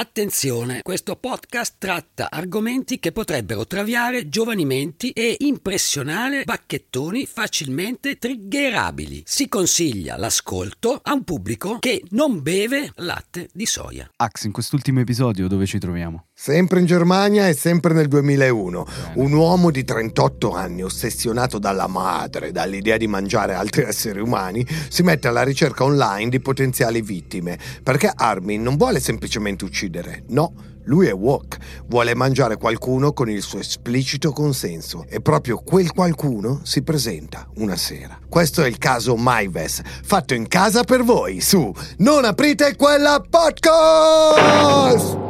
Attenzione, 0.00 0.80
questo 0.80 1.14
podcast 1.16 1.74
tratta 1.76 2.30
argomenti 2.30 2.98
che 2.98 3.12
potrebbero 3.12 3.66
traviare 3.66 4.30
giovani 4.30 4.64
menti 4.64 5.10
e 5.10 5.36
impressionare 5.40 6.44
bacchettoni 6.44 7.26
facilmente 7.26 8.16
triggerabili. 8.16 9.24
Si 9.26 9.46
consiglia 9.46 10.16
l'ascolto 10.16 10.98
a 11.02 11.12
un 11.12 11.22
pubblico 11.22 11.78
che 11.80 12.02
non 12.12 12.40
beve 12.40 12.92
latte 12.94 13.50
di 13.52 13.66
soia. 13.66 14.10
Ax, 14.16 14.44
in 14.44 14.52
quest'ultimo 14.52 15.00
episodio 15.00 15.46
dove 15.48 15.66
ci 15.66 15.78
troviamo? 15.78 16.28
Sempre 16.42 16.80
in 16.80 16.86
Germania 16.86 17.48
e 17.48 17.52
sempre 17.52 17.92
nel 17.92 18.08
2001. 18.08 18.86
Un 19.16 19.32
uomo 19.34 19.70
di 19.70 19.84
38 19.84 20.54
anni, 20.54 20.82
ossessionato 20.82 21.58
dalla 21.58 21.86
madre, 21.86 22.50
dall'idea 22.50 22.96
di 22.96 23.06
mangiare 23.06 23.52
altri 23.52 23.82
esseri 23.84 24.20
umani, 24.20 24.66
si 24.88 25.02
mette 25.02 25.28
alla 25.28 25.42
ricerca 25.42 25.84
online 25.84 26.30
di 26.30 26.40
potenziali 26.40 27.02
vittime. 27.02 27.58
Perché 27.82 28.10
Armin 28.14 28.62
non 28.62 28.78
vuole 28.78 29.00
semplicemente 29.00 29.66
uccidere, 29.66 30.22
no. 30.28 30.54
Lui 30.84 31.08
è 31.08 31.12
woke, 31.12 31.58
vuole 31.88 32.14
mangiare 32.14 32.56
qualcuno 32.56 33.12
con 33.12 33.28
il 33.28 33.42
suo 33.42 33.58
esplicito 33.58 34.32
consenso 34.32 35.04
e 35.10 35.20
proprio 35.20 35.58
quel 35.58 35.92
qualcuno 35.92 36.60
si 36.62 36.82
presenta 36.82 37.46
una 37.56 37.76
sera. 37.76 38.18
Questo 38.26 38.62
è 38.62 38.66
il 38.66 38.78
caso 38.78 39.14
Maives, 39.14 39.82
fatto 40.02 40.32
in 40.32 40.48
casa 40.48 40.84
per 40.84 41.02
voi 41.02 41.42
su 41.42 41.70
Non 41.98 42.24
aprite 42.24 42.76
quella 42.76 43.22
podcast! 43.28 45.29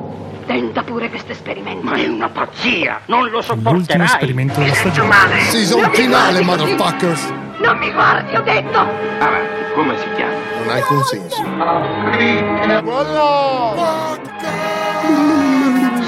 Tenta 0.50 0.82
pure 0.82 1.08
questo 1.08 1.30
esperimento. 1.30 1.84
Ma 1.84 1.94
è 1.94 2.08
una 2.08 2.28
pazzia! 2.28 3.02
Non 3.04 3.20
lo 3.28 3.38
L'ultimo 3.38 3.42
sopporterai! 3.62 4.04
esperimento 4.04 4.58
della 4.58 4.74
stagione. 4.74 5.06
male! 5.08 5.38
Season 5.42 5.90
finale, 5.92 6.40
motherfuckers! 6.40 7.32
Non 7.62 7.78
mi 7.78 7.92
guardi, 7.92 8.34
ho 8.34 8.42
detto! 8.42 8.78
Avanti, 8.80 9.72
come 9.76 9.96
si 9.96 10.06
chiama? 10.16 10.32
Non 10.58 10.68
hai 10.74 10.82
consenso. 10.82 11.44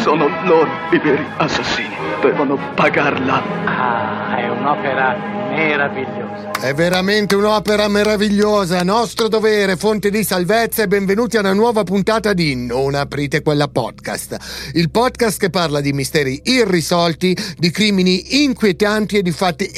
Sono 0.02 0.28
loro 0.42 0.68
i 0.90 0.98
veri 0.98 1.24
assassini. 1.36 1.94
Devono 2.20 2.58
pagarla. 2.74 3.40
Ah, 3.64 4.31
è 4.36 4.48
un'opera 4.48 5.14
meravigliosa. 5.50 6.52
È 6.52 6.72
veramente 6.72 7.34
un'opera 7.34 7.86
meravigliosa, 7.88 8.82
nostro 8.82 9.28
dovere, 9.28 9.76
fonte 9.76 10.10
di 10.10 10.24
salvezza 10.24 10.84
e 10.84 10.88
benvenuti 10.88 11.36
a 11.36 11.40
una 11.40 11.52
nuova 11.52 11.82
puntata 11.82 12.32
di 12.32 12.54
Non 12.54 12.94
aprite 12.94 13.42
quella 13.42 13.68
podcast. 13.68 14.70
Il 14.72 14.90
podcast 14.90 15.38
che 15.38 15.50
parla 15.50 15.80
di 15.80 15.92
misteri 15.92 16.40
irrisolti, 16.44 17.36
di 17.58 17.70
crimini 17.70 18.42
inquietanti 18.44 19.18
e 19.18 19.22
di 19.22 19.32
fatti 19.32 19.70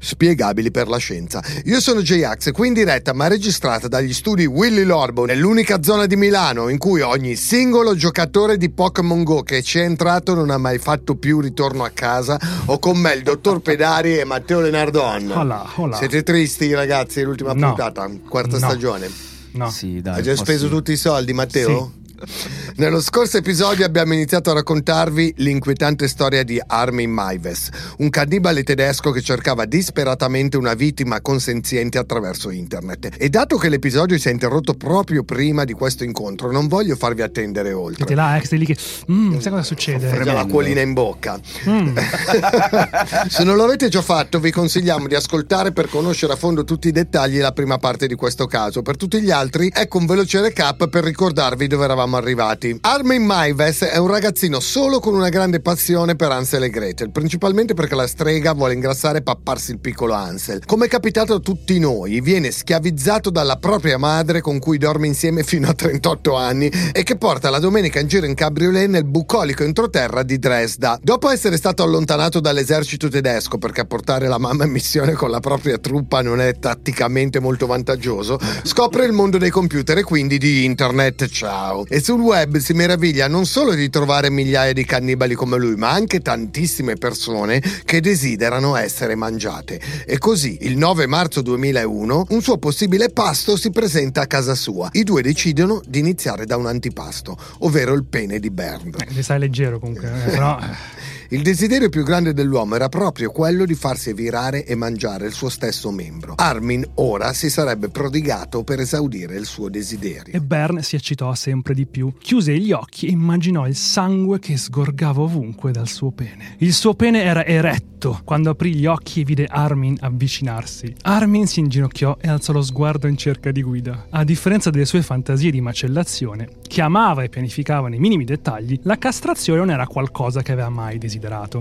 inspiegabili 0.00 0.70
per 0.70 0.88
la 0.88 0.96
scienza. 0.96 1.42
Io 1.64 1.80
sono 1.80 2.00
J-Ax, 2.00 2.52
qui 2.52 2.68
in 2.68 2.72
diretta 2.72 3.12
ma 3.12 3.26
registrata 3.26 3.88
dagli 3.88 4.12
studi 4.12 4.46
Willy 4.46 4.84
Lorbo 4.84 5.24
nell'unica 5.24 5.82
zona 5.82 6.06
di 6.06 6.16
Milano 6.16 6.68
in 6.68 6.78
cui 6.78 7.00
ogni 7.00 7.36
singolo 7.36 7.94
giocatore 7.94 8.56
di 8.56 8.70
Pokémon 8.70 9.22
Go 9.24 9.42
che 9.42 9.62
ci 9.62 9.78
è 9.78 9.82
entrato 9.82 10.34
non 10.34 10.50
ha 10.50 10.58
mai 10.58 10.78
fatto 10.78 11.16
più 11.16 11.40
ritorno 11.40 11.84
a 11.84 11.90
casa 11.90 12.38
o 12.66 12.78
con 12.78 12.96
me 12.98 13.12
il 13.12 13.22
dottor 13.22 13.60
Pedari 13.68 14.18
e 14.18 14.24
Matteo 14.24 14.60
Lenardon. 14.60 15.30
Hola, 15.30 15.66
hola. 15.74 15.96
Siete 15.96 16.22
tristi 16.22 16.72
ragazzi, 16.72 17.22
l'ultima 17.22 17.52
No. 17.52 17.66
puntata, 17.66 18.08
quarta 18.26 18.52
No. 18.58 18.66
stagione. 18.66 19.10
No. 19.52 19.68
Sì, 19.68 20.00
dai. 20.00 20.16
Hai 20.16 20.22
già 20.22 20.34
speso 20.36 20.68
tutti 20.68 20.92
i 20.92 20.96
soldi, 20.96 21.34
Matteo? 21.34 21.92
Nello 22.76 23.00
scorso 23.00 23.36
episodio 23.36 23.84
abbiamo 23.84 24.12
iniziato 24.12 24.50
a 24.50 24.54
raccontarvi 24.54 25.34
l'inquietante 25.38 26.08
storia 26.08 26.42
di 26.42 26.60
Armin 26.64 27.10
Maives, 27.10 27.70
un 27.98 28.10
cannibale 28.10 28.62
tedesco 28.62 29.10
che 29.10 29.20
cercava 29.20 29.64
disperatamente 29.64 30.56
una 30.56 30.74
vittima 30.74 31.20
consenziente 31.20 31.98
attraverso 31.98 32.50
internet. 32.50 33.16
E 33.18 33.28
dato 33.28 33.56
che 33.56 33.68
l'episodio 33.68 34.18
si 34.18 34.28
è 34.28 34.32
interrotto 34.32 34.74
proprio 34.74 35.22
prima 35.22 35.64
di 35.64 35.72
questo 35.72 36.04
incontro, 36.04 36.50
non 36.50 36.66
voglio 36.66 36.96
farvi 36.96 37.22
attendere 37.22 37.72
oltre. 37.72 38.06
Siete 38.06 38.14
là, 38.14 38.36
eh, 38.36 38.40
che 38.40 38.46
stai 38.46 38.58
lì 38.58 38.66
che... 38.66 38.76
Mm, 39.10 39.38
sai 39.38 39.52
cosa 39.52 39.62
succede? 39.62 40.22
già 40.22 40.32
la 40.32 40.46
cuolina 40.46 40.80
in 40.80 40.92
bocca. 40.92 41.38
Mm. 41.68 41.96
Se 43.28 43.44
non 43.44 43.56
lo 43.56 43.64
avete 43.64 43.88
già 43.88 44.02
fatto, 44.02 44.40
vi 44.40 44.50
consigliamo 44.50 45.06
di 45.06 45.14
ascoltare 45.14 45.72
per 45.72 45.88
conoscere 45.88 46.32
a 46.32 46.36
fondo 46.36 46.64
tutti 46.64 46.88
i 46.88 46.92
dettagli 46.92 47.38
la 47.38 47.52
prima 47.52 47.78
parte 47.78 48.06
di 48.06 48.14
questo 48.14 48.46
caso. 48.46 48.82
Per 48.82 48.96
tutti 48.96 49.20
gli 49.20 49.30
altri, 49.30 49.70
ecco 49.72 49.98
un 49.98 50.06
veloce 50.06 50.40
recap 50.40 50.88
per 50.88 51.04
ricordarvi 51.04 51.66
dove 51.66 51.84
eravamo 51.84 52.07
arrivati. 52.16 52.78
Armin 52.80 53.24
Maives 53.24 53.82
è 53.82 53.96
un 53.98 54.06
ragazzino 54.08 54.60
solo 54.60 55.00
con 55.00 55.14
una 55.14 55.28
grande 55.28 55.60
passione 55.60 56.16
per 56.16 56.30
Ansel 56.30 56.64
e 56.64 56.70
Gretel, 56.70 57.10
principalmente 57.10 57.74
perché 57.74 57.94
la 57.94 58.06
strega 58.06 58.52
vuole 58.52 58.74
ingrassare 58.74 59.18
e 59.18 59.22
papparsi 59.22 59.72
il 59.72 59.78
piccolo 59.78 60.14
Ansel. 60.14 60.64
Come 60.64 60.86
è 60.86 60.88
capitato 60.88 61.34
a 61.34 61.38
tutti 61.38 61.78
noi, 61.78 62.20
viene 62.20 62.50
schiavizzato 62.50 63.30
dalla 63.30 63.56
propria 63.56 63.98
madre 63.98 64.40
con 64.40 64.58
cui 64.58 64.78
dorme 64.78 65.06
insieme 65.06 65.42
fino 65.42 65.68
a 65.68 65.74
38 65.74 66.34
anni 66.34 66.70
e 66.92 67.02
che 67.02 67.16
porta 67.16 67.50
la 67.50 67.58
domenica 67.58 68.00
in 68.00 68.08
giro 68.08 68.26
in 68.26 68.34
cabriolet 68.34 68.88
nel 68.88 69.04
bucolico 69.04 69.62
entroterra 69.62 70.22
di 70.22 70.38
Dresda. 70.38 70.98
Dopo 71.02 71.28
essere 71.28 71.56
stato 71.56 71.82
allontanato 71.82 72.40
dall'esercito 72.40 73.08
tedesco 73.08 73.58
perché 73.58 73.84
portare 73.84 74.28
la 74.28 74.38
mamma 74.38 74.64
in 74.64 74.70
missione 74.70 75.12
con 75.12 75.30
la 75.30 75.40
propria 75.40 75.78
truppa 75.78 76.22
non 76.22 76.40
è 76.40 76.58
tatticamente 76.58 77.40
molto 77.40 77.66
vantaggioso, 77.66 78.38
scopre 78.62 79.04
il 79.04 79.12
mondo 79.12 79.38
dei 79.38 79.50
computer 79.50 79.98
e 79.98 80.02
quindi 80.02 80.38
di 80.38 80.64
internet. 80.64 81.26
Ciao! 81.28 81.84
E 81.88 81.97
sul 82.00 82.20
web 82.20 82.58
si 82.58 82.72
meraviglia 82.72 83.28
non 83.28 83.46
solo 83.46 83.74
di 83.74 83.88
trovare 83.88 84.30
migliaia 84.30 84.72
di 84.72 84.84
cannibali 84.84 85.34
come 85.34 85.56
lui, 85.58 85.76
ma 85.76 85.90
anche 85.90 86.20
tantissime 86.20 86.96
persone 86.96 87.62
che 87.84 88.00
desiderano 88.00 88.76
essere 88.76 89.14
mangiate. 89.14 89.80
E 90.06 90.18
così, 90.18 90.58
il 90.62 90.76
9 90.76 91.06
marzo 91.06 91.42
2001, 91.42 92.26
un 92.28 92.42
suo 92.42 92.58
possibile 92.58 93.10
pasto 93.10 93.56
si 93.56 93.70
presenta 93.70 94.22
a 94.22 94.26
casa 94.26 94.54
sua. 94.54 94.88
I 94.92 95.04
due 95.04 95.22
decidono 95.22 95.80
di 95.86 95.98
iniziare 95.98 96.46
da 96.46 96.56
un 96.56 96.66
antipasto, 96.66 97.36
ovvero 97.60 97.94
il 97.94 98.04
pene 98.04 98.38
di 98.38 98.50
Bernd. 98.50 98.96
Eh, 99.00 99.14
ne 99.14 99.22
sai 99.22 99.38
leggero 99.38 99.78
comunque, 99.78 100.08
eh, 100.08 100.30
però... 100.30 100.58
Il 101.30 101.42
desiderio 101.42 101.90
più 101.90 102.04
grande 102.04 102.32
dell'uomo 102.32 102.74
era 102.74 102.88
proprio 102.88 103.30
quello 103.30 103.66
di 103.66 103.74
farsi 103.74 104.14
virare 104.14 104.64
e 104.64 104.74
mangiare 104.74 105.26
il 105.26 105.34
suo 105.34 105.50
stesso 105.50 105.90
membro. 105.90 106.32
Armin 106.36 106.82
ora 106.94 107.34
si 107.34 107.50
sarebbe 107.50 107.90
prodigato 107.90 108.64
per 108.64 108.80
esaudire 108.80 109.36
il 109.36 109.44
suo 109.44 109.68
desiderio. 109.68 110.32
E 110.32 110.40
Bern 110.40 110.82
si 110.82 110.96
eccitò 110.96 111.34
sempre 111.34 111.74
di 111.74 111.84
più. 111.84 112.14
Chiuse 112.18 112.56
gli 112.56 112.72
occhi 112.72 113.08
e 113.08 113.10
immaginò 113.10 113.68
il 113.68 113.76
sangue 113.76 114.38
che 114.38 114.56
sgorgava 114.56 115.20
ovunque 115.20 115.70
dal 115.70 115.88
suo 115.88 116.12
pene. 116.12 116.56
Il 116.60 116.72
suo 116.72 116.94
pene 116.94 117.22
era 117.22 117.44
eretto 117.44 118.20
quando 118.24 118.48
aprì 118.48 118.74
gli 118.74 118.86
occhi 118.86 119.20
e 119.20 119.24
vide 119.24 119.44
Armin 119.44 119.98
avvicinarsi. 120.00 120.94
Armin 121.02 121.46
si 121.46 121.60
inginocchiò 121.60 122.16
e 122.20 122.28
alzò 122.28 122.54
lo 122.54 122.62
sguardo 122.62 123.06
in 123.06 123.18
cerca 123.18 123.50
di 123.50 123.60
guida. 123.60 124.06
A 124.08 124.24
differenza 124.24 124.70
delle 124.70 124.86
sue 124.86 125.02
fantasie 125.02 125.50
di 125.50 125.60
macellazione, 125.60 126.48
che 126.66 126.80
amava 126.80 127.22
e 127.22 127.28
pianificava 127.28 127.88
nei 127.88 127.98
minimi 127.98 128.24
dettagli, 128.24 128.78
la 128.84 128.96
castrazione 128.96 129.58
non 129.58 129.70
era 129.70 129.86
qualcosa 129.86 130.40
che 130.40 130.52
aveva 130.52 130.70
mai 130.70 130.96
desiderato. 130.96 131.16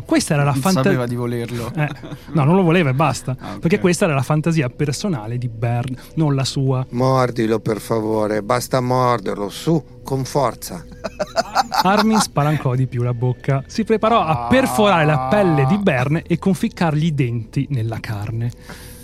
Questa 0.06 0.34
era 0.34 0.44
la 0.44 0.52
Non 0.52 0.62
fantasia. 0.62 0.84
sapeva 0.92 1.06
di 1.08 1.16
volerlo. 1.16 1.72
Eh, 1.76 1.90
no, 2.34 2.44
non 2.44 2.56
lo 2.56 2.62
voleva 2.64 2.90
e 2.90 2.94
basta. 2.94 3.36
Ah, 3.40 3.54
ok. 3.54 3.60
Perché 3.60 3.80
questa 3.80 4.06
era 4.06 4.14
la 4.14 4.22
fantasia 4.22 4.70
personale 4.70 5.38
di 5.38 5.48
Bern, 5.48 5.96
non 6.16 6.36
la 6.36 6.44
sua. 6.46 6.86
Mordilo 6.92 7.60
per 7.60 7.80
favore, 7.80 8.42
basta 8.44 8.80
morderlo, 8.80 9.50
su, 9.50 9.84
con 10.04 10.24
forza. 10.26 10.84
Armin 11.84 12.20
spalancò 12.20 12.76
di 12.76 12.88
più 12.88 13.04
la 13.04 13.14
bocca. 13.14 13.64
Si 13.68 13.84
preparò 13.84 14.22
a 14.22 14.48
perforare 14.48 15.06
la 15.06 15.28
pelle 15.30 15.66
di 15.66 15.78
Bern 15.78 16.22
e 16.26 16.38
conficcargli 16.40 17.06
i 17.06 17.14
denti 17.14 17.68
nella 17.70 18.00
carne. 18.00 18.52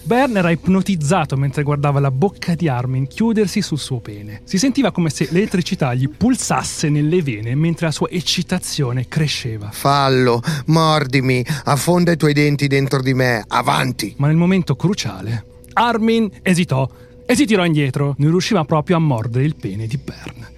Bern 0.05 0.35
era 0.35 0.51
ipnotizzato 0.51 1.37
mentre 1.37 1.63
guardava 1.63 2.01
la 2.01 2.11
bocca 2.11 2.55
di 2.55 2.67
Armin 2.67 3.07
chiudersi 3.07 3.61
sul 3.61 3.79
suo 3.79 3.99
pene. 3.99 4.41
Si 4.43 4.57
sentiva 4.57 4.91
come 4.91 5.09
se 5.09 5.29
l'elettricità 5.31 5.93
gli 5.93 6.09
pulsasse 6.09 6.89
nelle 6.89 7.21
vene 7.21 7.55
mentre 7.55 7.85
la 7.85 7.91
sua 7.93 8.09
eccitazione 8.09 9.07
cresceva. 9.07 9.69
Fallo, 9.71 10.41
mordimi, 10.65 11.45
affonda 11.63 12.11
i 12.11 12.17
tuoi 12.17 12.33
denti 12.33 12.67
dentro 12.67 13.01
di 13.01 13.13
me, 13.13 13.45
avanti. 13.47 14.13
Ma 14.17 14.27
nel 14.27 14.35
momento 14.35 14.75
cruciale, 14.75 15.45
Armin 15.71 16.29
esitò 16.41 16.89
e 17.25 17.35
si 17.35 17.45
tirò 17.45 17.63
indietro. 17.63 18.15
Non 18.17 18.31
riusciva 18.31 18.65
proprio 18.65 18.97
a 18.97 18.99
mordere 18.99 19.45
il 19.45 19.55
pene 19.55 19.87
di 19.87 19.97
Bern. 19.97 20.51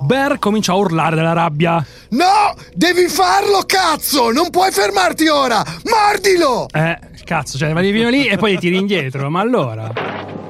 Bern 0.00 0.38
cominciò 0.38 0.74
a 0.74 0.76
urlare 0.76 1.16
dalla 1.16 1.32
rabbia. 1.32 1.84
No, 2.10 2.54
devi 2.74 3.08
farlo, 3.08 3.62
cazzo! 3.66 4.30
Non 4.30 4.50
puoi 4.50 4.70
fermarti 4.70 5.28
ora! 5.28 5.62
Mordilo! 5.84 6.66
Eh, 6.72 6.98
cazzo, 7.24 7.58
cioè, 7.58 7.72
vai 7.72 7.92
fino 7.92 8.08
lì 8.08 8.26
e 8.26 8.36
poi 8.36 8.54
ti 8.54 8.60
tiri 8.60 8.76
indietro. 8.76 9.28
Ma 9.30 9.40
allora. 9.40 9.90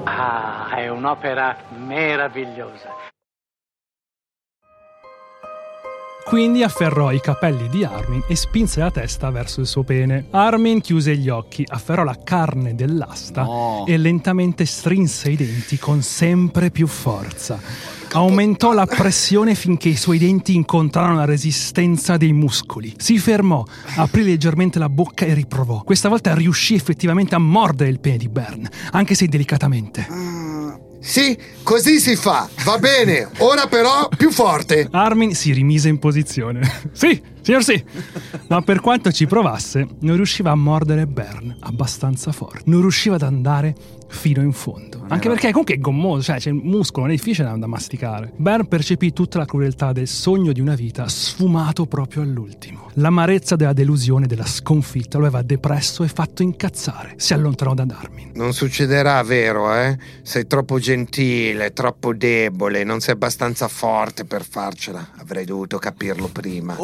Ah, 0.04 0.74
è 0.76 0.88
un'opera 0.88 1.56
meravigliosa. 1.86 2.96
Quindi 6.24 6.62
afferrò 6.62 7.10
i 7.10 7.20
capelli 7.22 7.70
di 7.70 7.84
Armin 7.84 8.22
e 8.28 8.36
spinse 8.36 8.80
la 8.80 8.90
testa 8.90 9.30
verso 9.30 9.60
il 9.60 9.66
suo 9.66 9.82
pene. 9.82 10.26
Armin 10.30 10.82
chiuse 10.82 11.16
gli 11.16 11.30
occhi, 11.30 11.64
afferrò 11.66 12.04
la 12.04 12.18
carne 12.22 12.74
dell'asta 12.74 13.44
No. 13.44 13.84
e 13.86 13.96
lentamente 13.96 14.66
strinse 14.66 15.30
i 15.30 15.36
denti 15.36 15.78
con 15.78 16.02
sempre 16.02 16.70
più 16.70 16.86
forza. 16.86 17.58
Aumentò 18.12 18.72
la 18.72 18.86
pressione 18.86 19.54
finché 19.54 19.90
i 19.90 19.96
suoi 19.96 20.18
denti 20.18 20.54
incontrarono 20.54 21.16
la 21.16 21.24
resistenza 21.24 22.16
dei 22.16 22.32
muscoli. 22.32 22.94
Si 22.96 23.18
fermò, 23.18 23.62
aprì 23.96 24.24
leggermente 24.24 24.78
la 24.78 24.88
bocca 24.88 25.24
e 25.26 25.34
riprovò. 25.34 25.82
Questa 25.82 26.08
volta 26.08 26.34
riuscì 26.34 26.74
effettivamente 26.74 27.34
a 27.34 27.38
mordere 27.38 27.90
il 27.90 28.00
pene 28.00 28.16
di 28.16 28.28
Bern, 28.28 28.68
anche 28.92 29.14
se 29.14 29.26
delicatamente. 29.26 30.06
Sì, 31.00 31.38
così 31.62 32.00
si 32.00 32.16
fa. 32.16 32.48
Va 32.64 32.78
bene. 32.78 33.28
Ora 33.38 33.66
però 33.66 34.08
più 34.08 34.30
forte. 34.30 34.88
Armin 34.90 35.34
si 35.34 35.52
rimise 35.52 35.88
in 35.88 35.98
posizione. 35.98 36.60
sì, 36.92 37.20
signor 37.48 37.64
sì. 37.64 37.82
Ma 38.48 38.60
per 38.60 38.80
quanto 38.80 39.10
ci 39.10 39.26
provasse, 39.26 39.86
non 40.00 40.16
riusciva 40.16 40.50
a 40.50 40.54
mordere 40.54 41.06
Bern 41.06 41.56
abbastanza 41.60 42.30
forte. 42.30 42.62
Non 42.66 42.82
riusciva 42.82 43.14
ad 43.14 43.22
andare 43.22 43.74
fino 44.08 44.42
in 44.42 44.52
fondo. 44.52 45.04
Anche 45.08 45.28
perché 45.28 45.48
comunque 45.50 45.74
è 45.74 45.78
gommoso, 45.78 46.22
cioè 46.22 46.38
c'è 46.38 46.50
il 46.50 46.56
muscolo, 46.56 47.06
non 47.06 47.14
è 47.14 47.16
difficile 47.16 47.52
da 47.56 47.66
masticare. 47.66 48.32
Bern 48.36 48.66
percepì 48.66 49.12
tutta 49.12 49.38
la 49.38 49.46
crudeltà 49.46 49.92
del 49.92 50.08
sogno 50.08 50.52
di 50.52 50.60
una 50.60 50.74
vita 50.74 51.08
sfumato 51.08 51.86
proprio 51.86 52.22
all'ultimo. 52.22 52.90
L'amarezza 52.94 53.54
della 53.54 53.72
delusione, 53.72 54.26
della 54.26 54.46
sconfitta 54.46 55.18
lo 55.18 55.26
aveva 55.26 55.42
depresso 55.42 56.02
e 56.04 56.08
fatto 56.08 56.42
incazzare. 56.42 57.14
Si 57.16 57.32
allontanò 57.32 57.74
da 57.74 57.86
Armin. 57.88 58.32
Non 58.34 58.52
succederà, 58.52 59.22
vero, 59.22 59.74
eh? 59.74 59.96
Sei 60.22 60.46
troppo 60.46 60.78
gentile, 60.78 61.72
troppo 61.72 62.12
debole, 62.12 62.84
non 62.84 63.00
sei 63.00 63.14
abbastanza 63.14 63.68
forte 63.68 64.24
per 64.24 64.44
farcela. 64.44 65.10
Avrei 65.18 65.44
dovuto 65.44 65.78
capirlo 65.78 66.28
prima. 66.28 66.76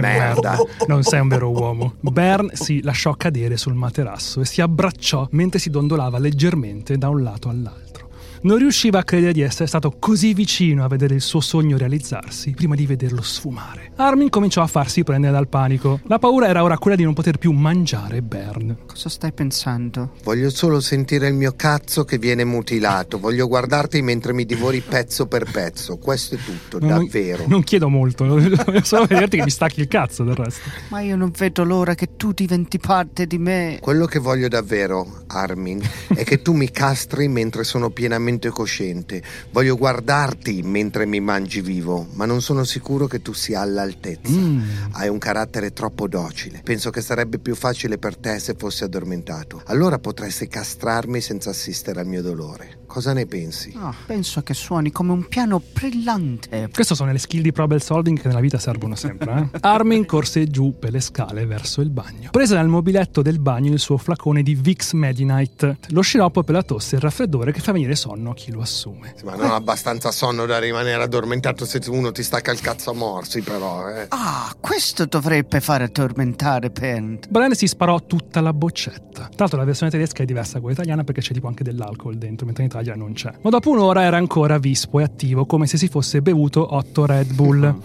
Che 0.00 0.06
merda. 0.06 0.56
merda. 0.56 0.84
Non 0.86 1.02
sei 1.02 1.20
un 1.20 1.28
vero 1.28 1.50
uomo. 1.50 1.94
Bern 2.00 2.50
si 2.52 2.82
lasciò 2.82 3.12
cadere 3.14 3.56
sul 3.56 3.74
materasso 3.74 4.40
e 4.40 4.44
si 4.44 4.60
abbracciò 4.60 5.26
mentre 5.32 5.58
si 5.58 5.70
dondolava 5.70 6.18
leggermente 6.18 6.96
da 6.96 7.08
un 7.08 7.22
lato 7.22 7.48
all'altro. 7.48 8.07
Non 8.42 8.58
riusciva 8.58 9.00
a 9.00 9.02
credere 9.04 9.32
di 9.32 9.40
essere 9.40 9.66
stato 9.66 9.96
così 9.98 10.32
vicino 10.32 10.84
a 10.84 10.88
vedere 10.88 11.14
il 11.14 11.20
suo 11.20 11.40
sogno 11.40 11.76
realizzarsi 11.76 12.52
prima 12.52 12.74
di 12.76 12.86
vederlo 12.86 13.20
sfumare. 13.20 13.90
Armin 13.96 14.28
cominciò 14.30 14.62
a 14.62 14.66
farsi 14.68 15.02
prendere 15.02 15.32
dal 15.32 15.48
panico. 15.48 16.00
La 16.04 16.20
paura 16.20 16.46
era 16.46 16.62
ora 16.62 16.78
quella 16.78 16.96
di 16.96 17.02
non 17.02 17.14
poter 17.14 17.38
più 17.38 17.50
mangiare 17.50 18.22
Bern. 18.22 18.76
Cosa 18.86 19.08
stai 19.08 19.32
pensando? 19.32 20.12
Voglio 20.22 20.50
solo 20.50 20.78
sentire 20.80 21.26
il 21.26 21.34
mio 21.34 21.54
cazzo 21.56 22.04
che 22.04 22.18
viene 22.18 22.44
mutilato. 22.44 23.18
Voglio 23.18 23.48
guardarti 23.48 24.00
mentre 24.02 24.32
mi 24.32 24.44
divori 24.46 24.80
pezzo 24.80 25.26
per 25.26 25.50
pezzo. 25.50 25.96
Questo 25.96 26.36
è 26.36 26.38
tutto, 26.38 26.78
Non- 26.78 26.90
davvero. 27.04 27.44
Non 27.48 27.64
chiedo 27.64 27.88
molto, 27.88 28.24
voglio 28.64 28.84
solo 28.84 29.06
vederti 29.06 29.38
che 29.38 29.42
mi 29.42 29.50
stacchi 29.50 29.80
il 29.80 29.88
cazzo 29.88 30.22
del 30.22 30.36
resto. 30.36 30.68
Ma 30.90 31.00
io 31.00 31.16
non 31.16 31.32
vedo 31.36 31.64
l'ora 31.64 31.94
che 31.96 32.10
tu 32.16 32.30
diventi 32.32 32.78
parte 32.78 33.26
di 33.26 33.38
me. 33.38 33.78
Quello 33.80 34.06
che 34.06 34.20
voglio 34.20 34.46
davvero, 34.46 35.24
Armin, 35.26 35.80
è 36.14 36.22
che 36.22 36.40
tu 36.40 36.52
mi 36.52 36.70
castri 36.70 37.26
mentre 37.26 37.64
sono 37.64 37.90
pienamente 37.90 38.26
cosciente. 38.50 39.22
Voglio 39.50 39.76
guardarti 39.76 40.62
mentre 40.62 41.06
mi 41.06 41.20
mangi 41.20 41.60
vivo, 41.60 42.06
ma 42.12 42.26
non 42.26 42.42
sono 42.42 42.64
sicuro 42.64 43.06
che 43.06 43.22
tu 43.22 43.32
sia 43.32 43.60
all'altezza. 43.60 44.30
Mm. 44.30 44.60
Hai 44.92 45.08
un 45.08 45.18
carattere 45.18 45.72
troppo 45.72 46.06
docile. 46.06 46.60
Penso 46.62 46.90
che 46.90 47.00
sarebbe 47.00 47.38
più 47.38 47.54
facile 47.54 47.98
per 47.98 48.16
te 48.16 48.38
se 48.38 48.54
fossi 48.56 48.84
addormentato. 48.84 49.62
Allora 49.66 49.98
potresti 49.98 50.46
castrarmi 50.46 51.20
senza 51.20 51.50
assistere 51.50 52.00
al 52.00 52.06
mio 52.06 52.22
dolore. 52.22 52.77
Cosa 52.88 53.12
ne 53.12 53.26
pensi? 53.26 53.72
Ah, 53.76 53.94
penso 54.06 54.42
che 54.42 54.54
suoni 54.54 54.90
come 54.90 55.12
un 55.12 55.28
piano 55.28 55.62
brillante. 55.72 56.70
Queste 56.72 56.94
sono 56.94 57.12
le 57.12 57.18
skill 57.18 57.42
di 57.42 57.52
problem 57.52 57.78
solving 57.78 58.18
che 58.18 58.28
nella 58.28 58.40
vita 58.40 58.58
servono 58.58 58.94
sempre. 58.94 59.50
Eh? 59.52 59.58
Armin 59.60 60.06
corse 60.06 60.46
giù 60.46 60.74
per 60.78 60.92
le 60.92 61.00
scale 61.00 61.44
verso 61.44 61.82
il 61.82 61.90
bagno. 61.90 62.30
Prese 62.30 62.54
dal 62.54 62.66
mobiletto 62.66 63.20
del 63.20 63.40
bagno 63.40 63.74
il 63.74 63.78
suo 63.78 63.98
flacone 63.98 64.42
di 64.42 64.54
Vicks 64.54 64.94
Medi-Night, 64.94 65.76
lo 65.90 66.00
sciroppo 66.00 66.42
per 66.42 66.54
la 66.54 66.62
tosse 66.62 66.94
e 66.94 66.96
il 66.96 67.02
raffreddore 67.02 67.52
che 67.52 67.60
fa 67.60 67.72
venire 67.72 67.94
sonno 67.94 68.30
a 68.30 68.34
chi 68.34 68.50
lo 68.50 68.62
assume. 68.62 69.14
Ma 69.22 69.34
non 69.36 69.50
ho 69.50 69.54
abbastanza 69.54 70.10
sonno 70.10 70.46
da 70.46 70.58
rimanere 70.58 71.02
addormentato 71.02 71.66
se 71.66 71.80
uno 71.88 72.10
ti 72.10 72.22
stacca 72.22 72.52
il 72.52 72.60
cazzo 72.60 72.90
a 72.90 72.94
morsi, 72.94 73.42
però, 73.42 73.86
eh. 73.90 74.06
Ah, 74.08 74.50
questo 74.58 75.04
dovrebbe 75.04 75.60
fare 75.60 75.84
addormentare 75.84 76.70
Pent. 76.70 77.28
Bren 77.28 77.54
si 77.54 77.66
sparò 77.66 78.02
tutta 78.06 78.40
la 78.40 78.54
boccetta. 78.54 79.26
Tra 79.28 79.34
l'altro 79.36 79.58
la 79.58 79.64
versione 79.64 79.92
tedesca 79.92 80.22
è 80.22 80.26
diversa 80.26 80.54
da 80.54 80.60
quella 80.60 80.74
italiana 80.74 81.04
perché 81.04 81.20
c'è 81.20 81.34
tipo 81.34 81.48
anche 81.48 81.62
dell'alcol 81.62 82.16
dentro, 82.16 82.46
mentre 82.46 82.62
in 82.62 82.70
Italia 82.70 82.77
non 82.94 83.12
c'è. 83.12 83.32
Ma 83.42 83.50
dopo 83.50 83.70
un'ora 83.70 84.02
era 84.02 84.16
ancora 84.16 84.58
vispo 84.58 85.00
e 85.00 85.02
attivo, 85.02 85.46
come 85.46 85.66
se 85.66 85.76
si 85.76 85.88
fosse 85.88 86.22
bevuto 86.22 86.74
8 86.74 87.06
Red 87.06 87.32
Bull. 87.34 87.76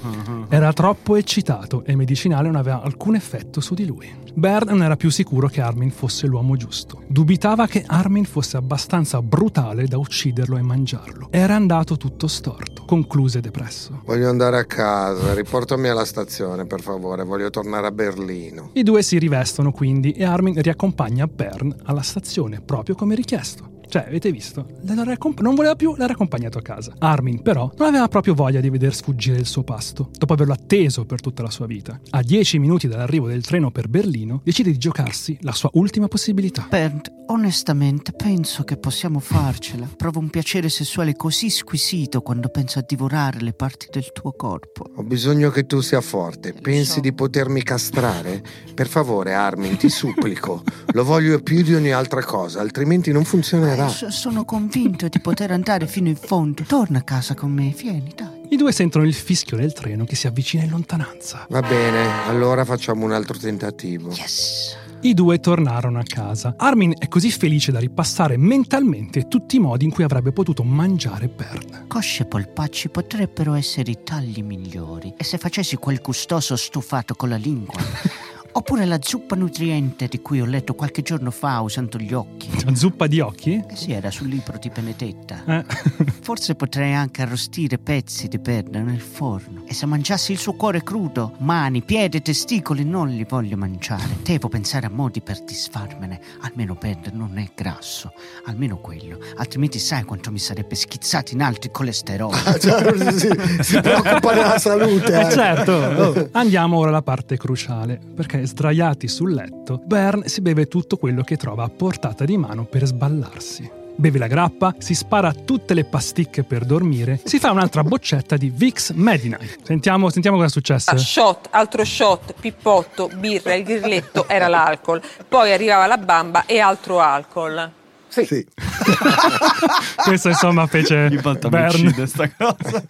Era 0.50 0.74
troppo 0.74 1.16
eccitato 1.16 1.84
e 1.86 1.92
il 1.92 1.98
medicinale 1.98 2.48
non 2.48 2.58
aveva 2.58 2.82
alcun 2.82 3.16
effetto 3.16 3.62
su 3.62 3.74
di 3.74 3.86
lui. 3.86 4.22
Baird 4.36 4.70
non 4.70 4.82
era 4.82 4.96
più 4.96 5.12
sicuro 5.12 5.48
che 5.48 5.62
Armin 5.62 5.92
fosse 5.92 6.26
l'uomo 6.26 6.56
giusto. 6.56 7.04
Dubitava 7.08 7.68
che 7.68 7.84
Armin 7.86 8.26
fosse 8.26 8.58
abbastanza 8.58 9.22
brutale 9.22 9.86
da 9.86 9.98
ucciderlo 9.98 10.58
e 10.58 10.62
mangiarlo. 10.62 11.28
Era 11.30 11.56
andato 11.56 11.98
tutto 11.98 12.28
storto, 12.28 12.84
concluse 12.86 13.42
depresso. 13.42 14.02
Voglio 14.06 14.30
andare 14.30 14.58
a 14.58 14.66
casa, 14.66 15.34
riportami 15.34 15.88
alla 15.88 16.06
stazione, 16.06 16.66
per 16.66 16.82
favore. 16.82 17.24
Voglio 17.24 17.52
tornare 17.52 17.88
a 17.88 17.92
Berlino. 17.92 18.72
I 18.74 18.84
due 18.84 19.04
si 19.04 19.20
rivestono 19.20 19.72
quindi 19.72 20.12
e 20.14 20.24
Armin 20.24 20.60
riaccompagna 20.60 21.28
Bern 21.28 21.76
alla 21.84 22.02
stazione, 22.02 22.60
proprio 22.60 22.96
come 22.96 23.14
richiesto. 23.14 23.73
Cioè, 23.94 24.06
avete 24.08 24.32
visto? 24.32 24.66
Raccomp- 24.84 25.42
non 25.42 25.54
voleva 25.54 25.76
più, 25.76 25.94
l'ha 25.96 26.06
accompagnato 26.06 26.58
a 26.58 26.64
casa. 26.64 26.96
Armin, 26.98 27.44
però, 27.44 27.72
non 27.78 27.90
aveva 27.90 28.08
proprio 28.08 28.34
voglia 28.34 28.60
di 28.60 28.72
veder 28.72 28.96
sfuggire 28.96 29.38
il 29.38 29.46
suo 29.46 29.62
pasto, 29.62 30.10
dopo 30.18 30.34
averlo 30.34 30.54
atteso 30.54 31.06
per 31.06 31.22
tutta 31.22 31.44
la 31.44 31.52
sua 31.52 31.68
vita. 31.68 32.00
A 32.10 32.24
dieci 32.24 32.58
minuti 32.58 32.88
dall'arrivo 32.88 33.28
del 33.28 33.44
treno 33.44 33.70
per 33.70 33.90
Berlino, 33.90 34.42
decide 34.44 34.72
di 34.72 34.80
giocarsi 34.80 35.38
la 35.42 35.52
sua 35.52 35.70
ultima 35.74 36.08
possibilità. 36.08 36.66
Bernd, 36.68 37.08
onestamente 37.28 38.14
penso 38.14 38.64
che 38.64 38.78
possiamo 38.78 39.20
farcela. 39.20 39.88
Provo 39.96 40.18
un 40.18 40.32
piacere 40.32 40.70
sessuale 40.70 41.16
così 41.16 41.52
squisito 41.52 42.22
quando 42.22 42.50
penso 42.50 42.80
a 42.80 42.84
divorare 42.88 43.42
le 43.42 43.54
parti 43.54 43.90
del 43.92 44.12
tuo 44.12 44.32
corpo. 44.32 44.90
Ho 44.96 45.04
bisogno 45.04 45.52
che 45.52 45.68
tu 45.68 45.82
sia 45.82 46.02
forte. 46.02 46.54
Pensi 46.54 47.00
di 47.00 47.14
potermi 47.14 47.62
castrare? 47.62 48.42
Per 48.74 48.88
favore, 48.88 49.34
Armin, 49.34 49.78
ti 49.78 49.90
supplico. 49.94 50.64
Lo 50.94 51.04
voglio 51.04 51.40
più 51.44 51.62
di 51.62 51.76
ogni 51.76 51.92
altra 51.92 52.24
cosa, 52.24 52.60
altrimenti 52.60 53.12
non 53.12 53.24
funzionerà. 53.24 53.82
S- 53.90 54.08
sono 54.08 54.46
convinto 54.46 55.08
di 55.08 55.20
poter 55.20 55.52
andare 55.52 55.88
fino 55.88 56.08
in 56.08 56.16
fondo. 56.16 56.64
Torna 56.64 57.00
a 57.00 57.04
casa 57.04 57.34
con 57.34 57.52
me, 57.52 57.74
vieni, 57.76 58.12
dai. 58.16 58.48
I 58.50 58.56
due 58.56 58.72
sentono 58.72 59.06
il 59.06 59.14
fischio 59.14 59.58
del 59.58 59.74
treno 59.74 60.06
che 60.06 60.16
si 60.16 60.28
avvicina 60.28 60.64
in 60.64 60.70
lontananza. 60.70 61.46
Va 61.50 61.62
bene, 61.62 62.26
allora 62.28 62.66
facciamo 62.66 63.06
un 63.06 63.12
altro 63.12 63.38
tentativo. 63.38 64.12
Yes. 64.12 64.78
I 65.02 65.14
due 65.14 65.40
tornarono 65.40 66.00
a 66.00 66.04
casa. 66.04 66.54
Armin 66.58 66.94
è 66.98 67.10
così 67.10 67.30
felice 67.30 67.74
da 67.74 67.80
ripassare 67.80 68.38
mentalmente 68.38 69.28
tutti 69.28 69.58
i 69.58 69.60
modi 69.60 69.84
in 69.84 69.92
cui 69.92 70.06
avrebbe 70.06 70.32
potuto 70.32 70.64
mangiare 70.64 71.28
Bern. 71.28 71.86
Cosce 71.88 72.24
e 72.24 72.26
polpacci 72.26 72.88
potrebbero 72.88 73.54
essere 73.54 73.92
i 73.92 73.98
tagli 74.04 74.42
migliori. 74.42 75.14
E 75.18 75.24
se 75.26 75.38
facessi 75.38 75.76
quel 75.76 76.00
gustoso 76.02 76.56
stufato 76.56 77.16
con 77.16 77.28
la 77.28 77.36
lingua? 77.36 77.82
Oppure 78.56 78.86
la 78.86 79.00
zuppa 79.02 79.36
nutriente 79.36 80.08
di 80.08 80.22
cui 80.22 80.40
ho 80.40 80.46
letto 80.46 80.76
qualche 80.76 81.02
giorno 81.02 81.32
fa 81.32 81.60
usando 81.62 81.98
gli 81.98 82.14
occhi. 82.14 82.50
La 82.64 82.76
zuppa 82.76 83.08
di 83.08 83.20
occhi? 83.20 83.64
Eh 83.68 83.76
sì, 83.76 83.92
era 83.92 84.12
sul 84.12 84.28
libro 84.28 84.60
di 84.60 84.70
Benedetta. 84.70 85.44
Eh. 85.46 85.66
Forse 86.22 86.54
potrei 86.54 86.94
anche 86.94 87.24
arrostire 87.24 87.80
pezzi 87.80 88.28
di 88.28 88.38
perla 88.38 88.80
nel 88.82 89.02
forno. 89.02 89.64
E 89.66 89.74
se 89.74 89.88
mangiassi 89.88 90.34
il 90.34 90.38
suo 90.38 90.54
cuore 90.54 90.84
crudo, 90.84 91.34
mani, 91.40 91.82
piedi 91.82 92.18
e 92.18 92.22
testicoli 92.22 92.84
non 92.86 93.10
li 93.10 93.26
voglio 93.28 93.58
mangiare. 93.58 94.18
Devo 94.22 94.50
pensare 94.50 94.86
a 94.86 94.90
modi 94.92 95.22
per 95.22 95.44
disfarmene. 95.44 96.22
Almeno 96.42 96.76
perla 96.76 97.12
non 97.12 97.40
è 97.40 97.50
grasso. 97.56 98.12
Almeno 98.46 98.78
quello. 98.78 99.18
Altrimenti 99.38 99.80
sai 99.80 100.04
quanto 100.04 100.32
mi 100.32 100.40
sarebbe 100.40 100.76
schizzato 100.76 101.34
in 101.34 101.42
alto 101.42 101.66
il 101.66 101.74
colesterolo. 101.74 102.38
Cioè, 102.60 103.14
si, 103.18 103.30
si 103.62 103.82
preoccupa 103.82 104.34
della 104.34 104.60
salute. 104.60 105.12
Eh, 105.12 105.28
eh. 105.28 105.32
certo. 105.32 106.30
Andiamo 106.38 106.78
ora 106.78 106.90
alla 106.90 107.02
parte 107.02 107.36
cruciale, 107.36 108.00
perché 108.16 108.43
sdraiati 108.46 109.08
sul 109.08 109.34
letto, 109.34 109.82
Bern 109.84 110.24
si 110.28 110.42
beve 110.42 110.68
tutto 110.68 110.98
quello 110.98 111.24
che 111.24 111.38
trova 111.38 111.64
a 111.64 111.70
portata 111.70 112.26
di 112.26 112.38
mano 112.38 112.66
per 112.66 112.86
sballarsi. 112.86 113.82
Beve 113.96 114.18
la 114.18 114.28
grappa, 114.28 114.74
si 114.80 114.96
spara 114.96 115.34
tutte 115.34 115.76
le 115.76 115.86
pasticche 115.86 116.44
per 116.44 116.66
dormire, 116.66 117.20
si 117.24 117.38
fa 117.38 117.52
un'altra 117.52 117.84
boccetta 117.84 118.38
di 118.38 118.50
Vicks 118.50 118.90
Medi-Night. 118.90 119.60
Sentiamo, 119.64 120.10
sentiamo 120.10 120.38
cosa 120.38 120.50
è 120.50 120.52
successo. 120.52 120.90
Ah, 120.90 120.98
shot, 120.98 121.48
altro 121.52 121.86
shot, 121.86 122.34
pippotto, 122.40 123.10
birra, 123.16 123.54
il 123.54 123.64
grilletto 123.64 124.28
era 124.28 124.48
l'alcol. 124.48 125.00
Poi 125.28 125.52
arrivava 125.52 125.86
la 125.86 125.98
bamba 125.98 126.46
e 126.48 126.60
altro 126.60 127.00
alcol. 127.00 127.82
Sì. 128.22 128.46
Questo 130.04 130.30
insomma 130.30 130.68
fece 130.68 131.10
Bern. 131.50 131.94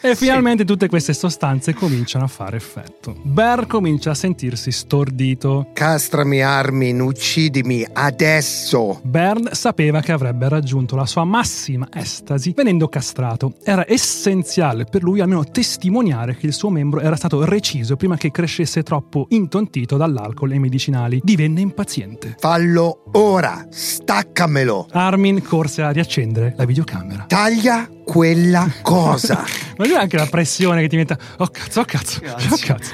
E 0.01 0.15
finalmente 0.15 0.65
tutte 0.65 0.87
queste 0.89 1.13
sostanze 1.13 1.73
cominciano 1.73 2.25
a 2.25 2.27
fare 2.27 2.57
effetto. 2.57 3.15
Bern 3.21 3.67
comincia 3.67 4.11
a 4.11 4.15
sentirsi 4.15 4.71
stordito. 4.71 5.69
Castrami, 5.73 6.41
Armin, 6.41 6.99
uccidimi 6.99 7.85
adesso. 7.93 8.99
Bern 9.03 9.49
sapeva 9.51 10.01
che 10.01 10.11
avrebbe 10.11 10.49
raggiunto 10.49 10.95
la 10.95 11.05
sua 11.05 11.23
massima 11.23 11.87
estasi 11.93 12.53
venendo 12.55 12.89
castrato. 12.89 13.53
Era 13.63 13.85
essenziale 13.87 14.83
per 14.85 15.03
lui 15.03 15.21
almeno 15.21 15.45
testimoniare 15.45 16.35
che 16.35 16.47
il 16.47 16.53
suo 16.53 16.69
membro 16.69 16.99
era 16.99 17.15
stato 17.15 17.45
reciso 17.45 17.95
prima 17.95 18.17
che 18.17 18.31
crescesse 18.31 18.83
troppo 18.83 19.27
intontito 19.29 19.95
dall'alcol 19.95 20.51
e 20.51 20.59
medicinali. 20.59 21.21
Divenne 21.23 21.61
impaziente. 21.61 22.35
Fallo 22.39 23.03
ora, 23.13 23.67
staccamelo. 23.69 24.87
Armin 24.91 25.12
corse 25.41 25.81
a 25.81 25.91
riaccendere 25.91 26.53
la 26.57 26.65
videocamera. 26.65 27.25
Taglia 27.27 27.87
quella 28.03 28.71
cosa. 28.81 29.43
Ma 29.77 29.85
lui 29.85 29.95
anche 29.95 30.17
la 30.17 30.27
pressione 30.27 30.81
che 30.81 30.87
ti 30.87 30.95
mette. 30.95 31.17
Oh 31.37 31.47
cazzo, 31.47 31.79
oh 31.81 31.85
cazzo, 31.85 32.21
oh 32.23 32.57
cazzo. 32.59 32.91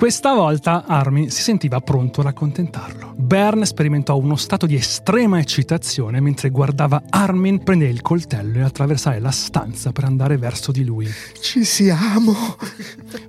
Questa 0.00 0.32
volta 0.32 0.86
Armin 0.86 1.28
si 1.28 1.42
sentiva 1.42 1.80
pronto 1.80 2.22
ad 2.22 2.28
accontentarlo. 2.28 3.12
Bern 3.16 3.66
sperimentò 3.66 4.16
uno 4.16 4.34
stato 4.34 4.64
di 4.64 4.74
estrema 4.74 5.38
eccitazione 5.38 6.20
mentre 6.20 6.48
guardava 6.48 7.02
Armin 7.10 7.62
prendere 7.62 7.90
il 7.90 8.00
coltello 8.00 8.60
e 8.60 8.62
attraversare 8.62 9.20
la 9.20 9.30
stanza 9.30 9.92
per 9.92 10.04
andare 10.04 10.38
verso 10.38 10.72
di 10.72 10.84
lui. 10.84 11.06
Ci 11.42 11.64
siamo. 11.64 12.34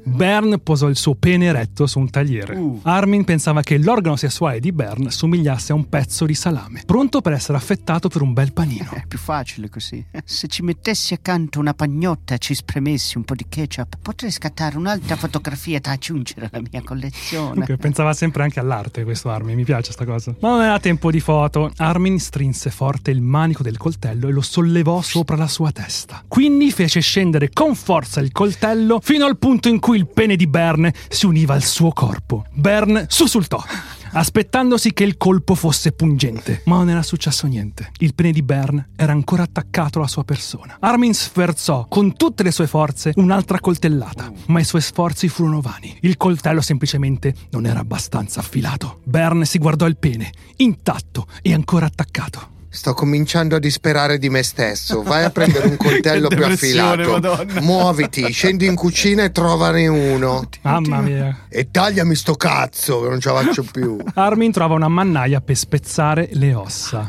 Bern 0.04 0.62
posò 0.64 0.88
il 0.88 0.96
suo 0.96 1.16
pene 1.16 1.48
eretto 1.48 1.88
su 1.88 2.00
un 2.00 2.10
tagliere. 2.10 2.58
Armin 2.84 3.26
pensava 3.26 3.62
che 3.62 3.78
l'organo 3.78 4.16
sessuale 4.16 4.62
di 4.62 4.72
Bern 4.72 5.12
somigliasse 5.12 5.74
a 5.74 5.76
un 5.76 5.90
pezzo 5.90 6.26
di 6.26 6.36
salame, 6.36 6.84
pronto 6.86 7.20
per 7.20 7.34
essere 7.34 7.58
affettato 7.58 8.08
per 8.08 8.22
un 8.22 8.32
bel 8.32 8.54
panino. 8.54 8.92
È 8.96 9.04
più 9.06 9.20
facile 9.20 9.68
così. 9.68 10.04
Se 10.24 10.48
ci 10.48 10.62
mettessi 10.64 11.01
accanto 11.10 11.60
una 11.60 11.74
pagnotta 11.74 12.36
e 12.36 12.38
ci 12.38 12.54
spremessi 12.54 13.18
un 13.18 13.24
po' 13.24 13.36
di 13.36 13.46
ketchup, 13.48 13.98
potrei 14.02 14.32
scattare 14.32 14.78
un'altra 14.78 15.16
fotografia 15.16 15.80
da 15.80 15.92
aggiungere 15.92 16.50
alla 16.52 16.64
mia 16.72 16.82
collezione. 16.82 17.50
Comunque, 17.50 17.78
pensava 17.78 18.14
sempre 18.14 18.44
anche 18.44 18.60
all'arte 18.60 19.04
questo 19.04 19.30
Armin, 19.30 19.56
mi 19.56 19.64
piace 19.64 19.92
sta 19.92 20.06
cosa. 20.06 20.36
Ma 20.40 20.50
non 20.50 20.62
era 20.62 20.80
tempo 20.80 21.12
di 21.12 21.20
foto. 21.20 21.72
Armin 21.78 22.20
strinse 22.20 22.70
forte 22.70 23.12
il 23.12 23.22
manico 23.22 23.64
del 23.64 23.78
coltello 23.78 24.28
e 24.28 24.32
lo 24.32 24.42
sollevò 24.42 25.02
sopra 25.02 25.36
la 25.36 25.48
sua 25.48 25.72
testa. 25.72 26.24
Quindi 26.28 26.72
fece 26.72 27.00
scendere 27.00 27.50
con 27.52 27.76
forza 27.76 28.20
il 28.20 28.32
coltello 28.32 29.00
fino 29.02 29.26
al 29.26 29.38
punto 29.38 29.68
in 29.70 29.80
cui 29.80 29.98
il 29.98 30.08
pene 30.08 30.36
di 30.36 30.48
Bern 30.48 30.92
si 31.10 31.26
univa 31.26 31.54
al 31.54 31.64
suo 31.64 31.92
corpo. 31.92 32.46
Bern 32.54 33.06
sussultò 33.08 33.64
aspettandosi 34.12 34.94
che 34.94 35.04
il 35.04 35.18
colpo 35.18 35.56
fosse 35.56 35.92
pungente. 35.92 36.62
Ma 36.66 36.78
non 36.78 36.90
era 36.90 37.04
successo 37.04 37.48
niente. 37.48 37.92
Il 38.00 38.14
pene 38.14 38.32
di 38.32 38.42
Bern 38.42 38.90
era 38.96 39.12
ancora 39.12 39.44
attaccato 39.44 40.00
alla 40.00 40.08
sua 40.08 40.24
persona. 40.24 40.78
Armin 40.80 41.14
sferzò 41.14 41.86
con 41.88 42.16
tutte 42.16 42.44
le 42.44 42.52
sue 42.52 42.68
forze 42.68 43.14
un'altra 43.16 43.60
coltellata, 43.60 44.32
ma 44.48 44.60
i 44.60 44.66
suoi 44.66 44.82
sforzi 44.82 45.28
furono 45.28 45.62
vani. 45.62 45.98
Il 46.02 46.18
coltello 46.18 46.62
semplicemente 46.62 47.34
non 47.52 47.66
era 47.66 47.80
abbastanza 47.80 48.40
affilato. 48.40 49.00
Bern 49.04 49.46
si 49.46 49.58
guardò 49.58 49.88
il 49.88 49.98
pene, 49.98 50.32
intatto 50.58 51.28
e 51.42 51.54
ancora 51.54 51.86
attaccato. 51.86 52.51
Sto 52.74 52.94
cominciando 52.94 53.58
a 53.58 53.60
disperare 53.60 54.18
di 54.18 54.30
me 54.30 54.44
stesso. 54.44 55.04
Vai 55.04 55.26
a 55.26 55.30
prendere 55.30 55.68
un 55.68 55.76
coltello 55.76 56.30
più 56.30 56.46
affilato. 56.46 57.12
Madonna. 57.12 57.60
Muoviti, 57.60 58.32
scendi 58.32 58.66
in 58.66 58.76
cucina 58.76 59.24
e 59.26 59.32
trovane 59.34 59.88
uno. 59.88 60.48
Mamma 60.62 61.02
mia. 61.02 61.48
E 61.50 61.70
tagliami 61.70 62.16
sto 62.16 62.36
cazzo, 62.36 63.02
che 63.02 63.10
non 63.10 63.20
ce 63.20 63.30
la 63.30 63.42
faccio 63.42 63.64
più. 63.70 63.98
Armin 64.16 64.54
trova 64.54 64.76
una 64.76 64.88
mannaia 64.88 65.42
per 65.42 65.58
spezzare 65.58 66.30
le 66.32 66.54
ossa. 66.54 67.06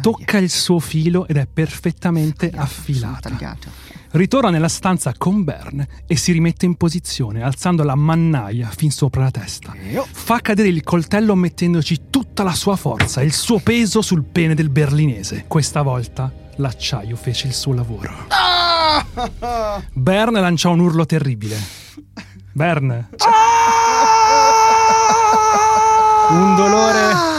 Tocca 0.00 0.38
il 0.38 0.50
suo 0.50 0.78
filo 0.78 1.26
ed 1.26 1.36
è 1.36 1.48
perfettamente 1.52 2.52
affilata. 2.54 3.28
Tagliato. 3.28 3.92
Ritorna 4.12 4.50
nella 4.50 4.68
stanza 4.68 5.14
con 5.16 5.42
Bern 5.42 5.84
e 6.06 6.16
si 6.16 6.32
rimette 6.32 6.66
in 6.66 6.74
posizione, 6.74 7.42
alzando 7.42 7.82
la 7.82 7.94
mannaia 7.94 8.68
fin 8.68 8.90
sopra 8.90 9.22
la 9.22 9.30
testa. 9.30 9.74
Fa 10.10 10.38
cadere 10.40 10.68
il 10.68 10.82
coltello 10.82 11.34
mettendoci 11.34 12.08
tutta 12.32 12.44
la 12.44 12.54
sua 12.54 12.76
forza 12.76 13.20
e 13.20 13.26
il 13.26 13.34
suo 13.34 13.58
peso 13.58 14.00
sul 14.00 14.24
pene 14.24 14.54
del 14.54 14.70
berlinese. 14.70 15.44
Questa 15.46 15.82
volta 15.82 16.32
l'acciaio 16.56 17.14
fece 17.14 17.46
il 17.46 17.52
suo 17.52 17.74
lavoro. 17.74 18.26
Bern 19.92 20.32
lanciò 20.32 20.70
un 20.70 20.80
urlo 20.80 21.04
terribile. 21.04 21.58
Bern. 22.52 23.08
Un 26.30 26.54
dolore. 26.56 27.30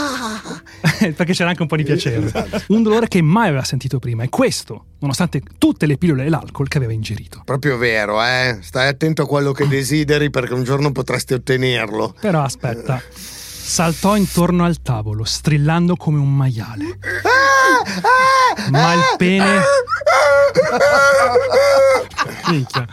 Perché 1.16 1.32
c'era 1.32 1.48
anche 1.48 1.62
un 1.62 1.68
po' 1.68 1.74
di 1.76 1.82
piacere. 1.82 2.30
Un 2.68 2.84
dolore 2.84 3.08
che 3.08 3.20
mai 3.20 3.48
aveva 3.48 3.64
sentito 3.64 3.98
prima. 3.98 4.22
E 4.22 4.28
questo, 4.28 4.84
nonostante 5.00 5.42
tutte 5.58 5.86
le 5.86 5.98
pillole 5.98 6.26
e 6.26 6.28
l'alcol 6.28 6.68
che 6.68 6.76
aveva 6.76 6.92
ingerito. 6.92 7.42
Proprio 7.44 7.76
vero, 7.78 8.22
eh? 8.22 8.58
Stai 8.60 8.86
attento 8.86 9.22
a 9.22 9.26
quello 9.26 9.50
che 9.50 9.66
desideri 9.66 10.30
perché 10.30 10.54
un 10.54 10.62
giorno 10.62 10.92
potresti 10.92 11.34
ottenerlo. 11.34 12.14
Però 12.20 12.42
aspetta. 12.42 13.02
Saltò 13.66 14.14
intorno 14.14 14.64
al 14.64 14.82
tavolo, 14.82 15.24
strillando 15.24 15.96
come 15.96 16.18
un 16.18 16.32
maiale. 16.36 16.98
Ma 18.70 18.92
il 18.92 19.00
pene. 19.16 19.60
Minchia. 22.50 22.86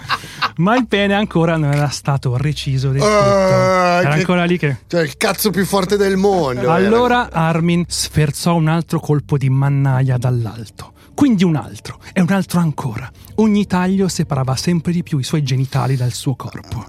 Ma 0.57 0.75
il 0.77 0.87
pene 0.87 1.13
ancora 1.13 1.57
non 1.57 1.73
era 1.73 1.89
stato 1.89 2.37
reciso 2.37 2.89
del 2.91 3.01
tutto. 3.01 3.11
Ah, 3.13 3.99
Era 4.01 4.13
che- 4.13 4.19
ancora 4.19 4.43
lì 4.45 4.57
che. 4.57 4.77
Cioè, 4.87 5.01
il 5.01 5.17
cazzo 5.17 5.49
più 5.49 5.65
forte 5.65 5.97
del 5.97 6.15
mondo. 6.17 6.61
era. 6.61 6.73
Allora 6.73 7.29
Armin 7.31 7.83
sferzò 7.87 8.55
un 8.55 8.67
altro 8.69 8.99
colpo 8.99 9.37
di 9.37 9.49
mannaia 9.49 10.17
dall'alto. 10.17 10.93
Quindi 11.13 11.43
un 11.43 11.57
altro 11.57 11.99
e 12.13 12.21
un 12.21 12.31
altro 12.31 12.59
ancora. 12.59 13.11
Ogni 13.35 13.67
taglio 13.67 14.07
separava 14.07 14.55
sempre 14.55 14.91
di 14.93 15.03
più 15.03 15.17
i 15.19 15.23
suoi 15.23 15.43
genitali 15.43 15.95
dal 15.97 16.13
suo 16.13 16.35
corpo. 16.35 16.85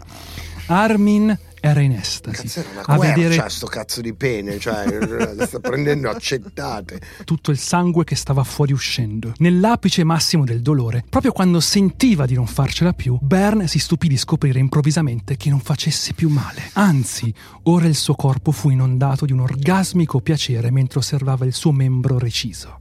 Armin 0.66 1.36
era 1.64 1.80
in 1.80 1.92
estasi 1.92 2.48
Cazzo, 2.48 2.58
era 2.58 2.80
a 2.80 2.96
quercia 2.96 3.14
vedere 3.14 3.48
sto 3.48 3.66
cazzo 3.66 4.00
di 4.00 4.12
pene, 4.14 4.58
cioè, 4.58 4.84
sta 5.46 5.60
prendendo 5.60 6.10
accettate. 6.10 7.00
tutto 7.22 7.52
il 7.52 7.58
sangue 7.58 8.02
che 8.02 8.16
stava 8.16 8.42
fuoriuscendo. 8.42 9.34
Nell'apice 9.38 10.02
massimo 10.02 10.44
del 10.44 10.60
dolore, 10.60 11.04
proprio 11.08 11.30
quando 11.30 11.60
sentiva 11.60 12.26
di 12.26 12.34
non 12.34 12.48
farcela 12.48 12.92
più, 12.92 13.16
Bern 13.20 13.68
si 13.68 13.78
stupì 13.78 14.08
di 14.08 14.16
scoprire 14.16 14.58
improvvisamente 14.58 15.36
che 15.36 15.50
non 15.50 15.60
facesse 15.60 16.14
più 16.14 16.28
male. 16.28 16.70
Anzi, 16.72 17.32
ora 17.64 17.86
il 17.86 17.94
suo 17.94 18.14
corpo 18.14 18.50
fu 18.50 18.70
inondato 18.70 19.24
di 19.24 19.32
un 19.32 19.40
orgasmico 19.40 20.20
piacere 20.20 20.72
mentre 20.72 20.98
osservava 20.98 21.44
il 21.44 21.54
suo 21.54 21.70
membro 21.70 22.18
reciso. 22.18 22.80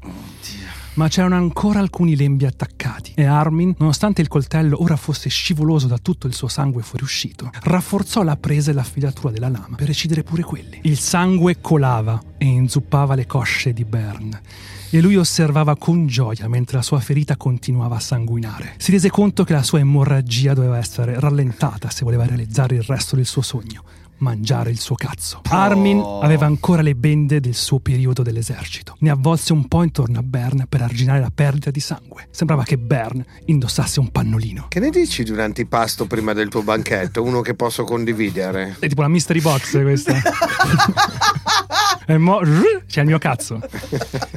Ma 0.94 1.08
c'erano 1.08 1.36
ancora 1.36 1.80
alcuni 1.80 2.18
lembi 2.18 2.46
attaccati 2.46 3.14
e 3.16 3.24
Armin, 3.24 3.76
nonostante 3.78 4.22
il 4.22 4.28
coltello 4.28 4.82
ora 4.82 4.98
fosse 4.98 5.30
scivoloso 5.30 5.88
da 5.88 5.98
tutto 5.98 6.28
il 6.28 6.34
suo 6.34 6.50
sangue 6.50 6.82
fuoriuscito, 6.84 7.50
rafforzò 7.62 8.24
la 8.24 8.36
presa 8.36 8.72
e 8.72 8.74
l'affilatura 8.74 9.32
della 9.32 9.48
lama 9.48 9.76
per 9.78 9.88
recidere 9.88 10.24
pure 10.24 10.44
quelli. 10.44 10.80
Il 10.84 10.98
sangue 10.98 11.62
colava 11.62 12.22
e 12.38 12.46
inzuppava 12.46 13.16
le 13.16 13.26
cosce 13.26 13.72
di 13.72 13.86
Bern 13.86 14.38
e 14.90 15.00
lui 15.00 15.16
osservava 15.16 15.78
con 15.78 16.08
gioia 16.08 16.50
mentre 16.50 16.76
la 16.76 16.84
sua 16.84 17.00
ferita 17.00 17.38
continuava 17.38 17.96
a 17.96 18.00
sanguinare. 18.00 18.74
Si 18.78 18.92
rese 18.92 19.10
conto 19.10 19.46
che 19.46 19.54
la 19.54 19.64
sua 19.64 19.80
emorragia 19.80 20.54
doveva 20.54 20.78
essere 20.78 21.18
rallentata 21.18 21.90
se 21.90 22.04
voleva 22.04 22.26
realizzare 22.26 22.76
il 22.76 22.84
resto 22.84 23.16
del 23.16 23.26
suo 23.26 23.42
sogno. 23.42 23.84
Mangiare 24.26 24.70
il 24.70 24.80
suo 24.80 24.94
cazzo. 24.94 25.42
Armin 25.50 26.00
aveva 26.22 26.46
ancora 26.46 26.84
le 26.84 26.94
bende 26.94 27.40
del 27.40 27.56
suo 27.56 27.80
periodo 27.80 28.22
dell'esercito. 28.22 28.96
Ne 29.00 29.10
avvolse 29.10 29.52
un 29.52 29.68
po' 29.68 29.82
intorno 29.82 30.20
a 30.20 30.22
Bern 30.22 30.66
per 30.70 30.84
arginare 30.84 31.20
la 31.20 31.32
perdita 31.34 31.72
di 31.72 31.80
sangue. 31.80 32.28
Sembrava 32.30 32.62
che 32.64 32.78
Bern 32.78 33.26
indossasse 33.46 34.00
un 34.00 34.12
pannolino. 34.12 34.68
Che 34.70 34.80
ne 34.80 34.92
dici 34.92 35.24
di 35.24 35.32
un 35.32 35.40
antipasto 35.40 36.06
prima 36.06 36.34
del 36.34 36.50
tuo 36.50 36.62
banchetto? 36.62 37.24
Uno 37.24 37.42
che 37.42 37.56
posso 37.56 37.84
condividere? 37.84 38.76
È 38.78 38.88
tipo 38.88 39.02
la 39.02 39.08
mystery 39.08 39.42
box 39.42 39.82
questa. 39.82 40.14
e 42.06 42.18
mo 42.20 42.42
c'è 42.88 43.02
il 43.02 43.08
mio 43.08 43.18
cazzo. 43.18 43.60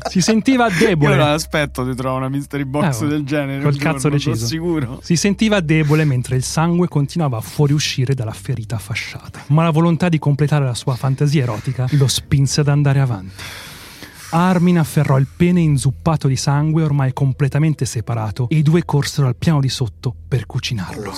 Si 0.09 0.23
sentiva 0.23 0.69
Io 0.69 0.79
debole. 0.87 1.17
non 1.17 1.29
aspetto 1.29 1.85
di 1.85 1.95
trovare 1.95 2.25
una 2.25 2.29
mystery 2.35 2.65
box 2.65 3.03
Eh, 3.03 3.07
del 3.07 3.25
genere. 3.25 3.63
col 3.63 3.77
cazzo 3.77 4.09
giorno, 4.09 4.17
deciso. 4.17 4.47
sicuro. 4.47 5.01
Si 5.03 5.17
sentiva 5.17 5.61
debole 5.61 6.05
mentre 6.07 6.37
il 6.37 6.43
sangue 6.43 6.89
continuava 6.89 7.37
a 7.37 7.41
fuoriuscire 7.43 8.15
dalla 8.15 8.33
ferita 8.33 8.79
fasciata. 8.79 9.43
Ma 9.49 9.65
la 9.65 9.73
volontà 9.75 10.09
di 10.09 10.21
completare 10.21 10.65
la 10.65 10.75
sua 10.75 10.95
fantasia 10.95 11.43
erotica 11.43 11.87
lo 11.91 12.07
spinse 12.07 12.61
ad 12.61 12.69
andare 12.69 13.01
avanti. 13.01 13.43
Armin 14.31 14.79
afferrò 14.79 15.17
il 15.19 15.29
pene 15.29 15.61
inzuppato 15.61 16.27
di 16.27 16.35
sangue 16.35 16.83
ormai 16.83 17.13
completamente 17.13 17.85
separato 17.85 18.49
e 18.49 18.57
i 18.57 18.63
due 18.63 18.85
corsero 18.85 19.29
al 19.29 19.37
piano 19.37 19.61
di 19.61 19.69
sotto 19.69 20.13
per 20.27 20.47
cucinarlo. 20.47 21.13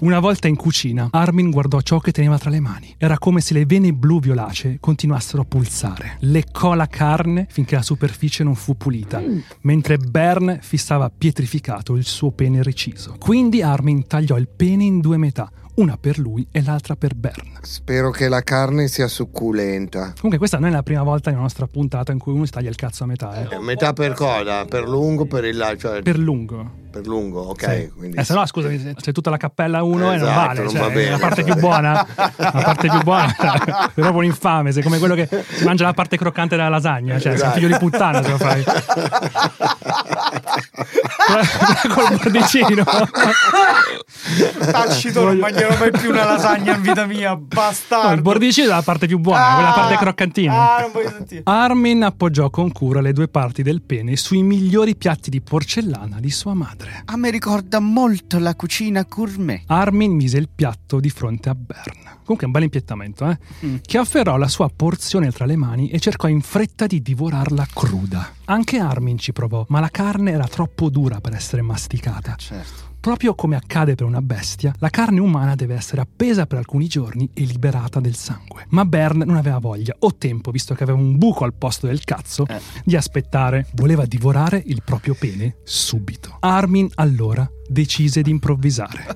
Una 0.00 0.18
volta 0.18 0.46
in 0.46 0.56
cucina, 0.56 1.08
Armin 1.10 1.50
guardò 1.50 1.80
ciò 1.80 2.00
che 2.00 2.12
teneva 2.12 2.36
tra 2.36 2.50
le 2.50 2.60
mani. 2.60 2.94
Era 2.98 3.18
come 3.18 3.40
se 3.40 3.54
le 3.54 3.64
vene 3.64 3.94
blu 3.94 4.20
violacee 4.20 4.76
continuassero 4.78 5.42
a 5.42 5.46
pulsare. 5.46 6.16
Leccò 6.20 6.74
la 6.74 6.86
carne 6.86 7.46
finché 7.48 7.76
la 7.76 7.82
superficie 7.82 8.44
non 8.44 8.54
fu 8.54 8.76
pulita, 8.76 9.22
mentre 9.62 9.96
Bern 9.96 10.58
fissava 10.60 11.10
pietrificato 11.10 11.96
il 11.96 12.04
suo 12.04 12.30
pene 12.30 12.62
reciso. 12.62 13.16
Quindi 13.18 13.62
Armin 13.62 14.06
tagliò 14.06 14.36
il 14.36 14.48
pene 14.48 14.84
in 14.84 15.00
due 15.00 15.16
metà, 15.16 15.50
una 15.80 15.96
per 15.96 16.18
lui 16.18 16.46
e 16.52 16.62
l'altra 16.62 16.94
per 16.94 17.14
Bern. 17.14 17.58
Spero 17.62 18.10
che 18.10 18.28
la 18.28 18.42
carne 18.42 18.86
sia 18.86 19.08
succulenta. 19.08 20.12
Comunque 20.14 20.36
questa 20.36 20.58
non 20.58 20.68
è 20.68 20.72
la 20.72 20.82
prima 20.82 21.02
volta 21.02 21.30
nella 21.30 21.42
nostra 21.42 21.66
puntata 21.66 22.12
in 22.12 22.18
cui 22.18 22.34
uno 22.34 22.44
si 22.44 22.52
taglia 22.52 22.68
il 22.68 22.76
cazzo 22.76 23.04
a 23.04 23.06
metà, 23.06 23.48
eh. 23.48 23.54
Eh, 23.54 23.58
Metà 23.60 23.94
per 23.94 24.12
cosa? 24.12 24.66
Per 24.66 24.86
lungo, 24.86 25.24
per 25.24 25.44
il 25.44 25.56
là, 25.56 25.74
cioè 25.76 26.02
Per 26.02 26.18
lungo. 26.18 26.88
Per 26.90 27.06
lungo, 27.06 27.40
ok. 27.42 27.64
Sì. 27.74 27.90
Quindi 27.96 28.16
Eh, 28.16 28.24
se 28.24 28.34
no, 28.34 28.44
scusami, 28.46 28.78
se- 28.78 28.94
c'è 28.94 29.12
tutta 29.12 29.30
la 29.30 29.36
cappella 29.36 29.78
a 29.78 29.82
uno 29.82 30.12
e 30.12 30.16
non 30.16 30.26
Esatto, 30.28 30.46
vale. 30.46 30.60
non 30.62 30.68
cioè, 30.70 30.80
va 30.80 30.88
bene. 30.88 31.10
La 31.10 31.18
parte 31.18 31.42
più 31.44 31.54
buona, 31.56 32.06
la 32.36 32.50
parte 32.64 32.88
più 32.88 33.02
buona 33.02 33.26
è 33.34 33.90
proprio 33.94 34.16
un 34.18 34.24
infame. 34.24 34.72
Sei 34.72 34.82
come 34.82 34.98
quello 34.98 35.14
che 35.14 35.28
si 35.48 35.64
mangia 35.64 35.84
la 35.84 35.92
parte 35.92 36.16
croccante 36.16 36.56
della 36.56 36.68
lasagna. 36.68 37.18
Cioè, 37.18 37.20
sei 37.20 37.30
un 37.32 37.36
Esatto. 37.36 37.54
figlio 37.54 37.68
di 37.68 37.76
puttana 37.78 38.22
se 38.22 38.30
lo 38.30 38.36
fai. 38.38 38.64
col 41.94 42.16
bordicino. 42.16 42.84
Tacito, 44.70 45.24
non 45.24 45.38
mangerò 45.38 45.76
mai 45.78 45.90
più 45.90 46.10
una 46.10 46.24
lasagna 46.24 46.74
in 46.74 46.82
vita 46.82 47.06
mia, 47.06 47.36
bastardo. 47.36 48.08
No, 48.08 48.14
il 48.14 48.22
bordicino 48.22 48.66
è 48.66 48.70
la 48.70 48.82
parte 48.82 49.06
più 49.06 49.18
buona, 49.18 49.48
Ah! 49.48 49.54
quella 49.54 49.72
parte 49.72 49.96
croccantina. 49.96 50.76
Ah, 50.76 50.80
non 50.82 50.90
voglio 50.92 51.10
sentire. 51.10 51.42
Armin 51.44 52.02
appoggiò 52.04 52.50
con 52.50 52.70
cura 52.72 53.00
le 53.00 53.12
due 53.12 53.28
parti 53.28 53.62
del 53.62 53.82
pene 53.82 54.16
sui 54.16 54.42
migliori 54.42 54.96
piatti 54.96 55.30
di 55.30 55.40
porcellana 55.40 56.18
di 56.20 56.30
sua 56.30 56.54
madre. 56.54 56.79
A 57.04 57.16
me 57.16 57.30
ricorda 57.30 57.80
molto 57.80 58.38
la 58.38 58.54
cucina 58.54 59.06
gourmet. 59.08 59.62
Armin 59.66 60.12
mise 60.12 60.38
il 60.38 60.48
piatto 60.48 61.00
di 61.00 61.10
fronte 61.10 61.48
a 61.48 61.54
Bern. 61.54 62.18
Comunque 62.22 62.46
un 62.46 62.52
bel 62.52 62.62
impiettamento, 62.62 63.28
eh? 63.28 63.38
Che 63.80 63.98
afferrò 63.98 64.36
la 64.36 64.48
sua 64.48 64.70
porzione 64.74 65.32
tra 65.32 65.46
le 65.46 65.56
mani 65.56 65.90
e 65.90 65.98
cercò 65.98 66.28
in 66.28 66.40
fretta 66.40 66.86
di 66.86 67.02
divorarla 67.02 67.66
cruda. 67.72 68.32
Anche 68.44 68.78
Armin 68.78 69.18
ci 69.18 69.32
provò, 69.32 69.64
ma 69.68 69.80
la 69.80 69.88
carne 69.90 70.30
era 70.30 70.46
troppo 70.46 70.90
dura 70.90 71.20
per 71.20 71.34
essere 71.34 71.62
masticata. 71.62 72.36
Certo. 72.36 72.89
Proprio 73.00 73.34
come 73.34 73.56
accade 73.56 73.94
per 73.94 74.04
una 74.04 74.20
bestia, 74.20 74.74
la 74.78 74.90
carne 74.90 75.20
umana 75.20 75.54
deve 75.54 75.74
essere 75.74 76.02
appesa 76.02 76.44
per 76.44 76.58
alcuni 76.58 76.86
giorni 76.86 77.30
e 77.32 77.44
liberata 77.44 77.98
del 77.98 78.14
sangue. 78.14 78.66
Ma 78.68 78.84
Bern 78.84 79.22
non 79.24 79.36
aveva 79.36 79.56
voglia 79.56 79.96
o 80.00 80.14
tempo, 80.16 80.50
visto 80.50 80.74
che 80.74 80.82
aveva 80.82 80.98
un 80.98 81.16
buco 81.16 81.44
al 81.44 81.54
posto 81.54 81.86
del 81.86 82.04
cazzo, 82.04 82.44
Eh. 82.46 82.60
di 82.84 82.96
aspettare. 82.96 83.68
Voleva 83.72 84.04
divorare 84.04 84.62
il 84.66 84.82
proprio 84.84 85.14
pene 85.18 85.56
subito. 85.64 86.36
Armin 86.40 86.90
allora 86.96 87.50
decise 87.70 88.20
di 88.22 88.30
improvvisare. 88.30 89.06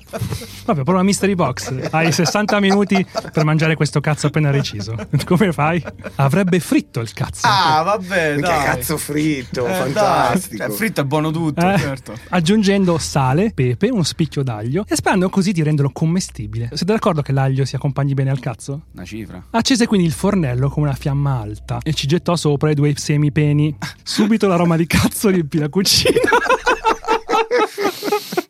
Vabbè, 0.65 0.83
prova 0.83 1.03
Mystery 1.03 1.35
Box. 1.35 1.89
Hai 1.91 2.11
60 2.11 2.59
minuti 2.59 3.05
per 3.33 3.43
mangiare 3.43 3.75
questo 3.75 3.99
cazzo 3.99 4.27
appena 4.27 4.49
reciso. 4.49 4.95
Come 5.25 5.51
fai? 5.51 5.83
Avrebbe 6.15 6.59
fritto 6.59 7.01
il 7.01 7.11
cazzo. 7.13 7.45
Ah, 7.47 7.81
vabbè, 7.83 8.37
dai. 8.37 8.63
cazzo 8.63 8.97
fritto, 8.97 9.67
Eh, 9.67 9.73
fantastico. 9.73 10.57
dai. 10.57 10.67
Cioè, 10.69 10.75
fritto 10.77 11.01
è 11.01 11.03
buono 11.03 11.31
tutto, 11.31 11.69
Eh, 11.69 11.77
certo. 11.77 12.13
Aggiungendo 12.29 12.97
sale, 12.97 13.51
pepe, 13.53 13.89
uno 13.89 14.03
spicchio 14.03 14.41
d'aglio 14.41 14.85
e 14.87 14.95
sperando 14.95 15.29
così 15.29 15.51
di 15.51 15.61
renderlo 15.61 15.91
commestibile. 15.91 16.69
Siete 16.73 16.93
d'accordo 16.93 17.21
che 17.21 17.33
l'aglio 17.33 17.65
si 17.65 17.75
accompagni 17.75 18.13
bene 18.13 18.29
al 18.29 18.39
cazzo? 18.39 18.83
Una 18.93 19.03
cifra. 19.05 19.43
Accese 19.51 19.85
quindi 19.85 20.07
il 20.07 20.13
fornello 20.13 20.69
con 20.69 20.83
una 20.83 20.93
fiamma 20.93 21.39
alta 21.39 21.79
e 21.83 21.93
ci 21.93 22.07
gettò 22.07 22.35
sopra 22.35 22.71
i 22.71 22.73
due 22.73 22.93
semipeni. 22.95 23.75
Subito 24.01 24.47
l'aroma 24.47 24.77
di 24.77 24.87
cazzo 24.87 25.29
riempì 25.29 25.57
la 25.59 25.67
cucina. 25.69 26.19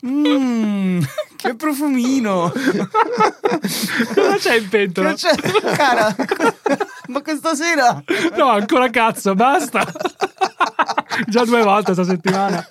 Mmm, 0.05 1.01
che 1.35 1.55
profumino. 1.55 2.51
Cosa 4.13 4.37
c'è 4.37 4.57
in 4.57 4.69
pentola? 4.69 5.13
Che 5.13 5.15
c'è? 5.15 5.35
Cara, 5.75 6.15
ma 7.07 7.21
questa 7.21 7.55
sera? 7.55 8.03
No, 8.37 8.49
ancora 8.49 8.89
cazzo, 8.89 9.33
basta. 9.33 9.85
Già 11.27 11.45
due 11.45 11.63
volte 11.63 11.93
questa 11.93 12.03
settimana. 12.03 12.65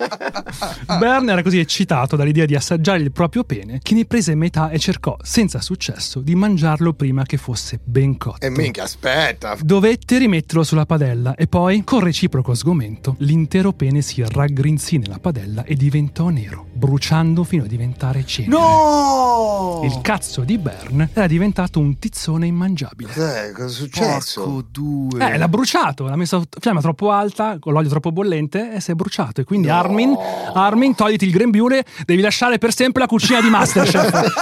Bern 0.99 1.29
era 1.29 1.41
così 1.41 1.59
eccitato 1.59 2.15
dall'idea 2.15 2.45
di 2.45 2.55
assaggiare 2.55 2.99
il 2.99 3.11
proprio 3.11 3.43
pene 3.43 3.79
che 3.81 3.95
ne 3.95 4.05
prese 4.05 4.35
metà 4.35 4.69
e 4.69 4.79
cercò, 4.79 5.17
senza 5.21 5.59
successo, 5.61 6.19
di 6.21 6.35
mangiarlo 6.35 6.93
prima 6.93 7.23
che 7.23 7.37
fosse 7.37 7.79
ben 7.83 8.17
cotto. 8.17 8.45
E 8.45 8.49
minchia, 8.49 8.83
aspetta. 8.83 9.57
Dovette 9.59 10.19
rimetterlo 10.19 10.63
sulla 10.63 10.85
padella 10.85 11.35
e 11.35 11.47
poi, 11.47 11.83
con 11.83 12.01
reciproco 12.01 12.53
sgomento, 12.53 13.15
l'intero 13.19 13.71
pene 13.71 14.01
si 14.01 14.23
raggrinzì 14.25 14.97
nella 14.97 15.19
padella 15.19 15.63
e 15.63 15.75
diventò 15.75 16.29
nero, 16.29 16.67
bruciando 16.71 17.24
fino 17.43 17.63
a 17.63 17.67
diventare 17.67 18.25
cenere. 18.25 18.55
No! 18.55 19.81
Il 19.83 19.99
cazzo 20.01 20.41
di 20.41 20.57
Bern 20.57 21.09
era 21.13 21.27
diventato 21.27 21.79
un 21.79 21.97
tizzone 21.99 22.47
immangiabile. 22.47 23.11
Cos'è? 23.13 23.51
Cosa 23.51 23.65
è 23.65 23.69
successo? 23.69 24.43
Porco 24.43 24.65
due. 24.71 25.33
Eh, 25.33 25.37
l'ha 25.37 25.47
bruciato, 25.47 26.05
l'ha 26.07 26.15
messo 26.15 26.37
a 26.37 26.43
fiamma 26.59 26.81
troppo 26.81 27.11
alta, 27.11 27.57
con 27.59 27.73
l'olio 27.73 27.89
troppo 27.89 28.11
bollente 28.11 28.73
e 28.73 28.79
si 28.79 28.91
è 28.91 28.93
bruciato. 28.93 29.41
E 29.41 29.43
quindi 29.43 29.67
No. 29.67 29.75
Armin, 29.75 30.15
Armin, 30.53 30.95
togliti 30.95 31.25
il 31.25 31.31
grembiule, 31.31 31.83
devi 32.05 32.21
lasciare 32.21 32.57
per 32.57 32.73
sempre 32.73 33.01
la 33.01 33.07
cucina 33.07 33.41
di 33.41 33.49
Masterchef. 33.49 34.33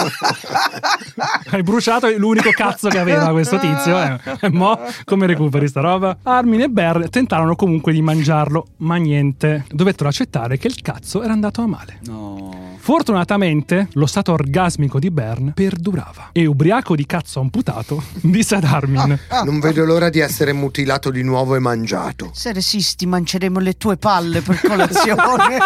Hai 1.50 1.62
bruciato 1.62 2.08
l'unico 2.16 2.50
cazzo 2.50 2.88
che 2.88 2.98
aveva 2.98 3.30
questo 3.30 3.58
tizio. 3.58 4.00
Eh. 4.00 4.18
E 4.40 4.50
mo, 4.50 4.78
come 5.04 5.26
recuperi 5.26 5.68
sta 5.68 5.80
roba? 5.80 6.16
Armin 6.22 6.62
e 6.62 6.68
Bear 6.68 7.08
tentarono 7.08 7.54
comunque 7.56 7.92
di 7.92 8.02
mangiarlo, 8.02 8.66
ma 8.78 8.96
niente. 8.96 9.64
Dovettero 9.70 10.08
accettare 10.08 10.58
che 10.58 10.66
il 10.66 10.80
cazzo 10.82 11.22
era 11.22 11.32
andato 11.32 11.62
a 11.62 11.66
male. 11.66 11.98
No. 12.04 12.73
Fortunatamente, 12.84 13.88
lo 13.94 14.04
stato 14.04 14.32
orgasmico 14.32 14.98
di 14.98 15.10
Bern 15.10 15.52
perdurava. 15.54 16.28
E 16.32 16.44
ubriaco 16.44 16.94
di 16.94 17.06
cazzo 17.06 17.40
amputato, 17.40 18.02
disse 18.20 18.56
ad 18.56 18.64
Armin: 18.64 19.18
Non 19.42 19.58
vedo 19.58 19.86
l'ora 19.86 20.10
di 20.10 20.18
essere 20.18 20.52
mutilato 20.52 21.10
di 21.10 21.22
nuovo 21.22 21.54
e 21.54 21.60
mangiato. 21.60 22.28
Se 22.34 22.52
resisti 22.52 23.06
mangeremo 23.06 23.58
le 23.58 23.78
tue 23.78 23.96
palle 23.96 24.42
per 24.42 24.60
colazione. 24.60 25.56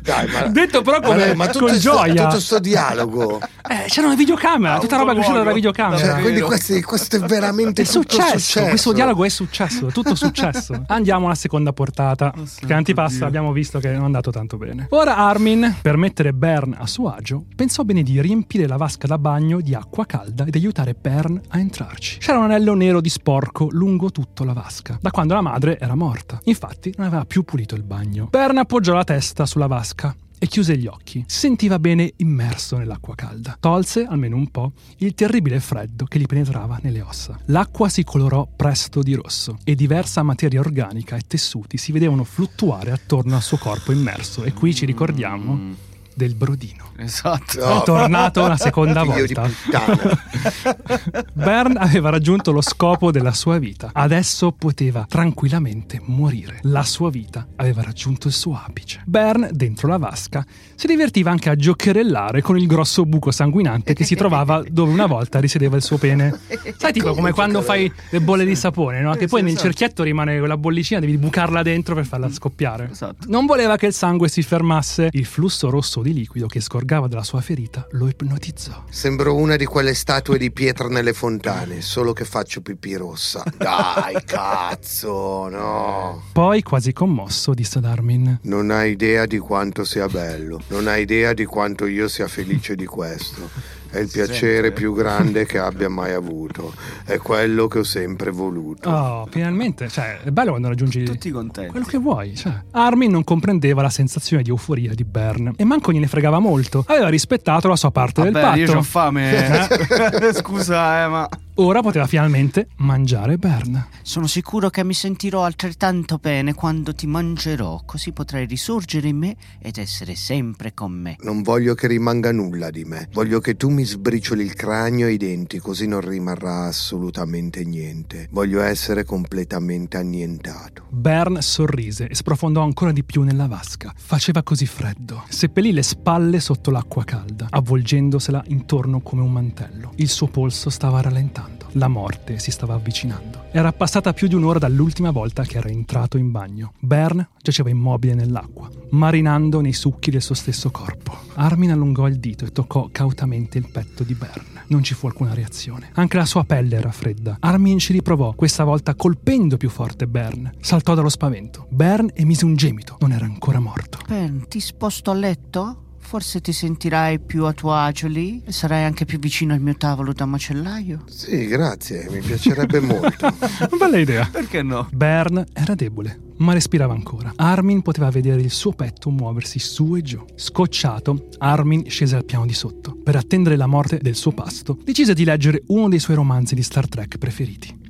Dai, 0.03 0.29
ma... 0.29 0.49
Detto 0.49 0.83
però 0.83 1.01
come 1.01 1.19
Vabbè, 1.19 1.35
ma 1.35 1.47
tutto 1.47 1.67
con 1.67 1.75
sto- 1.79 1.91
gioia. 1.91 2.27
tutto 2.27 2.41
sto 2.41 2.59
dialogo. 2.59 3.41
Eh, 3.69 3.85
c'era 3.87 4.09
una 4.09 4.17
videocamera, 4.17 4.79
tutta 4.79 4.97
roba 4.97 5.13
che 5.13 5.21
usciva 5.21 5.39
dalla 5.39 5.53
videocamera. 5.53 6.15
Cioè, 6.15 6.21
quindi 6.21 6.41
questo, 6.41 6.79
questo 6.81 7.17
è 7.17 7.19
veramente 7.21 7.83
è 7.83 7.85
tutto 7.85 8.01
successo, 8.01 8.39
successo. 8.39 8.69
questo 8.69 8.93
dialogo 8.93 9.25
è 9.25 9.29
successo, 9.29 9.89
è 9.89 9.93
tutto 9.93 10.15
successo. 10.17 10.83
Andiamo 10.89 11.27
alla 11.27 11.37
seconda 11.37 11.73
portata, 11.73 12.33
che 12.67 12.73
antipasta 12.73 13.19
Dio. 13.19 13.27
abbiamo 13.27 13.53
visto 13.53 13.79
che 13.79 13.91
non 13.91 14.03
è 14.03 14.05
andato 14.05 14.31
tanto 14.33 14.57
bene. 14.57 14.87
Ora 14.91 15.17
Armin, 15.33 15.77
per 15.81 15.97
mettere 15.97 16.35
Bern 16.35 16.77
a 16.79 16.87
suo 16.87 17.09
agio, 17.09 17.47
pensò 17.57 17.85
bene 17.85 18.03
di 18.03 18.21
riempire 18.21 18.67
la 18.67 18.77
vasca 18.77 19.07
da 19.07 19.17
bagno 19.17 19.63
di 19.63 19.75
acqua 19.75 20.05
calda 20.05 20.45
ed 20.45 20.55
aiutare 20.55 20.93
Bern 20.93 21.41
a 21.49 21.59
entrarci. 21.59 22.19
C'era 22.19 22.37
un 22.37 22.45
anello 22.45 22.75
nero 22.75 23.01
di 23.01 23.09
sporco 23.09 23.69
lungo 23.71 24.11
tutta 24.11 24.45
la 24.45 24.53
vasca, 24.53 24.99
da 25.01 25.11
quando 25.11 25.33
la 25.33 25.41
madre 25.41 25.79
era 25.79 25.95
morta. 25.95 26.39
Infatti 26.45 26.93
non 26.99 27.07
aveva 27.07 27.25
più 27.25 27.45
pulito 27.45 27.75
il 27.75 27.83
bagno. 27.83 28.29
Bern 28.31 28.59
appoggiò 28.59 28.93
la 28.93 29.05
testa 29.05 29.47
sulla 29.47 29.67
vasca 29.69 30.15
e 30.43 30.49
chiuse 30.49 30.77
gli 30.77 30.89
occhi. 30.89 31.23
Si 31.29 31.39
sentiva 31.39 31.79
bene 31.79 32.15
immerso 32.17 32.77
nell'acqua 32.77 33.15
calda. 33.15 33.57
Tolse, 33.61 34.05
almeno 34.05 34.35
un 34.35 34.51
po', 34.51 34.73
il 34.97 35.15
terribile 35.15 35.61
freddo 35.61 36.05
che 36.05 36.19
gli 36.19 36.27
penetrava 36.27 36.81
nelle 36.83 37.01
ossa. 37.01 37.39
L'acqua 37.47 37.89
si 37.89 38.03
colorò 38.03 38.49
presto 38.57 39.05
di 39.05 39.15
rosso 39.15 39.59
e 39.63 39.77
diversa 39.77 40.25
materia 40.25 40.59
organica 40.59 41.15
e 41.15 41.21
tessuti 41.29 41.77
si 41.77 41.93
vedevano 41.93 42.25
fluttuare 42.25 42.91
attorno 42.91 43.37
al 43.37 43.43
suo 43.43 43.57
corpo 43.57 43.93
immerso. 43.93 44.43
E 44.43 44.53
qui 44.53 44.75
ci 44.75 44.85
ricordiamo 44.85 45.77
del 46.13 46.35
brodino. 46.35 46.92
Esatto. 47.03 47.59
No. 47.59 47.81
È 47.81 47.85
tornato 47.85 48.45
una 48.45 48.57
seconda 48.57 49.03
volta. 49.03 49.49
Bern 51.33 51.77
aveva 51.77 52.11
raggiunto 52.11 52.53
lo 52.53 52.61
scopo 52.61 53.11
della 53.11 53.33
sua 53.33 53.59
vita. 53.59 53.91
Adesso 53.93 54.53
poteva 54.53 55.07
tranquillamente 55.09 56.01
morire. 56.05 56.61
La 56.63 56.85
sua 56.85 57.11
vita 57.11 57.47
aveva 57.57 57.83
raggiunto 57.83 58.29
il 58.29 58.35
suo 58.35 58.61
apice. 58.65 59.03
Bern, 59.05 59.49
dentro 59.53 59.89
la 59.89 59.97
vasca, 59.97 60.45
si 60.75 60.87
divertiva 60.87 61.31
anche 61.31 61.51
a 61.51 61.57
giocherellare 61.57 62.43
con 62.43 62.59
il 62.59 62.67
grosso 62.67 63.05
buco 63.05 63.31
sanguinante 63.31 63.95
che 63.95 64.05
si 64.05 64.15
trovava 64.15 64.63
dove 64.69 64.93
una 64.93 65.07
volta 65.07 65.41
risiedeva 65.41 65.77
il 65.77 65.83
suo 65.83 65.99
pene. 65.99 66.39
Sai, 66.77 66.93
tipo 66.93 67.15
come 67.15 67.33
quando 67.33 67.63
fai 67.63 67.93
le 68.11 68.21
bolle 68.21 68.45
di 68.45 68.55
sapone, 68.57 69.01
no? 69.01 69.15
Che 69.15 69.27
poi 69.27 69.43
nel 69.43 69.57
cerchietto 69.57 70.03
rimane 70.03 70.39
quella 70.39 70.57
bollicina, 70.57 71.01
devi 71.01 71.19
bucarla 71.19 71.63
dentro 71.63 71.95
per 71.95 72.07
farla 72.07 72.31
scoppiare. 72.31 72.89
Esatto. 72.91 73.27
Non 73.29 73.47
voleva 73.47 73.77
che 73.77 73.87
il 73.87 73.93
sangue 73.93 74.29
si 74.29 74.43
fermasse. 74.43 75.09
Il 75.13 75.27
flusso 75.27 75.71
rosso 75.71 76.03
di 76.03 76.13
liquido 76.13 76.47
che 76.47 76.61
scorgava 76.83 77.07
dalla 77.07 77.23
sua 77.23 77.41
ferita 77.41 77.87
lo 77.93 78.09
ipnotizzò. 78.09 78.85
Sembro 78.91 79.37
una 79.37 79.55
di 79.55 79.65
quelle 79.65 79.95
statue 79.95 80.37
di 80.37 80.51
pietra 80.51 80.89
nelle 80.89 81.13
fontane, 81.13 81.81
solo 81.81 82.13
che 82.13 82.25
faccio 82.25 82.61
pipì 82.61 82.97
rossa. 82.97 83.45
Dai, 83.57 84.23
cazzo, 84.25 85.49
no. 85.49 86.25
Poi, 86.33 86.63
quasi 86.63 86.93
commosso, 86.93 87.55
disse 87.55 87.79
ad 87.79 87.85
Armin: 87.85 88.41
Non 88.43 88.71
hai 88.71 88.91
idea 88.93 89.27
di 89.27 89.39
quanto 89.39 89.85
sia 89.85 90.09
bello, 90.09 90.61
non 90.69 90.89
hai 90.89 91.03
idea 91.03 91.33
di 91.33 91.45
quanto 91.45 91.87
io 91.87 92.09
sia 92.09 92.27
felice 92.27 92.75
di 92.75 92.87
questo. 92.87 93.81
È 93.93 93.99
il 93.99 94.09
piacere 94.11 94.69
Sente. 94.69 94.71
più 94.73 94.95
grande 94.95 95.45
che 95.45 95.59
abbia 95.59 95.91
mai 95.91 96.13
avuto. 96.15 96.73
È 97.05 97.19
quello 97.19 97.69
che 97.69 97.81
ho 97.81 97.85
sempre 97.85 98.31
voluto. 98.31 98.89
Oh, 98.89 99.27
finalmente, 99.31 99.89
cioè, 99.89 100.21
è 100.25 100.31
bello 100.31 100.51
quando 100.51 100.69
raggiungi 100.69 101.05
Tutti 101.05 101.31
contenti. 101.31 101.71
quello 101.71 101.85
che 101.85 101.99
vuoi. 101.99 102.35
Cioè. 102.35 102.53
Armin 102.71 103.11
non 103.11 103.23
comprendeva 103.23 103.83
la 103.83 103.91
sensazione 103.91 104.43
di 104.43 104.49
euforia 104.49 104.95
di 104.95 105.05
Bern 105.05 105.53
e 105.57 105.65
manco 105.65 105.93
gliene 105.93 106.07
fregava 106.07 106.39
molto. 106.39 106.85
Aveva 106.89 107.09
rispettato 107.09 107.69
la 107.69 107.77
sua 107.77 107.91
parte 107.91 108.23
del 108.23 108.33
Vabbè, 108.33 108.57
io 108.57 108.67
patto. 108.67 108.79
ho 108.79 108.83
fame. 108.83 109.69
Scusa, 110.33 111.05
eh, 111.05 111.09
ma. 111.09 111.29
Ora 111.57 111.83
poteva 111.83 112.07
finalmente 112.07 112.69
mangiare 112.77 113.37
Bern. 113.37 113.89
Sono 114.01 114.27
sicuro 114.27 114.71
che 114.71 114.83
mi 114.85 114.95
sentirò 114.95 115.45
altrettanto 115.45 116.17
bene 116.17 116.55
quando 116.55 116.95
ti 116.95 117.07
mangerò, 117.07 117.83
così 117.85 118.13
potrai 118.13 118.47
risorgere 118.47 119.09
in 119.09 119.19
me 119.19 119.37
ed 119.61 119.77
essere 119.77 120.15
sempre 120.15 120.73
con 120.73 120.93
me. 120.93 121.17
Non 121.21 121.43
voglio 121.43 121.75
che 121.75 121.89
rimanga 121.89 122.33
nulla 122.33 122.71
di 122.71 122.85
me. 122.85 123.11
Voglio 123.13 123.39
che 123.41 123.55
tu 123.55 123.69
mi 123.69 123.85
sbricioli 123.85 124.43
il 124.43 124.55
cranio 124.55 125.07
e 125.07 125.13
i 125.13 125.17
denti, 125.19 125.59
così 125.59 125.87
non 125.87 126.01
rimarrà 126.01 126.69
assolutamente 126.69 127.65
niente. 127.65 128.29
Voglio 128.31 128.63
essere 128.63 129.05
completamente 129.05 129.99
annientato. 129.99 130.87
Bern 130.89 131.43
sorrise 131.43 132.09
e 132.09 132.15
sprofondò 132.15 132.63
ancora 132.63 132.93
di 132.93 133.05
più 133.05 133.25
nella 133.25 133.47
vasca. 133.47 133.93
Faceva 133.95 134.43
così 134.43 134.65
freddo. 134.65 135.25
Seppellì 135.29 135.73
le 135.73 135.83
spalle 135.83 136.41
sotto 136.41 136.71
l'acqua 136.71 137.05
calda, 137.05 137.49
avvolgendosela 137.51 138.43
intorno 138.47 139.01
come 139.01 139.21
un 139.21 139.33
mantello. 139.33 139.93
Il 139.97 140.09
suo 140.09 140.29
polso 140.29 140.71
stava 140.71 141.03
rallentando. 141.03 141.52
Aspettando. 141.53 141.67
La 141.73 141.89
morte 141.89 142.39
si 142.39 142.51
stava 142.51 142.75
avvicinando. 142.75 143.45
Era 143.51 143.73
passata 143.73 144.13
più 144.13 144.29
di 144.29 144.35
un'ora 144.35 144.59
dall'ultima 144.59 145.11
volta 145.11 145.45
che 145.45 145.59
era 145.59 145.69
entrato 145.69 146.17
in 146.17 146.31
bagno. 146.31 146.73
Bern 146.79 147.27
giaceva 147.41 147.71
immobile 147.71 148.15
nell'acqua, 148.15 148.69
marinando 148.91 149.61
nei 149.61 149.73
succhi 149.73 150.11
del 150.11 150.23
suo 150.23 150.35
stesso 150.35 150.71
corpo. 150.71 151.17
Armin 151.35 151.71
allungò 151.71 152.09
il 152.09 152.19
dito 152.19 152.45
e 152.45 152.53
toccò 152.53 152.89
cautamente 152.91 153.59
il 153.59 153.69
petto 153.71 154.03
di 154.05 154.15
Bern. 154.15 154.51
Non 154.69 154.83
ci 154.83 154.95
fu 154.95 155.07
alcuna 155.07 155.35
reazione. 155.35 155.91
Anche 155.95 156.17
la 156.17 156.25
sua 156.25 156.45
pelle 156.45 156.77
era 156.77 156.91
fredda. 156.91 157.37
Armin 157.41 157.79
ci 157.79 157.93
riprovò, 157.93 158.33
questa 158.33 158.65
volta 158.65 158.95
colpendo 158.95 159.57
più 159.57 159.69
forte 159.69 160.07
Bern. 160.07 160.51
Saltò 160.61 160.95
dallo 160.95 161.11
spavento. 161.11 161.67
Bern 161.69 162.11
emise 162.15 162.45
un 162.45 162.57
gemito. 162.57 162.97
Non 163.01 163.13
era 163.13 163.27
ancora 163.27 163.61
morto. 163.61 163.99
Ben, 164.07 164.47
ti 164.49 164.61
sposto 164.61 165.11
a 165.11 165.15
letto? 165.15 165.91
Forse 166.03 166.43
ti 166.43 166.53
sentirai 166.53 167.21
più 167.21 167.47
a 167.47 167.53
tuo 167.55 167.73
agio 167.73 168.07
lì 168.07 168.43
e 168.45 168.53
sarai 168.53 168.85
anche 168.85 169.07
più 169.07 169.19
vicino 169.19 169.55
al 169.55 169.61
mio 169.61 169.75
tavolo 169.77 170.13
da 170.13 170.27
macellaio. 170.27 171.05
Sì, 171.07 171.47
grazie, 171.47 172.07
mi 172.11 172.21
piacerebbe 172.21 172.81
molto. 172.81 173.33
Bella 173.79 173.99
idea. 173.99 174.29
Perché 174.31 174.63
no? 174.63 174.89
Bern 174.93 175.43
era 175.55 175.75
debole, 175.75 176.21
ma 176.39 176.53
respirava 176.53 176.93
ancora. 176.93 177.33
Armin 177.37 177.81
poteva 177.81 178.11
vedere 178.11 178.43
il 178.43 178.51
suo 178.51 178.73
petto 178.73 179.09
muoversi 179.09 179.59
su 179.59 179.97
e 179.97 180.03
giù. 180.03 180.23
Scocciato, 180.35 181.29
Armin 181.39 181.89
scese 181.89 182.17
al 182.17 182.27
piano 182.27 182.45
di 182.45 182.55
sotto. 182.55 182.95
Per 182.95 183.17
attendere 183.17 183.57
la 183.57 183.67
morte 183.67 183.99
del 184.03 184.17
suo 184.17 184.33
pasto, 184.33 184.77
decise 184.85 185.15
di 185.15 185.25
leggere 185.25 185.63
uno 185.69 185.89
dei 185.89 185.99
suoi 185.99 186.17
romanzi 186.17 186.55
di 186.55 186.63
Star 186.63 186.89
Trek 186.89 187.17
preferiti. 187.17 187.82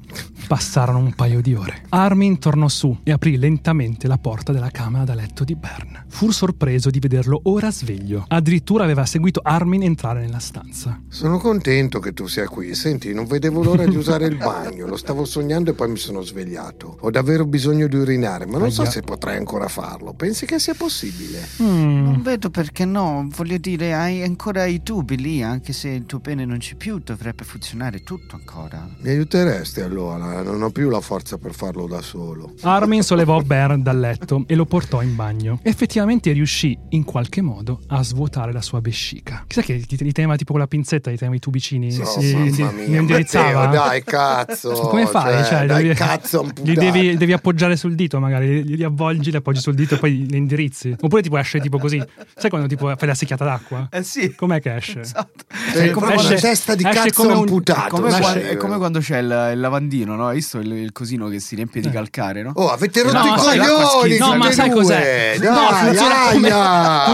Passarono 0.46 0.98
un 0.98 1.14
paio 1.14 1.40
di 1.40 1.55
ore. 1.55 1.85
Armin 1.88 2.38
tornò 2.38 2.68
su 2.68 2.98
e 3.05 3.12
aprì 3.12 3.38
lentamente 3.38 4.07
la 4.07 4.18
porta 4.18 4.53
della 4.53 4.70
camera 4.70 5.05
da 5.05 5.14
letto 5.14 5.44
di 5.44 5.55
Bern. 5.55 6.05
Fu 6.09 6.31
sorpreso 6.31 6.90
di 6.90 6.98
vederlo 6.98 7.40
ora 7.44 7.70
sveglio. 7.70 8.27
Addirittura 8.29 8.85
aveva 8.85 9.07
seguito 9.07 9.40
Armin 9.42 9.83
entrare 9.83 10.20
nella 10.20 10.40
stanza. 10.40 11.01
Sono 11.09 11.38
contento 11.38 12.01
che 12.01 12.12
tu 12.12 12.27
sia 12.27 12.48
qui. 12.48 12.75
Senti, 12.75 13.14
non 13.14 13.25
vedevo 13.25 13.62
l'ora 13.62 13.87
di 13.87 13.96
usare 13.96 14.27
il 14.27 14.37
bagno. 14.37 14.87
Lo 14.87 14.96
stavo 14.96 15.25
sognando 15.25 15.70
e 15.70 15.75
poi 15.75 15.88
mi 15.88 15.96
sono 15.96 16.20
svegliato. 16.20 16.98
Ho 17.01 17.11
davvero 17.11 17.46
bisogno 17.46 17.87
di 17.87 17.96
urinare, 17.96 18.44
ma 18.44 18.59
non 18.59 18.70
so 18.70 18.83
Aia. 18.83 18.90
se 18.90 19.01
potrei 19.01 19.38
ancora 19.38 19.68
farlo. 19.68 20.12
Pensi 20.12 20.44
che 20.44 20.59
sia 20.59 20.75
possibile? 20.75 21.40
Mm. 21.62 22.05
Non 22.05 22.20
vedo 22.22 22.51
perché 22.51 22.85
no. 22.85 23.27
Voglio 23.35 23.57
dire, 23.57 23.94
hai 23.94 24.22
ancora 24.22 24.66
i 24.66 24.83
tubi 24.83 25.16
lì, 25.16 25.42
anche 25.42 25.72
se 25.72 25.88
il 25.88 26.05
tuo 26.05 26.18
pene 26.20 26.44
non 26.44 26.59
c'è 26.59 26.75
più, 26.75 26.98
dovrebbe 26.98 27.44
funzionare 27.44 28.03
tutto 28.03 28.37
ancora. 28.37 28.87
Mi 28.98 29.09
aiuteresti 29.09 29.81
allora? 29.81 30.02
Non 30.03 30.62
ho 30.62 30.71
più 30.71 30.88
la 30.91 31.01
forza 31.01 31.38
per 31.38 31.55
farlo 31.55 31.87
da 31.87 32.01
solo. 32.03 32.55
Armin 32.62 33.03
sollevò 33.03 33.41
Bern 33.41 33.83
dal 33.83 33.99
letto 33.99 34.45
e 34.47 34.55
lo 34.55 34.65
portò 34.67 35.01
in 35.03 35.15
bagno. 35.15 35.61
Effettivamente 35.62 36.33
riuscì, 36.33 36.77
in 36.91 37.05
qualche 37.05 37.41
modo, 37.41 37.81
a 37.88 38.03
svuotare 38.03 38.53
la 38.53 38.61
sua 38.61 38.81
vescica. 38.81 39.45
Chissà 39.47 39.62
che 39.62 39.79
ti, 39.81 39.97
ti 39.97 40.12
teneva 40.12 40.37
tipo 40.37 40.53
con 40.53 40.61
la 40.61 40.67
pinzetta, 40.67 41.11
ti 41.11 41.17
teneva 41.17 41.37
i 41.37 41.41
tubicini. 41.41 41.95
No, 41.97 42.05
si- 42.05 42.33
mamma 42.33 42.45
li- 42.45 42.53
mia, 42.53 42.71
li 42.87 42.97
indirizzava. 42.97 43.65
Matteo, 43.67 43.81
dai, 43.81 44.03
cazzo. 44.05 44.71
Come 44.88 45.07
fai? 45.07 45.45
Cioè, 45.45 45.67
dai, 45.67 45.83
devi, 45.83 45.95
cazzo, 45.95 46.47
li 46.62 46.75
devi, 46.75 47.17
devi 47.17 47.33
appoggiare 47.33 47.77
sul 47.77 47.95
dito, 47.95 48.19
magari. 48.21 48.65
Li, 48.65 48.77
li 48.77 48.85
avvolgi, 48.85 49.31
li 49.31 49.37
appoggi 49.37 49.61
sul 49.61 49.75
dito 49.75 49.95
e 49.95 49.99
poi 49.99 50.27
li 50.27 50.37
indirizzi. 50.37 50.95
Oppure 51.01 51.23
tipo 51.23 51.37
esce 51.38 51.61
tipo 51.61 51.79
così. 51.79 52.03
Sai 52.37 52.51
quando 52.51 52.67
tipo 52.69 52.93
fai 52.97 53.09
la 53.09 53.15
secchiata 53.15 53.45
d'acqua? 53.45 53.88
Eh 53.91 54.03
sì. 54.03 54.35
Com'è 54.35 54.61
che 54.61 54.75
esce? 54.77 55.01
Esatto. 55.01 55.45
È 55.73 55.77
È 55.79 55.91
come 55.91 56.15
esce- 56.15 56.27
una 56.33 56.41
testa 56.41 56.75
di 56.75 56.83
cazzo 56.83 57.23
come 57.23 57.33
un- 57.35 57.38
amputato. 57.41 57.95
come 57.97 58.11
è 58.51 58.57
come 58.57 58.77
quando 58.79 58.99
c'è 59.01 59.19
il, 59.19 59.51
il 59.55 59.61
lavandino, 59.61 59.91
no? 60.00 60.26
Hai 60.26 60.37
visto 60.37 60.59
il, 60.59 60.72
il 60.72 60.92
cosino 60.92 61.28
che 61.28 61.38
si 61.40 61.55
riempie 61.55 61.81
di 61.81 61.90
calcare, 61.90 62.42
no? 62.42 62.52
Oh, 62.55 62.70
avete 62.70 63.02
rotto 63.02 63.18
No, 63.18 63.24
i 63.24 63.38
coglioni! 63.38 64.18
No, 64.18 64.37
ma 64.37 64.50
sai 64.50 64.70
cos'è? 64.70 65.37
Dai, 65.38 65.48
no, 65.50 65.66
funziona 65.87 66.14
come, 66.33 66.50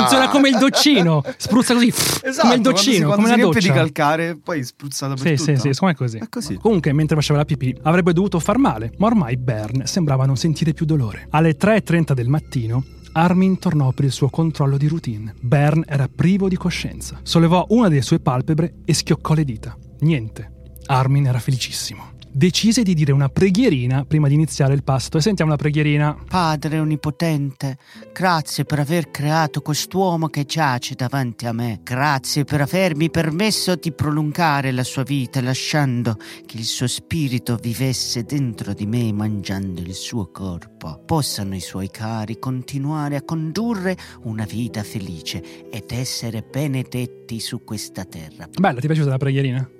funziona 0.00 0.28
come 0.28 0.48
il 0.48 0.56
doccino. 0.58 1.22
Spruzza 1.36 1.74
così. 1.74 1.88
Esatto, 1.88 2.22
come 2.42 2.54
il 2.54 2.60
quando 2.62 2.76
si- 2.76 2.86
doccino, 2.90 3.06
quando 3.06 3.14
come 3.14 3.26
si 3.26 3.32
una 3.34 3.42
riempie 3.42 3.60
di 3.60 3.68
calcare, 3.76 4.36
poi 4.42 4.64
spruzza 4.64 5.08
Sì, 5.08 5.14
dappertutto. 5.14 5.56
sì, 5.60 5.72
sì, 5.72 5.78
com'è 5.78 5.94
così. 5.94 6.18
È 6.18 6.28
così. 6.28 6.54
Comunque, 6.56 6.92
mentre 6.92 7.16
faceva 7.16 7.38
la 7.38 7.44
pipì, 7.44 7.76
avrebbe 7.82 8.12
dovuto 8.12 8.38
far 8.38 8.58
male, 8.58 8.92
ma 8.98 9.06
ormai 9.06 9.36
Bern 9.36 9.82
sembrava 9.86 10.24
non 10.26 10.36
sentire 10.36 10.72
più 10.72 10.86
dolore. 10.86 11.26
Alle 11.30 11.56
3.30 11.56 12.12
del 12.12 12.28
mattino, 12.28 12.84
Armin 13.12 13.58
tornò 13.58 13.90
per 13.92 14.04
il 14.04 14.12
suo 14.12 14.28
controllo 14.28 14.76
di 14.76 14.86
routine. 14.86 15.34
Bern 15.40 15.82
era 15.86 16.08
privo 16.14 16.48
di 16.48 16.56
coscienza. 16.56 17.18
Sollevò 17.22 17.66
una 17.70 17.88
delle 17.88 18.02
sue 18.02 18.20
palpebre 18.20 18.74
e 18.84 18.94
schioccò 18.94 19.34
le 19.34 19.44
dita. 19.44 19.76
Niente. 20.00 20.52
Armin 20.86 21.26
era 21.26 21.38
felicissimo. 21.38 22.12
Decise 22.30 22.82
di 22.82 22.94
dire 22.94 23.12
una 23.12 23.28
preghierina 23.28 24.04
prima 24.04 24.28
di 24.28 24.34
iniziare 24.34 24.74
il 24.74 24.84
pasto 24.84 25.18
e 25.18 25.20
sentiamo 25.20 25.50
la 25.50 25.56
preghierina. 25.56 26.24
Padre 26.28 26.78
onnipotente, 26.78 27.78
grazie 28.12 28.64
per 28.64 28.78
aver 28.78 29.10
creato 29.10 29.60
quest'uomo 29.60 30.28
che 30.28 30.44
giace 30.44 30.94
davanti 30.94 31.46
a 31.46 31.52
me. 31.52 31.80
Grazie 31.82 32.44
per 32.44 32.60
avermi 32.60 33.10
permesso 33.10 33.74
di 33.76 33.92
prolungare 33.92 34.72
la 34.72 34.84
sua 34.84 35.02
vita 35.02 35.40
lasciando 35.40 36.16
che 36.46 36.58
il 36.58 36.64
suo 36.64 36.86
spirito 36.86 37.56
vivesse 37.56 38.22
dentro 38.24 38.72
di 38.72 38.86
me 38.86 39.12
mangiando 39.12 39.80
il 39.80 39.94
suo 39.94 40.30
corpo. 40.30 41.02
Possano 41.04 41.56
i 41.56 41.60
suoi 41.60 41.90
cari 41.90 42.38
continuare 42.38 43.16
a 43.16 43.22
condurre 43.22 43.96
una 44.22 44.44
vita 44.44 44.82
felice 44.82 45.70
ed 45.70 45.90
essere 45.90 46.42
benedetti 46.42 47.40
su 47.40 47.64
questa 47.64 48.04
terra. 48.04 48.48
Bella, 48.60 48.78
ti 48.78 48.84
è 48.84 48.88
piaciuta 48.88 49.10
la 49.10 49.16
preghierina? 49.16 49.70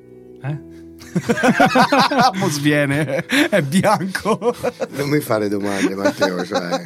Eh? 0.42 0.77
Mo 2.38 2.48
sviene, 2.48 3.24
è 3.48 3.62
bianco. 3.62 4.54
Non 4.90 5.08
mi 5.08 5.20
fare 5.20 5.48
domande, 5.48 5.94
Matteo, 5.94 6.44
cioè, 6.44 6.84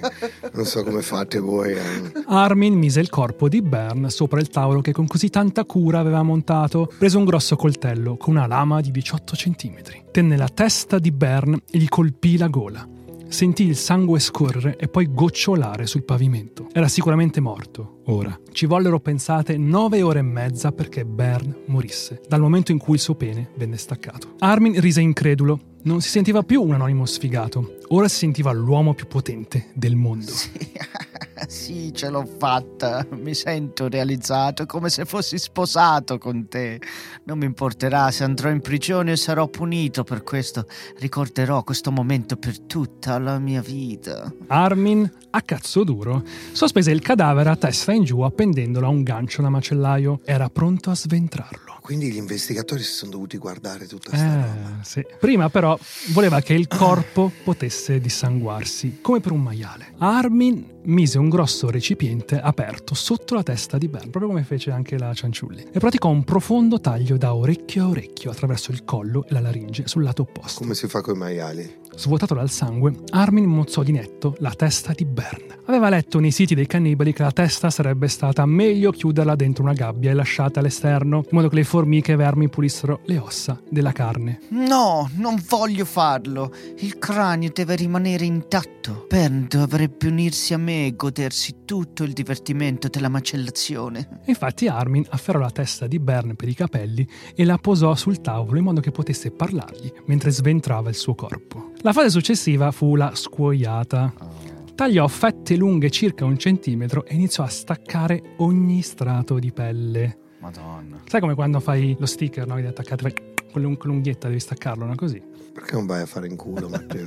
non 0.52 0.64
so 0.64 0.82
come 0.82 1.02
fate 1.02 1.38
voi. 1.38 1.72
eh. 1.72 2.12
Armin 2.26 2.74
mise 2.74 3.00
il 3.00 3.08
corpo 3.08 3.48
di 3.48 3.62
Bern 3.62 4.08
sopra 4.10 4.40
il 4.40 4.48
tavolo 4.48 4.80
che 4.80 4.92
con 4.92 5.06
così 5.06 5.30
tanta 5.30 5.64
cura 5.64 5.98
aveva 5.98 6.22
montato. 6.22 6.90
Prese 6.98 7.16
un 7.16 7.24
grosso 7.24 7.56
coltello 7.56 8.16
con 8.16 8.34
una 8.36 8.46
lama 8.46 8.80
di 8.80 8.90
18 8.90 9.34
cm. 9.34 9.74
Tenne 10.10 10.36
la 10.36 10.48
testa 10.48 10.98
di 10.98 11.10
Bern 11.10 11.54
e 11.70 11.78
gli 11.78 11.88
colpì 11.88 12.36
la 12.36 12.48
gola. 12.48 12.86
Sentì 13.32 13.64
il 13.64 13.76
sangue 13.76 14.20
scorrere 14.20 14.76
e 14.76 14.88
poi 14.88 15.10
gocciolare 15.10 15.86
sul 15.86 16.04
pavimento. 16.04 16.68
Era 16.70 16.86
sicuramente 16.86 17.40
morto, 17.40 18.02
ora. 18.04 18.38
Ci 18.52 18.66
vollero 18.66 19.00
pensate 19.00 19.56
nove 19.56 20.02
ore 20.02 20.18
e 20.18 20.22
mezza 20.22 20.70
perché 20.70 21.06
Bern 21.06 21.62
morisse, 21.68 22.20
dal 22.28 22.42
momento 22.42 22.72
in 22.72 22.78
cui 22.78 22.96
il 22.96 23.00
suo 23.00 23.14
pene 23.14 23.48
venne 23.56 23.78
staccato. 23.78 24.34
Armin 24.40 24.78
rise 24.78 25.00
incredulo. 25.00 25.58
Non 25.84 26.02
si 26.02 26.10
sentiva 26.10 26.42
più 26.42 26.62
un 26.62 26.74
anonimo 26.74 27.06
sfigato, 27.06 27.78
ora 27.88 28.06
si 28.06 28.18
sentiva 28.18 28.52
l'uomo 28.52 28.92
più 28.92 29.06
potente 29.06 29.70
del 29.72 29.96
mondo. 29.96 30.30
Sì, 30.30 30.50
ce 31.46 32.08
l'ho 32.08 32.24
fatta. 32.24 33.06
Mi 33.10 33.34
sento 33.34 33.88
realizzato 33.88 34.66
come 34.66 34.88
se 34.88 35.04
fossi 35.04 35.38
sposato 35.38 36.18
con 36.18 36.48
te. 36.48 36.80
Non 37.24 37.38
mi 37.38 37.44
importerà 37.44 38.10
se 38.10 38.24
andrò 38.24 38.50
in 38.50 38.60
prigione 38.60 39.12
o 39.12 39.16
sarò 39.16 39.48
punito 39.48 40.04
per 40.04 40.22
questo. 40.22 40.66
Ricorderò 40.98 41.62
questo 41.62 41.90
momento 41.90 42.36
per 42.36 42.60
tutta 42.60 43.18
la 43.18 43.38
mia 43.38 43.60
vita. 43.60 44.32
Armin, 44.48 45.10
a 45.30 45.42
cazzo 45.42 45.84
duro, 45.84 46.22
sospese 46.52 46.90
il 46.90 47.00
cadavere 47.00 47.50
a 47.50 47.56
testa 47.56 47.92
in 47.92 48.04
giù 48.04 48.20
appendendolo 48.20 48.86
a 48.86 48.90
un 48.90 49.02
gancio 49.02 49.42
da 49.42 49.48
macellaio. 49.48 50.20
Era 50.24 50.48
pronto 50.48 50.90
a 50.90 50.94
sventrarlo. 50.94 51.81
Quindi 51.82 52.12
gli 52.12 52.16
investigatori 52.16 52.80
si 52.80 52.92
sono 52.92 53.10
dovuti 53.10 53.38
guardare 53.38 53.88
tutta 53.88 54.10
questa 54.10 54.34
roba. 54.34 54.78
Eh, 54.80 54.84
sì. 54.84 55.04
Prima 55.18 55.50
però 55.50 55.76
voleva 56.12 56.40
che 56.40 56.54
il 56.54 56.68
corpo 56.68 57.32
potesse 57.42 57.98
dissanguarsi, 57.98 59.00
come 59.02 59.18
per 59.18 59.32
un 59.32 59.42
maiale. 59.42 59.94
Armin 59.98 60.80
mise 60.84 61.18
un 61.18 61.28
grosso 61.28 61.70
recipiente 61.70 62.38
aperto 62.38 62.94
sotto 62.94 63.34
la 63.34 63.42
testa 63.42 63.78
di 63.78 63.88
Bern, 63.88 64.10
proprio 64.10 64.28
come 64.28 64.44
fece 64.44 64.70
anche 64.70 64.96
la 64.96 65.12
Cianciulli, 65.12 65.70
e 65.72 65.78
praticò 65.80 66.08
un 66.08 66.22
profondo 66.22 66.80
taglio 66.80 67.16
da 67.16 67.34
orecchio 67.34 67.84
a 67.84 67.88
orecchio 67.88 68.30
attraverso 68.30 68.70
il 68.70 68.84
collo 68.84 69.26
e 69.26 69.32
la 69.32 69.40
laringe 69.40 69.88
sul 69.88 70.04
lato 70.04 70.22
opposto. 70.22 70.60
Come 70.60 70.74
si 70.74 70.86
fa 70.86 71.00
con 71.00 71.16
i 71.16 71.18
maiali? 71.18 71.80
Svuotato 71.94 72.34
dal 72.34 72.50
sangue, 72.50 72.94
Armin 73.10 73.44
mozzò 73.44 73.82
di 73.82 73.92
netto 73.92 74.34
la 74.38 74.50
testa 74.50 74.92
di 74.92 75.04
Bern. 75.04 75.60
Aveva 75.66 75.88
letto 75.88 76.18
nei 76.18 76.32
siti 76.32 76.54
dei 76.54 76.66
cannibali 76.66 77.12
che 77.12 77.22
la 77.22 77.30
testa 77.30 77.70
sarebbe 77.70 78.08
stata 78.08 78.44
meglio 78.46 78.90
chiuderla 78.90 79.36
dentro 79.36 79.62
una 79.62 79.74
gabbia 79.74 80.10
e 80.10 80.14
lasciata 80.14 80.58
all'esterno, 80.58 81.18
in 81.18 81.28
modo 81.30 81.48
che 81.48 81.56
le 81.56 81.64
formiche 81.64 82.12
e 82.12 82.14
i 82.14 82.18
vermi 82.18 82.48
pulissero 82.48 83.00
le 83.04 83.18
ossa 83.18 83.60
della 83.68 83.92
carne. 83.92 84.40
No, 84.48 85.08
non 85.16 85.40
voglio 85.48 85.84
farlo. 85.84 86.52
Il 86.78 86.98
cranio 86.98 87.50
deve 87.52 87.76
rimanere 87.76 88.24
intatto. 88.24 89.06
Bern 89.08 89.46
dovrebbe 89.48 90.08
unirsi 90.08 90.54
a 90.54 90.58
me 90.58 90.86
e 90.86 90.96
godersi 90.96 91.58
tutto 91.64 92.02
il 92.02 92.12
divertimento 92.12 92.88
della 92.88 93.08
macellazione. 93.08 94.20
Infatti 94.24 94.66
Armin 94.66 95.06
afferrò 95.10 95.38
la 95.38 95.50
testa 95.50 95.86
di 95.86 96.00
Bern 96.00 96.34
per 96.34 96.48
i 96.48 96.54
capelli 96.54 97.06
e 97.36 97.44
la 97.44 97.58
posò 97.58 97.94
sul 97.94 98.20
tavolo 98.20 98.58
in 98.58 98.64
modo 98.64 98.80
che 98.80 98.90
potesse 98.90 99.30
parlargli 99.30 99.92
mentre 100.06 100.30
sventrava 100.32 100.88
il 100.88 100.96
suo 100.96 101.14
corpo. 101.14 101.70
La 101.84 101.92
fase 101.92 102.10
successiva 102.10 102.70
fu 102.70 102.94
la 102.94 103.10
scuoiata. 103.14 104.12
Tagliò 104.74 105.06
fette 105.08 105.56
lunghe 105.56 105.90
circa 105.90 106.24
un 106.24 106.38
centimetro 106.38 107.04
e 107.04 107.14
iniziò 107.14 107.42
a 107.42 107.48
staccare 107.48 108.34
ogni 108.38 108.82
strato 108.82 109.38
di 109.38 109.52
pelle. 109.52 110.18
Madonna. 110.38 111.00
Sai 111.06 111.20
come 111.20 111.34
quando 111.34 111.60
fai 111.60 111.96
lo 111.98 112.06
sticker, 112.06 112.46
no? 112.46 112.54
Che 112.54 112.60
devi 112.62 112.72
attaccare 112.72 113.02
fai 113.02 113.14
con 113.52 113.62
l'ung- 113.62 113.76
con 113.76 113.90
l'unghietta, 113.90 114.28
devi 114.28 114.40
staccarlo, 114.40 114.84
no? 114.86 114.94
Così. 114.94 115.20
Perché 115.52 115.74
non 115.74 115.86
vai 115.86 116.02
a 116.02 116.06
fare 116.06 116.26
in 116.28 116.36
culo, 116.36 116.68
Matteo? 116.68 117.04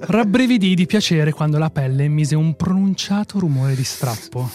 Rabbrividì 0.00 0.74
di 0.74 0.86
piacere 0.86 1.30
quando 1.32 1.58
la 1.58 1.70
pelle 1.70 2.04
emise 2.04 2.34
un 2.34 2.56
pronunciato 2.56 3.38
rumore 3.38 3.74
di 3.74 3.84
strappo. 3.84 4.50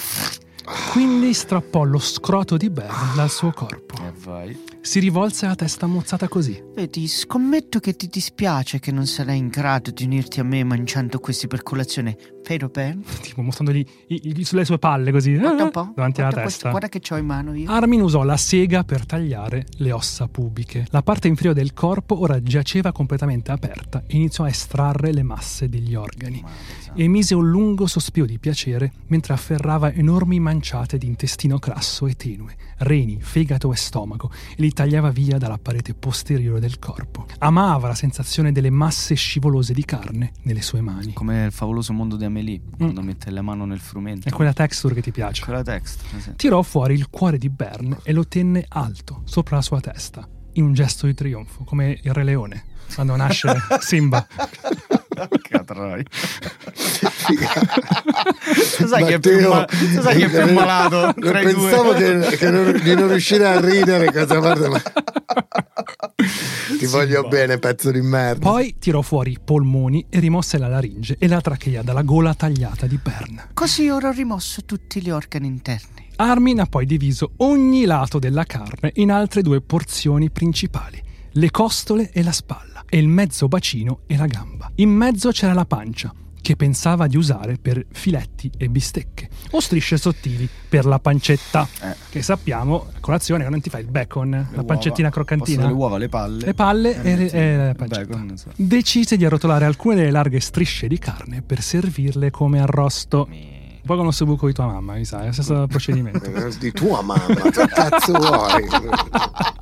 Quindi 0.91 1.34
strappò 1.34 1.84
lo 1.84 1.99
scroto 1.99 2.58
di 2.58 2.69
Bern 2.69 3.15
dal 3.15 3.29
suo 3.29 3.51
corpo. 3.51 3.95
E 4.03 4.12
vai. 4.23 4.58
Si 4.82 4.99
rivolse 4.99 5.45
la 5.45 5.55
testa 5.55 5.88
mozzata 5.88 6.27
così. 6.27 6.62
Vedi, 6.73 7.08
scommetto 7.08 7.79
che 7.79 7.95
ti 7.95 8.08
dispiace 8.08 8.79
che 8.79 8.91
non 8.91 9.05
sarai 9.05 9.38
in 9.38 9.47
grado 9.49 9.91
di 9.91 10.05
unirti 10.05 10.39
a 10.39 10.43
me 10.43 10.63
mangiando 10.63 11.19
questi 11.19 11.47
per 11.47 11.63
colazione, 11.63 12.17
vero 12.47 12.69
Ben? 12.69 13.03
Tipo 13.21 13.41
mostrandogli 13.41 13.86
i- 14.08 14.34
i- 14.38 14.43
sulle 14.45 14.63
sue 14.65 14.79
palle 14.79 15.12
così. 15.12 15.36
Guarda 15.38 15.63
un 15.63 15.71
po'. 15.71 15.91
Davanti 15.95 16.21
alla 16.21 16.29
guarda 16.29 16.41
questo, 16.41 16.63
testa. 16.63 16.69
guarda 16.69 16.88
che 16.88 17.01
ho 17.13 17.17
in 17.17 17.25
mano 17.25 17.53
io. 17.55 17.69
Armin 17.69 18.01
usò 18.01 18.23
la 18.23 18.38
sega 18.38 18.84
per 18.84 19.05
tagliare 19.05 19.65
le 19.77 19.91
ossa 19.91 20.27
pubiche. 20.27 20.86
La 20.91 21.01
parte 21.03 21.27
inferiore 21.27 21.60
del 21.60 21.73
corpo 21.73 22.19
ora 22.21 22.41
giaceva 22.41 22.91
completamente 22.91 23.51
aperta 23.51 24.03
e 24.08 24.15
iniziò 24.15 24.45
a 24.45 24.49
estrarre 24.49 25.12
le 25.12 25.23
masse 25.23 25.67
degli 25.67 25.93
organi. 25.93 26.43
Emise 26.95 27.36
un 27.36 27.49
lungo 27.49 27.86
sospiro 27.86 28.25
di 28.25 28.39
piacere 28.39 28.91
mentre 29.08 29.34
afferrava 29.34 29.91
enormi 29.91 30.39
manciate 30.60 30.98
di 30.98 31.08
intestino 31.08 31.58
crasso 31.58 32.06
e 32.06 32.15
tenue, 32.15 32.54
reni, 32.80 33.17
fegato 33.22 33.72
e 33.72 33.78
stomaco 33.78 34.30
e 34.30 34.62
li 34.62 34.74
tagliava 34.74 35.10
via 35.10 35.38
dalla 35.38 35.58
parete 35.58 35.93
posteriore 35.93 36.60
del 36.60 36.80
corpo. 36.80 37.26
Amava 37.38 37.88
la 37.88 37.95
sensazione 37.95 38.52
delle 38.52 38.69
masse 38.69 39.15
scivolose 39.15 39.74
di 39.74 39.86
carne 39.86 40.34
nelle 40.43 40.62
sue 40.62 40.82
mani. 40.82 41.13
Come 41.13 41.45
il 41.45 41.52
favoloso 41.54 41.93
mondo 41.93 42.17
di 42.17 42.26
Amélie, 42.26 42.62
quando 42.76 43.02
mette 43.02 43.32
la 43.32 43.41
mano 43.41 43.63
nel 43.63 43.80
frumento. 43.80 44.28
È 44.28 44.32
quella 44.32 44.52
texture 44.52 44.93
che 44.93 45.02
ti 45.02 45.12
piace. 45.12 45.45
Quella 45.45 45.63
texture, 45.63 46.19
sì. 46.19 46.34
Tirò 46.36 46.62
fuori 46.62 46.93
il 46.93 47.10
cuore 47.10 47.38
di 47.38 47.48
Bern 47.48 47.98
e 48.04 48.12
lo 48.12 48.28
tenne 48.28 48.65
alto, 48.67 49.22
sopra 49.24 49.56
la 49.56 49.62
sua 49.62 49.80
testa, 49.80 50.28
in 50.54 50.65
un 50.65 50.74
gesto 50.74 51.06
di 51.06 51.13
trionfo, 51.13 51.63
come 51.63 51.98
il 52.04 52.13
Re 52.13 52.26
Leone, 52.26 52.65
quando 52.93 53.15
nasce 53.15 53.49
Simba. 53.80 54.25
Catroi. 55.49 56.04
sai 58.88 59.06
che 59.06 59.13
è 59.15 59.19
più, 59.19 59.47
ma- 59.49 59.67
sai 60.02 60.15
chi 60.17 60.21
è 60.23 60.30
più 60.45 60.54
malato 60.54 61.02
non 61.02 61.13
tra 61.15 61.41
i 61.41 61.43
pensavo 61.45 61.93
due? 61.93 62.19
che, 62.30 62.38
che 62.38 62.49
non- 62.49 62.80
di 62.82 62.95
non 62.95 63.08
riuscire 63.10 63.45
a 63.47 63.60
ridere 63.60 64.12
cosa 64.12 64.39
parte, 64.39 64.67
ma 64.69 64.82
ti 66.78 66.86
voglio 66.86 67.28
bene 67.28 67.58
pezzo 67.58 67.91
di 67.91 68.02
merda 68.02 68.49
Poi 68.49 68.75
tirò 68.80 69.02
fuori 69.02 69.32
i 69.32 69.38
polmoni 69.43 70.06
e 70.10 70.19
rimosse 70.19 70.58
la 70.58 70.67
laringe 70.67 71.15
e 71.19 71.28
la 71.28 71.41
trachea 71.41 71.82
dalla 71.82 72.04
gola 72.04 72.34
tagliata 72.34 72.86
di 72.88 72.97
Bern. 73.02 73.49
Così 73.54 73.89
ora 73.89 74.10
ho 74.10 74.12
rimosso 74.12 74.63
tutti 74.65 75.02
gli 75.02 75.10
organi 75.10 75.47
interni. 75.47 76.08
Armin 76.17 76.60
ha 76.62 76.65
poi 76.65 76.86
diviso 76.86 77.32
ogni 77.38 77.86
lato 77.86 78.19
della 78.19 78.43
carne 78.43 78.91
in 78.95 79.12
altre 79.12 79.41
due 79.41 79.62
porzioni 79.62 80.30
principali, 80.30 81.02
le 81.34 81.52
costole 81.52 82.10
e 82.12 82.23
la 82.23 82.32
spalla, 82.34 82.68
e 82.89 82.97
il 82.97 83.08
mezzo 83.08 83.47
bacino 83.47 83.99
e 84.08 84.17
la 84.17 84.25
gamba. 84.25 84.71
In 84.75 84.89
mezzo 84.89 85.32
c'era 85.32 85.54
la 85.54 85.65
pancia, 85.65 86.13
che 86.41 86.56
pensava 86.56 87.06
di 87.06 87.17
usare 87.17 87.58
per 87.62 87.86
filetti 87.91 88.49
e 88.58 88.69
bistecche, 88.69 89.30
o 89.52 89.60
strisce 89.60 89.97
sottili 89.97 90.47
per 90.69 90.86
la 90.86 90.97
pancetta, 90.99 91.67
Eh. 91.82 91.95
che 92.10 92.21
sappiamo, 92.23 92.88
a 92.95 92.99
colazione, 92.99 93.43
che 93.43 93.49
non 93.49 93.62
ti 93.62 93.69
fai 93.69 93.82
il 93.82 93.88
bacon, 93.89 94.30
la 94.32 94.47
uova. 94.52 94.63
pancettina 94.63 95.10
croccantina. 95.12 95.67
Le 95.67 95.73
uova, 95.73 95.97
le 95.97 96.10
palle. 96.10 96.45
Le 96.45 96.54
palle 96.54 97.02
e, 97.04 97.12
Eh, 97.23 97.30
sì. 97.30 97.36
e 97.36 97.56
la 97.58 97.69
Il 97.69 97.75
pancetta. 97.75 98.06
bacon, 98.17 98.38
so. 98.38 98.52
Decise 98.56 99.17
di 99.17 99.25
arrotolare 99.25 99.65
alcune 99.65 99.95
delle 99.95 100.12
larghe 100.12 100.39
strisce 100.39 100.88
di 100.88 100.97
carne 100.97 101.41
per 101.43 101.62
servirle 101.62 102.32
come 102.32 102.60
arrosto. 102.62 103.28
Un 103.30 103.86
po' 103.86 103.95
con 104.04 104.06
lo 104.06 104.25
buco 104.25 104.45
di 104.47 104.54
tua 104.54 104.65
mamma, 104.67 104.93
mi 104.93 105.06
sa, 105.06 105.21
è 105.23 105.25
lo 105.28 105.32
stesso 105.32 105.65
procedimento. 105.67 106.30
Di 106.60 106.71
tua 106.71 107.02
mamma 107.02 107.23
che 107.25 107.65
cazzo 107.67 108.13
vuoi 108.13 108.67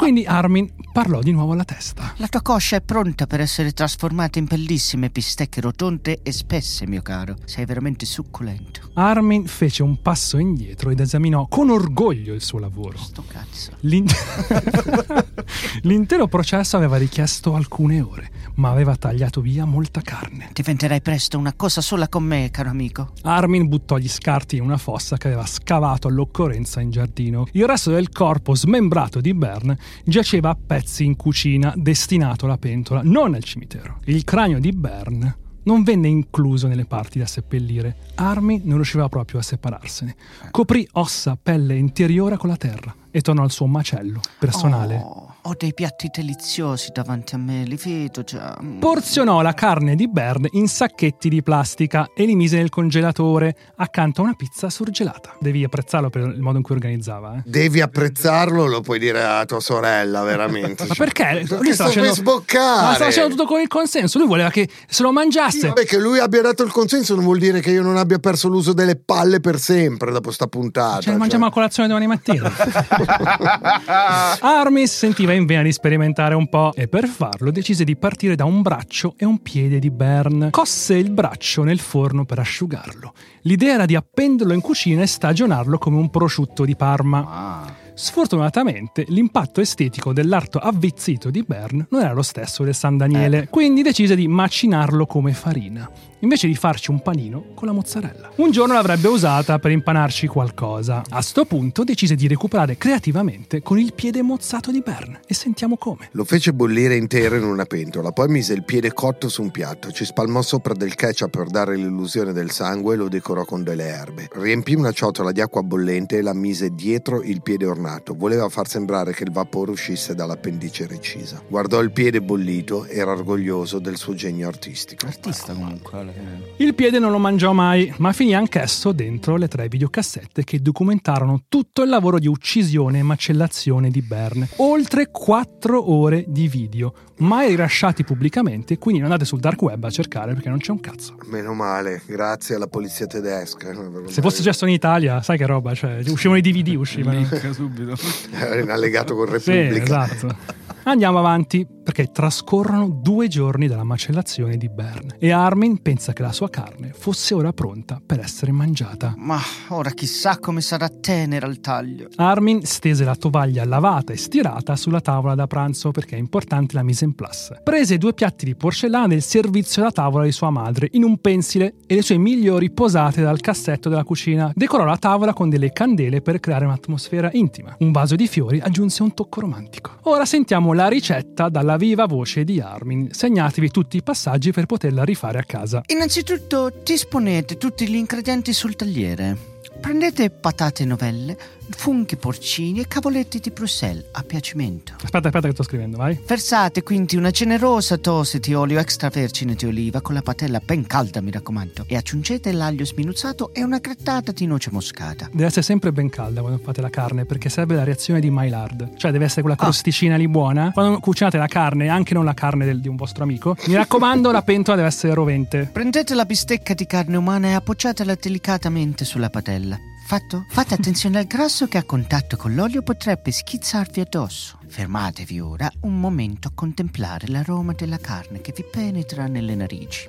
Quindi 0.00 0.24
Armin 0.24 0.66
parlò 0.94 1.20
di 1.20 1.30
nuovo 1.30 1.52
alla 1.52 1.66
testa. 1.66 2.14
La 2.16 2.26
tua 2.26 2.40
coscia 2.40 2.76
è 2.76 2.80
pronta 2.80 3.26
per 3.26 3.40
essere 3.40 3.72
trasformata 3.72 4.38
in 4.38 4.46
bellissime 4.46 5.10
bistecche 5.10 5.60
rotonde 5.60 6.20
e 6.22 6.32
spesse, 6.32 6.86
mio 6.86 7.02
caro. 7.02 7.36
Sei 7.44 7.66
veramente 7.66 8.06
succulento. 8.06 8.80
Armin 8.94 9.46
fece 9.46 9.82
un 9.82 10.00
passo 10.00 10.38
indietro 10.38 10.88
ed 10.88 11.00
esaminò 11.00 11.46
con 11.48 11.68
orgoglio 11.68 12.32
il 12.32 12.40
suo 12.40 12.58
lavoro. 12.58 12.96
Sto 12.96 13.24
cazzo. 13.28 13.72
L'in- 13.80 14.06
L'intero 15.82 16.28
processo 16.28 16.78
aveva 16.78 16.96
richiesto 16.96 17.54
alcune 17.54 18.00
ore, 18.00 18.30
ma 18.60 18.70
aveva 18.70 18.94
tagliato 18.94 19.40
via 19.40 19.64
molta 19.64 20.02
carne. 20.02 20.50
Diventerai 20.52 21.00
presto 21.00 21.38
una 21.38 21.54
cosa 21.54 21.80
sola 21.80 22.08
con 22.08 22.22
me, 22.22 22.50
caro 22.52 22.68
amico. 22.68 23.12
Armin 23.22 23.66
buttò 23.68 23.96
gli 23.96 24.08
scarti 24.08 24.56
in 24.56 24.62
una 24.62 24.76
fossa 24.76 25.16
che 25.16 25.28
aveva 25.28 25.46
scavato 25.46 26.08
all'occorrenza 26.08 26.82
in 26.82 26.90
giardino. 26.90 27.46
Il 27.52 27.66
resto 27.66 27.90
del 27.90 28.10
corpo 28.10 28.54
smembrato 28.54 29.22
di 29.22 29.32
Bern 29.32 29.74
giaceva 30.04 30.50
a 30.50 30.56
pezzi 30.64 31.04
in 31.04 31.16
cucina, 31.16 31.72
destinato 31.74 32.44
alla 32.44 32.58
pentola, 32.58 33.00
non 33.02 33.32
al 33.34 33.42
cimitero. 33.42 33.98
Il 34.04 34.24
cranio 34.24 34.60
di 34.60 34.72
Bern 34.72 35.34
non 35.62 35.82
venne 35.82 36.08
incluso 36.08 36.68
nelle 36.68 36.84
parti 36.84 37.18
da 37.18 37.26
seppellire. 37.26 37.96
Armin 38.16 38.60
non 38.64 38.76
riusciva 38.76 39.08
proprio 39.08 39.40
a 39.40 39.42
separarsene. 39.42 40.16
Coprì 40.50 40.86
ossa, 40.92 41.38
pelle 41.40 41.76
interiore 41.76 42.36
con 42.36 42.50
la 42.50 42.56
terra 42.56 42.94
e 43.10 43.20
tornò 43.22 43.42
al 43.42 43.50
suo 43.50 43.66
macello 43.66 44.20
personale. 44.38 44.96
Oh, 44.96 45.34
ho 45.42 45.54
dei 45.58 45.72
piatti 45.74 46.08
deliziosi 46.12 46.90
davanti 46.92 47.34
a 47.34 47.38
me, 47.38 47.62
li 47.64 47.76
vedo 47.82 48.22
già. 48.22 48.56
Porzionò 48.78 49.40
la 49.42 49.54
carne 49.54 49.94
di 49.94 50.08
Bern 50.08 50.46
in 50.52 50.68
sacchetti 50.68 51.28
di 51.28 51.42
plastica 51.42 52.10
e 52.14 52.24
li 52.24 52.34
mise 52.34 52.56
nel 52.58 52.68
congelatore 52.68 53.54
accanto 53.76 54.20
a 54.20 54.24
una 54.24 54.34
pizza 54.34 54.68
surgelata. 54.70 55.36
Devi 55.40 55.64
apprezzarlo 55.64 56.10
per 56.10 56.22
il 56.22 56.40
modo 56.40 56.58
in 56.58 56.62
cui 56.62 56.74
organizzava. 56.74 57.36
Eh. 57.36 57.42
devi 57.44 57.80
apprezzarlo 57.80 58.66
lo 58.66 58.80
puoi 58.80 58.98
dire 58.98 59.22
a 59.24 59.44
tua 59.44 59.60
sorella 59.60 60.22
veramente 60.24 60.84
Ma 60.86 60.94
perché? 60.94 61.44
perché 61.46 61.54
Lui 61.56 61.72
stava 61.72 61.90
facendo- 61.90 62.14
sboccare 62.14 62.82
Ma 62.86 62.94
stava 62.94 63.10
facendo 63.10 63.28
tutto 63.30 63.46
con 63.46 63.60
il 63.60 63.68
consenso. 63.68 64.18
Lui 64.18 64.26
voleva 64.28 64.50
che 64.50 64.68
se 64.88 65.02
lo 65.02 65.12
mangiasse. 65.12 65.68
Vabbè, 65.68 65.84
che 65.86 65.98
lui 65.98 66.18
abbia 66.18 66.42
dato 66.42 66.62
il 66.62 66.70
consenso 66.72 67.14
non 67.14 67.24
vuol 67.24 67.38
dire 67.38 67.60
che 67.60 67.70
io 67.70 67.82
non 67.82 67.96
abbia 67.96 68.18
perso 68.18 68.48
l'uso 68.48 68.72
delle 68.72 68.96
palle 68.96 69.40
per 69.40 69.58
sempre 69.58 70.10
dopo 70.12 70.30
sta 70.30 70.46
puntata. 70.46 71.00
Ce 71.00 71.10
ne 71.10 71.16
mangiamo 71.16 71.46
a 71.46 71.50
colazione 71.50 71.88
domani 71.88 72.06
mattina. 72.06 72.50
Armin 74.40 74.86
si 74.86 74.96
sentiva 75.30 75.34
in 75.34 75.46
vena 75.46 75.62
di 75.62 75.72
sperimentare 75.72 76.34
un 76.34 76.48
po' 76.48 76.72
e 76.74 76.88
per 76.88 77.06
farlo 77.06 77.50
decise 77.50 77.84
di 77.84 77.96
partire 77.96 78.34
da 78.34 78.44
un 78.44 78.62
braccio 78.62 79.14
e 79.16 79.24
un 79.24 79.40
piede 79.40 79.78
di 79.78 79.90
Bern. 79.90 80.48
Cosse 80.50 80.94
il 80.96 81.10
braccio 81.10 81.62
nel 81.62 81.78
forno 81.78 82.24
per 82.24 82.38
asciugarlo. 82.38 83.12
L'idea 83.42 83.74
era 83.74 83.86
di 83.86 83.94
appenderlo 83.94 84.52
in 84.52 84.60
cucina 84.60 85.02
e 85.02 85.06
stagionarlo 85.06 85.78
come 85.78 85.98
un 85.98 86.10
prosciutto 86.10 86.64
di 86.64 86.76
Parma. 86.76 87.24
Ah, 87.26 87.74
Sfortunatamente, 88.00 89.04
l'impatto 89.08 89.60
estetico 89.60 90.14
dell'arto 90.14 90.58
avvizzito 90.58 91.28
di 91.28 91.42
Bern 91.46 91.86
non 91.90 92.00
era 92.00 92.14
lo 92.14 92.22
stesso 92.22 92.64
del 92.64 92.74
San 92.74 92.96
Daniele, 92.96 93.48
quindi 93.50 93.82
decise 93.82 94.16
di 94.16 94.26
macinarlo 94.26 95.04
come 95.04 95.34
farina, 95.34 95.88
invece 96.20 96.46
di 96.46 96.54
farci 96.54 96.90
un 96.90 97.02
panino 97.02 97.48
con 97.54 97.68
la 97.68 97.74
mozzarella. 97.74 98.30
Un 98.36 98.52
giorno 98.52 98.72
l'avrebbe 98.72 99.08
usata 99.08 99.58
per 99.58 99.70
impanarci 99.72 100.28
qualcosa. 100.28 101.02
A 101.10 101.20
sto 101.20 101.44
punto 101.44 101.84
decise 101.84 102.14
di 102.14 102.26
recuperare 102.26 102.78
creativamente 102.78 103.60
con 103.60 103.78
il 103.78 103.92
piede 103.92 104.22
mozzato 104.22 104.70
di 104.70 104.80
Bern 104.80 105.20
e 105.26 105.34
sentiamo 105.34 105.76
come. 105.76 106.08
Lo 106.12 106.24
fece 106.24 106.54
bollire 106.54 106.96
intero 106.96 107.36
in 107.36 107.44
una 107.44 107.66
pentola, 107.66 108.12
poi 108.12 108.28
mise 108.28 108.54
il 108.54 108.64
piede 108.64 108.94
cotto 108.94 109.28
su 109.28 109.42
un 109.42 109.50
piatto, 109.50 109.92
ci 109.92 110.06
spalmò 110.06 110.40
sopra 110.40 110.72
del 110.72 110.94
ketchup 110.94 111.36
per 111.36 111.48
dare 111.48 111.76
l'illusione 111.76 112.32
del 112.32 112.50
sangue 112.50 112.94
e 112.94 112.96
lo 112.96 113.08
decorò 113.08 113.44
con 113.44 113.62
delle 113.62 113.88
erbe. 113.88 114.30
Riempì 114.32 114.74
una 114.74 114.90
ciotola 114.90 115.32
di 115.32 115.42
acqua 115.42 115.62
bollente 115.62 116.16
e 116.16 116.22
la 116.22 116.32
mise 116.32 116.70
dietro 116.74 117.20
il 117.20 117.42
piede 117.42 117.66
ornato. 117.66 117.88
Voleva 118.14 118.48
far 118.48 118.68
sembrare 118.68 119.12
che 119.12 119.24
il 119.24 119.30
vapore 119.30 119.70
uscisse 119.70 120.14
dall'appendice 120.14 120.86
recisa. 120.86 121.42
Guardò 121.48 121.80
il 121.80 121.90
piede 121.90 122.20
bollito, 122.20 122.86
era 122.86 123.12
orgoglioso 123.12 123.78
del 123.78 123.96
suo 123.96 124.14
genio 124.14 124.48
artistico. 124.48 125.06
artista 125.06 125.52
comunque. 125.52 126.12
Il 126.56 126.74
piede 126.74 126.98
non 126.98 127.10
lo 127.10 127.18
mangiò 127.18 127.52
mai, 127.52 127.92
ma 127.98 128.12
finì 128.12 128.34
anch'esso 128.34 128.92
dentro 128.92 129.36
le 129.36 129.48
tre 129.48 129.68
videocassette 129.68 130.44
che 130.44 130.60
documentarono 130.60 131.44
tutto 131.48 131.82
il 131.82 131.88
lavoro 131.88 132.18
di 132.18 132.26
uccisione 132.26 132.98
e 132.98 133.02
macellazione 133.02 133.90
di 133.90 134.02
Bern. 134.02 134.46
Oltre 134.56 135.10
4 135.10 135.90
ore 135.92 136.24
di 136.26 136.48
video, 136.48 136.92
mai 137.20 137.48
rilasciati 137.48 138.04
pubblicamente, 138.04 138.78
quindi 138.78 139.00
non 139.00 139.10
andate 139.10 139.26
sul 139.26 139.40
dark 139.40 139.60
web 139.62 139.82
a 139.84 139.90
cercare 139.90 140.32
perché 140.34 140.48
non 140.48 140.58
c'è 140.58 140.70
un 140.72 140.80
cazzo. 140.80 141.14
Meno 141.26 141.54
male, 141.54 142.02
grazie 142.06 142.54
alla 142.56 142.66
polizia 142.66 143.06
tedesca. 143.06 143.72
Se 144.06 144.20
fosse 144.20 144.36
successo 144.36 144.66
in 144.66 144.72
Italia, 144.72 145.22
sai 145.22 145.36
che 145.38 145.46
roba, 145.46 145.74
cioè, 145.74 146.00
uscivano 146.08 146.38
i 146.38 146.42
DVD, 146.42 146.74
uscivano. 146.78 147.18
Link 147.18 147.54
subito. 147.54 147.94
Era 148.32 148.58
in 148.60 148.70
allegato 148.70 149.14
con 149.14 149.26
Sì, 149.38 149.52
Repubblica. 149.52 149.82
esatto. 150.06 150.36
Andiamo 150.84 151.18
avanti 151.18 151.66
perché 151.82 152.10
trascorrono 152.12 152.88
due 152.88 153.26
giorni 153.28 153.66
dalla 153.66 153.84
macellazione 153.84 154.56
di 154.56 154.68
Bern 154.68 155.16
e 155.18 155.30
Armin 155.30 155.82
pensa 155.82 156.12
che 156.12 156.22
la 156.22 156.32
sua 156.32 156.48
carne 156.48 156.92
fosse 156.92 157.34
ora 157.34 157.52
pronta 157.52 158.00
per 158.04 158.20
essere 158.20 158.52
mangiata. 158.52 159.14
Ma 159.16 159.40
ora 159.68 159.90
chissà 159.90 160.38
come 160.38 160.60
sarà 160.60 160.88
tenera 160.88 161.46
al 161.46 161.60
taglio. 161.60 162.08
Armin 162.16 162.64
stese 162.64 163.04
la 163.04 163.16
tovaglia 163.16 163.64
lavata 163.64 164.12
e 164.12 164.16
stirata 164.16 164.76
sulla 164.76 165.00
tavola 165.00 165.34
da 165.34 165.46
pranzo 165.46 165.90
perché 165.90 166.16
è 166.16 166.18
importante 166.18 166.74
la 166.76 166.82
mise 166.82 167.04
en 167.04 167.14
place. 167.14 167.60
Prese 167.62 167.98
due 167.98 168.14
piatti 168.14 168.44
di 168.44 168.54
porcellana 168.54 169.08
del 169.08 169.22
servizio 169.22 169.82
da 169.82 169.90
tavola 169.90 170.24
di 170.24 170.32
sua 170.32 170.50
madre 170.50 170.88
in 170.92 171.02
un 171.02 171.18
pensile 171.18 171.74
e 171.86 171.94
le 171.94 172.02
sue 172.02 172.18
migliori 172.18 172.70
posate 172.70 173.20
dal 173.20 173.40
cassetto 173.40 173.88
della 173.88 174.04
cucina. 174.04 174.52
Decorò 174.54 174.84
la 174.84 174.96
tavola 174.96 175.32
con 175.32 175.48
delle 175.48 175.72
candele 175.72 176.20
per 176.20 176.40
creare 176.40 176.66
un'atmosfera 176.66 177.30
intima. 177.32 177.74
Un 177.80 177.90
vaso 177.90 178.14
di 178.16 178.28
fiori 178.28 178.60
aggiunse 178.60 179.02
un 179.02 179.12
tocco 179.12 179.40
romantico. 179.40 179.98
Ora 180.02 180.24
sentiamo 180.24 180.69
la 180.72 180.88
ricetta 180.88 181.48
dalla 181.48 181.76
viva 181.76 182.06
voce 182.06 182.44
di 182.44 182.60
Armin. 182.60 183.08
Segnatevi 183.12 183.70
tutti 183.70 183.96
i 183.96 184.02
passaggi 184.02 184.52
per 184.52 184.66
poterla 184.66 185.04
rifare 185.04 185.38
a 185.38 185.44
casa. 185.44 185.82
Innanzitutto 185.86 186.72
disponete 186.82 187.56
tutti 187.56 187.88
gli 187.88 187.96
ingredienti 187.96 188.52
sul 188.52 188.76
tagliere. 188.76 189.36
Prendete 189.80 190.30
patate 190.30 190.84
novelle, 190.84 191.36
funghi 191.76 192.16
porcini 192.16 192.80
e 192.80 192.88
cavoletti 192.88 193.38
di 193.38 193.50
Bruxelles 193.50 194.04
a 194.12 194.22
piacimento. 194.22 194.92
Aspetta, 195.02 195.28
aspetta 195.28 195.46
che 195.48 195.54
sto 195.54 195.62
scrivendo, 195.62 195.96
vai. 195.96 196.18
Versate 196.26 196.82
quindi 196.82 197.16
una 197.16 197.30
generosa 197.30 197.96
dose 197.96 198.38
di 198.40 198.54
olio 198.54 198.78
extravergine 198.78 199.54
di 199.54 199.66
oliva 199.66 200.00
con 200.00 200.14
la 200.14 200.22
patella 200.22 200.60
ben 200.64 200.86
calda, 200.86 201.20
mi 201.20 201.30
raccomando, 201.30 201.84
e 201.86 201.96
aggiungete 201.96 202.52
l'aglio 202.52 202.84
sminuzzato 202.84 203.52
e 203.54 203.62
una 203.62 203.78
grattata 203.78 204.32
di 204.32 204.46
noce 204.46 204.70
moscata. 204.72 205.28
Deve 205.32 205.46
essere 205.46 205.62
sempre 205.62 205.92
ben 205.92 206.08
calda 206.08 206.40
quando 206.40 206.58
fate 206.62 206.80
la 206.80 206.90
carne 206.90 207.24
perché 207.24 207.48
serve 207.48 207.74
la 207.74 207.84
reazione 207.84 208.20
di 208.20 208.30
Maillard. 208.30 208.96
Cioè 208.96 209.10
deve 209.10 209.24
essere 209.26 209.42
quella 209.42 209.56
Ah. 209.56 209.62
crosticina 209.62 210.16
lì 210.16 210.28
buona. 210.28 210.70
Quando 210.72 210.98
cucinate 210.98 211.36
la 211.38 211.46
carne, 211.46 211.88
anche 211.88 212.14
non 212.14 212.24
la 212.24 212.34
carne 212.34 212.64
del- 212.64 212.80
di 212.80 212.88
un 212.88 212.96
vostro 212.96 213.22
amico, 213.24 213.56
mi 213.66 213.74
raccomando 213.74 214.30
la 214.30 214.42
pentola 214.42 214.76
deve 214.76 214.88
essere 214.88 215.14
rovente. 215.14 215.68
Prendete 215.72 216.14
la 216.14 216.24
bistecca 216.24 216.74
di 216.74 216.86
carne 216.86 217.16
umana 217.16 217.48
e 217.48 217.52
appoggiatela 217.52 218.14
delicatamente 218.20 219.04
sulla 219.04 219.30
padella. 219.30 219.78
Fatto? 220.10 220.44
Fate 220.48 220.74
attenzione 220.74 221.18
al 221.20 221.26
grasso 221.26 221.68
che 221.68 221.78
a 221.78 221.84
contatto 221.84 222.36
con 222.36 222.52
l'olio 222.56 222.82
potrebbe 222.82 223.30
schizzarvi 223.30 224.00
addosso. 224.00 224.58
Fermatevi 224.66 225.38
ora 225.38 225.70
un 225.82 226.00
momento 226.00 226.48
a 226.48 226.52
contemplare 226.52 227.28
l'aroma 227.28 227.74
della 227.74 227.98
carne 227.98 228.40
che 228.40 228.52
vi 228.52 228.64
penetra 228.68 229.28
nelle 229.28 229.54
narici. 229.54 230.08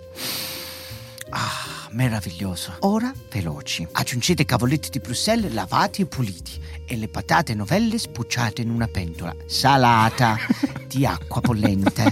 Ah, 1.29 1.87
meraviglioso. 1.91 2.77
Ora, 2.79 3.13
veloci. 3.31 3.87
Aggiungete 3.91 4.41
i 4.41 4.45
cavoletti 4.45 4.89
di 4.89 4.97
Bruxelles 4.97 5.53
lavati 5.53 6.01
e 6.01 6.07
puliti 6.07 6.59
e 6.87 6.97
le 6.97 7.07
patate 7.07 7.53
novelle 7.53 7.99
spucciate 7.99 8.63
in 8.63 8.71
una 8.71 8.87
pentola 8.87 9.35
salata 9.45 10.35
di 10.87 11.05
acqua 11.05 11.41
bollente. 11.41 12.11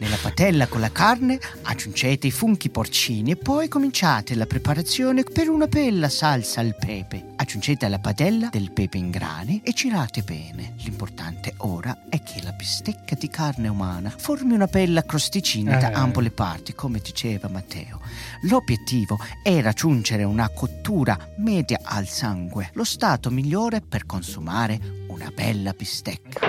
Nella 0.00 0.16
padella 0.16 0.68
con 0.68 0.80
la 0.80 0.92
carne 0.92 1.40
aggiungete 1.62 2.28
i 2.28 2.30
funghi 2.30 2.70
porcini 2.70 3.32
e 3.32 3.36
poi 3.36 3.66
cominciate 3.66 4.36
la 4.36 4.46
preparazione 4.46 5.24
per 5.24 5.48
una 5.48 5.66
bella 5.66 6.08
salsa 6.08 6.60
al 6.60 6.76
pepe. 6.76 7.32
Aggiungete 7.34 7.84
alla 7.86 7.98
padella 7.98 8.48
del 8.48 8.70
pepe 8.70 8.96
in 8.96 9.10
grani 9.10 9.60
e 9.64 9.72
girate 9.72 10.22
bene. 10.22 10.74
L'importante 10.78 11.54
ora 11.58 12.04
è 12.08 12.22
che 12.22 12.40
la 12.42 12.52
bistecca 12.52 13.16
di 13.16 13.28
carne 13.28 13.66
umana 13.66 14.12
formi 14.16 14.52
una 14.54 14.66
bella 14.66 15.02
crosticina 15.04 15.78
da 15.78 15.90
Eh. 15.90 15.94
ambo 15.94 16.20
le 16.20 16.30
parti, 16.30 16.74
come 16.74 17.00
diceva 17.00 17.48
Matteo. 17.48 18.00
L'obiettivo 18.42 19.18
è 19.42 19.60
raggiungere 19.60 20.24
una 20.24 20.48
cottura 20.48 21.16
media 21.38 21.80
al 21.82 22.06
sangue, 22.06 22.70
lo 22.74 22.84
stato 22.84 23.30
migliore 23.30 23.80
per 23.80 24.06
consumare 24.06 24.78
una 25.08 25.30
bella 25.34 25.72
bistecca. 25.72 26.40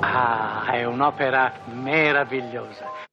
Ah, 0.00 0.70
è 0.72 0.84
un'opera 0.84 1.52
meravigliosa. 1.72 3.06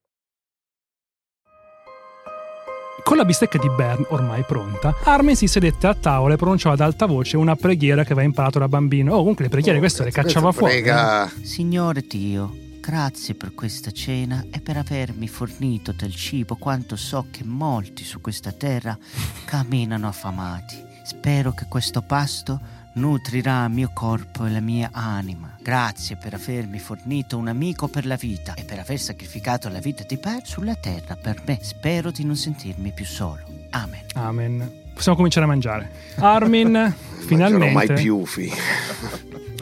Con 3.06 3.18
la 3.18 3.26
bistecca 3.26 3.60
di 3.60 3.70
Bern 3.70 4.04
ormai 4.10 4.42
pronta, 4.42 4.96
Armin 5.04 5.36
si 5.36 5.46
sedette 5.46 5.86
a 5.86 5.94
tavola 5.94 6.34
e 6.34 6.38
pronunciò 6.38 6.72
ad 6.72 6.80
alta 6.80 7.06
voce 7.06 7.38
una 7.38 7.56
preghiera 7.56 8.04
che 8.04 8.14
aveva 8.14 8.26
imparato 8.26 8.58
da 8.58 8.68
bambino. 8.68 9.14
Oh, 9.14 9.18
comunque 9.18 9.44
le 9.44 9.52
preghiere 9.52 9.78
questo 9.78 10.04
le 10.04 10.10
cacciava 10.10 10.52
fuori. 10.52 10.74
Prega. 10.74 11.32
Signore 11.44 12.02
Dio, 12.02 12.52
grazie 12.86 13.34
per 13.34 13.56
questa 13.56 13.90
cena 13.90 14.46
e 14.52 14.62
per 14.62 14.78
avermi 14.78 15.28
fornito 15.28 15.92
del 15.92 16.14
cibo 16.14 16.56
quanto 16.56 16.96
so 16.96 17.26
che 17.32 17.44
molti 17.44 18.04
su 18.04 18.22
questa 18.22 18.52
terra 18.52 18.96
camminano 19.44 20.08
affamati. 20.08 20.84
Spero 21.04 21.52
che 21.52 21.66
questo 21.68 22.04
pasto 22.04 22.60
nutrirà 22.94 23.66
il 23.66 23.72
mio 23.72 23.90
corpo 23.92 24.46
e 24.46 24.52
la 24.52 24.60
mia 24.60 24.92
anima. 24.92 25.58
Grazie 25.60 26.16
per 26.16 26.36
avermi 26.36 26.78
fornito 26.78 27.40
un 27.40 27.48
amico 27.48 27.88
per 27.88 28.06
la 28.06 28.18
vita 28.18 28.54
e 28.54 28.64
per 28.64 28.78
aver 28.78 29.00
sacrificato 29.00 29.68
la 29.70 29.80
vita 29.80 30.04
di 30.04 30.18
Per 30.18 30.46
sulla 30.46 30.76
terra 30.76 31.16
per 31.16 31.42
me. 31.44 31.58
Spero 31.64 32.12
di 32.12 32.24
non 32.24 32.36
sentirmi 32.36 32.92
più 32.92 33.06
solo. 33.06 33.44
Amen. 33.72 34.06
Amen. 34.14 34.85
Possiamo 34.96 35.18
cominciare 35.18 35.46
a 35.46 35.50
mangiare. 35.50 35.92
Armin 36.16 36.72
Non 36.72 36.96
finalmente 37.20 37.74
mai 37.74 37.94
più, 37.94 38.26
fi. 38.26 38.50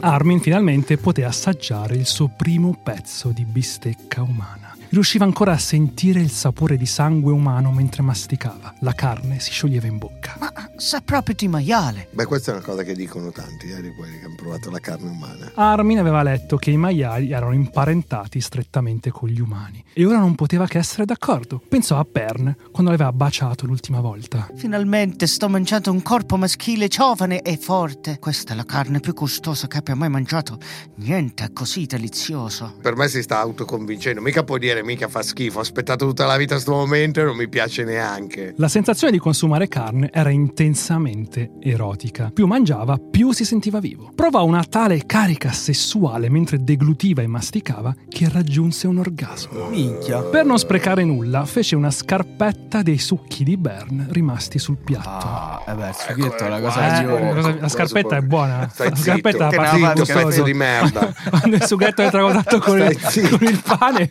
Armin 0.00 0.40
finalmente 0.40 0.96
poté 0.96 1.24
assaggiare 1.24 1.96
il 1.96 2.06
suo 2.06 2.30
primo 2.34 2.78
pezzo 2.80 3.30
di 3.30 3.44
bistecca 3.44 4.22
umana. 4.22 4.63
Riusciva 4.90 5.24
ancora 5.24 5.52
a 5.52 5.58
sentire 5.58 6.20
il 6.20 6.30
sapore 6.30 6.76
di 6.76 6.86
sangue 6.86 7.32
umano 7.32 7.72
mentre 7.72 8.02
masticava. 8.02 8.74
La 8.80 8.92
carne 8.92 9.40
si 9.40 9.50
scioglieva 9.50 9.86
in 9.86 9.98
bocca. 9.98 10.36
Ma 10.38 10.52
sa 10.76 11.00
proprio 11.00 11.34
di 11.34 11.48
maiale. 11.48 12.08
Beh, 12.12 12.24
questa 12.24 12.52
è 12.52 12.54
una 12.54 12.64
cosa 12.64 12.82
che 12.82 12.94
dicono 12.94 13.30
tanti, 13.30 13.70
eh, 13.70 13.80
di 13.80 13.92
quelli 13.94 14.18
che 14.18 14.26
hanno 14.26 14.34
provato 14.34 14.70
la 14.70 14.78
carne 14.78 15.08
umana. 15.08 15.52
Armin 15.54 15.98
aveva 15.98 16.22
letto 16.22 16.56
che 16.56 16.70
i 16.70 16.76
maiali 16.76 17.32
erano 17.32 17.52
imparentati 17.52 18.40
strettamente 18.40 19.10
con 19.10 19.28
gli 19.28 19.40
umani 19.40 19.82
e 19.92 20.04
ora 20.04 20.18
non 20.18 20.34
poteva 20.34 20.66
che 20.66 20.78
essere 20.78 21.04
d'accordo. 21.04 21.60
Pensò 21.68 21.98
a 21.98 22.06
Bern 22.10 22.54
quando 22.70 22.90
l'aveva 22.90 23.12
baciato 23.12 23.66
l'ultima 23.66 24.00
volta. 24.00 24.48
Finalmente 24.54 25.26
sto 25.26 25.48
mangiando 25.48 25.90
un 25.90 26.02
corpo 26.02 26.36
maschile 26.36 26.88
giovane 26.88 27.42
e 27.42 27.56
forte. 27.56 28.18
Questa 28.18 28.52
è 28.52 28.56
la 28.56 28.64
carne 28.64 29.00
più 29.00 29.12
gustosa 29.14 29.66
che 29.66 29.78
abbia 29.78 29.94
mai 29.94 30.08
mangiato. 30.08 30.58
Niente 30.96 31.44
è 31.44 31.52
così 31.52 31.86
delizioso. 31.86 32.76
Per 32.80 32.94
me 32.96 33.08
si 33.08 33.22
sta 33.22 33.38
autoconvincendo, 33.38 34.20
mica 34.20 34.44
può 34.44 34.58
dire 34.58 34.82
mica 34.84 35.08
fa 35.08 35.22
schifo, 35.22 35.58
ho 35.58 35.62
aspettato 35.62 36.06
tutta 36.06 36.26
la 36.26 36.36
vita 36.36 36.52
questo 36.54 36.72
momento 36.72 37.20
e 37.20 37.24
non 37.24 37.36
mi 37.36 37.48
piace 37.48 37.84
neanche. 37.84 38.54
La 38.58 38.68
sensazione 38.68 39.12
di 39.12 39.18
consumare 39.18 39.68
carne 39.68 40.10
era 40.12 40.30
intensamente 40.30 41.52
erotica. 41.60 42.30
Più 42.32 42.46
mangiava, 42.46 42.96
più 42.98 43.32
si 43.32 43.44
sentiva 43.44 43.80
vivo. 43.80 44.10
Provò 44.14 44.44
una 44.44 44.62
tale 44.64 45.04
carica 45.06 45.50
sessuale 45.52 46.28
mentre 46.28 46.62
deglutiva 46.62 47.22
e 47.22 47.26
masticava 47.26 47.94
che 48.08 48.28
raggiunse 48.28 48.86
un 48.86 48.98
orgasmo. 48.98 49.68
Minchia. 49.68 50.20
Per 50.22 50.44
non 50.44 50.58
sprecare 50.58 51.04
nulla, 51.04 51.44
fece 51.46 51.76
una 51.76 51.90
scarpetta 51.90 52.82
dei 52.82 52.98
succhi 52.98 53.44
di 53.44 53.56
Bern 53.56 54.06
rimasti 54.10 54.58
sul 54.58 54.76
piatto. 54.76 55.26
Ah, 55.26 55.64
eh 55.66 55.74
beh, 55.74 55.88
il 55.88 55.94
sughetto 55.94 56.44
è 56.44 56.48
la 56.48 56.60
cosa 56.60 56.98
Eh, 56.98 57.00
migliore. 57.02 57.40
la 57.42 57.56
la 57.60 57.68
scarpetta 57.68 58.16
è 58.16 58.20
buona. 58.20 58.68
Stai 58.72 58.90
la 58.90 58.96
scarpetta 58.96 59.50
zitto, 59.50 59.62
è 59.62 59.66
partita 59.94 60.04
pezzo 60.24 60.42
di 60.42 60.54
merda. 60.54 61.12
Quando 61.30 61.56
il 61.56 61.64
sughetto 61.64 62.02
entra 62.02 62.20
a 62.20 62.22
contatto 62.32 62.58
con 62.58 62.78
con 62.78 63.38
il 63.48 63.62
pane, 63.64 64.10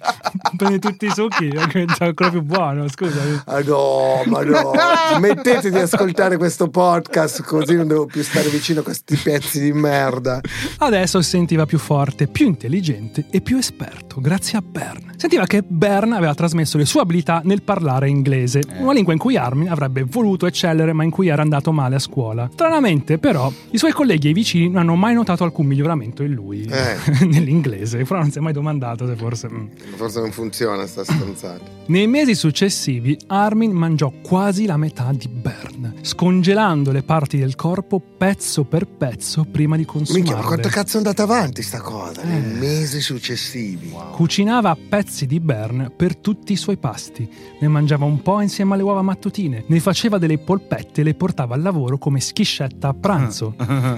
prende 0.56 0.80
tutti 0.80 1.06
i 1.06 1.12
succhi 1.12 1.48
e 1.54 1.66
diventa 1.68 2.06
ancora 2.06 2.30
più 2.30 2.42
buono. 2.42 2.88
Scusami. 2.88 3.42
Ah 3.46 3.60
no, 3.62 4.22
ma 4.26 4.44
no, 4.44 4.72
smettete 5.16 5.70
di 5.70 5.78
ascoltare 5.78 6.38
questo 6.38 6.70
podcast 6.70 7.44
così 7.44 7.76
non 7.76 7.88
devo 7.88 8.06
più 8.06 8.22
stare 8.24 8.50
vicino 8.50 8.82
a 8.82 8.84
questi 8.84 9.16
pezzi 9.16 9.60
di 9.62 9.74
merda. 9.74 10.42
Adesso 10.80 11.22
si 11.22 11.30
sentiva 11.30 11.66
più 11.66 11.78
forte, 11.80 12.28
più 12.28 12.48
intelligente 12.48 13.26
e 13.30 13.42
più 13.42 13.58
esperto, 13.58 14.20
grazie 14.22 14.58
a 14.58 14.62
Bern. 14.62 15.14
Sentiva 15.18 15.46
che 15.46 15.64
Bern 15.66 16.14
aveva 16.14 16.34
trasmesso 16.34 16.78
le 16.78 16.86
sue 16.86 17.02
abilità 17.02 17.42
nel 17.44 17.62
parlare 17.64 18.10
inglese, 18.10 18.62
una 18.80 18.94
lingua 18.94 19.14
in 19.14 19.20
cui 19.20 19.38
Armin 19.38 19.70
avrebbe 19.70 20.04
voluto 20.04 20.46
eccellere 20.46 20.94
ma 20.94 21.04
in 21.04 21.10
cui 21.10 21.28
era 21.28 21.42
andato 21.42 21.72
male 21.72 21.96
a 21.96 22.00
scuola. 22.00 22.50
Stranamente, 22.52 23.18
però, 23.18 23.52
i 23.72 23.78
suoi 23.78 23.92
colleghi 23.92 24.28
e 24.28 24.30
i 24.32 24.34
vicini 24.34 24.68
non 24.68 24.78
hanno 24.78 24.96
mai 24.96 25.14
notato 25.14 25.44
alcun 25.44 25.66
miglioramento 25.66 26.24
in 26.24 26.34
lui 26.34 26.64
Eh. 26.66 26.98
nell'inglese, 27.26 28.04
però 28.04 28.20
non 28.20 28.32
si 28.32 28.38
è 28.38 28.42
mai 28.42 28.54
domandato 28.54 29.08
se 29.08 29.16
forse... 29.16 29.50
mm. 29.50 29.66
Forse 29.96 30.20
non 30.20 30.32
funziona 30.44 30.86
sta 30.86 31.04
stronzata. 31.06 31.72
Nei 31.86 32.08
mesi 32.08 32.34
successivi, 32.34 33.18
Armin 33.28 33.72
mangiò 33.72 34.12
quasi 34.22 34.66
la 34.66 34.78
metà 34.78 35.12
di 35.12 35.28
Bern, 35.28 35.96
scongelando 36.02 36.92
le 36.92 37.04
parti 37.04 37.38
del 37.38 37.56
corpo 37.56 38.00
pezzo 38.00 38.64
per 38.64 38.88
pezzo 38.88 39.46
prima 39.50 39.76
di 39.76 39.84
consumarle. 39.84 40.24
Minchia, 40.24 40.42
ma 40.42 40.48
quanto 40.48 40.70
cazzo 40.70 40.96
è 40.96 40.98
andata 40.98 41.24
avanti 41.24 41.62
sta 41.62 41.82
cosa? 41.82 42.22
Eh. 42.22 42.26
Nei 42.26 42.58
mesi 42.58 43.02
successivi. 43.02 43.94
Cucinava 44.12 44.78
pezzi 44.90 45.26
di 45.26 45.42
Bern 45.42 45.92
per 45.96 46.16
tutti 46.16 46.54
i 46.54 46.58
suoi 46.58 46.78
pasti. 46.78 47.30
Ne 47.60 47.68
mangiava 47.68 48.06
un 48.06 48.22
po' 48.22 48.40
insieme 48.40 48.74
alle 48.74 48.84
uova 48.84 49.02
mattutine. 49.02 49.66
Ne 49.68 49.80
faceva 49.82 50.18
delle 50.18 50.38
polpette 50.38 51.02
e 51.02 51.04
le 51.04 51.16
portava 51.16 51.56
al 51.56 51.62
lavoro 51.62 51.98
come 51.98 52.22
schiscetta 52.22 52.90
a 52.90 52.94
pranzo. 52.94 53.56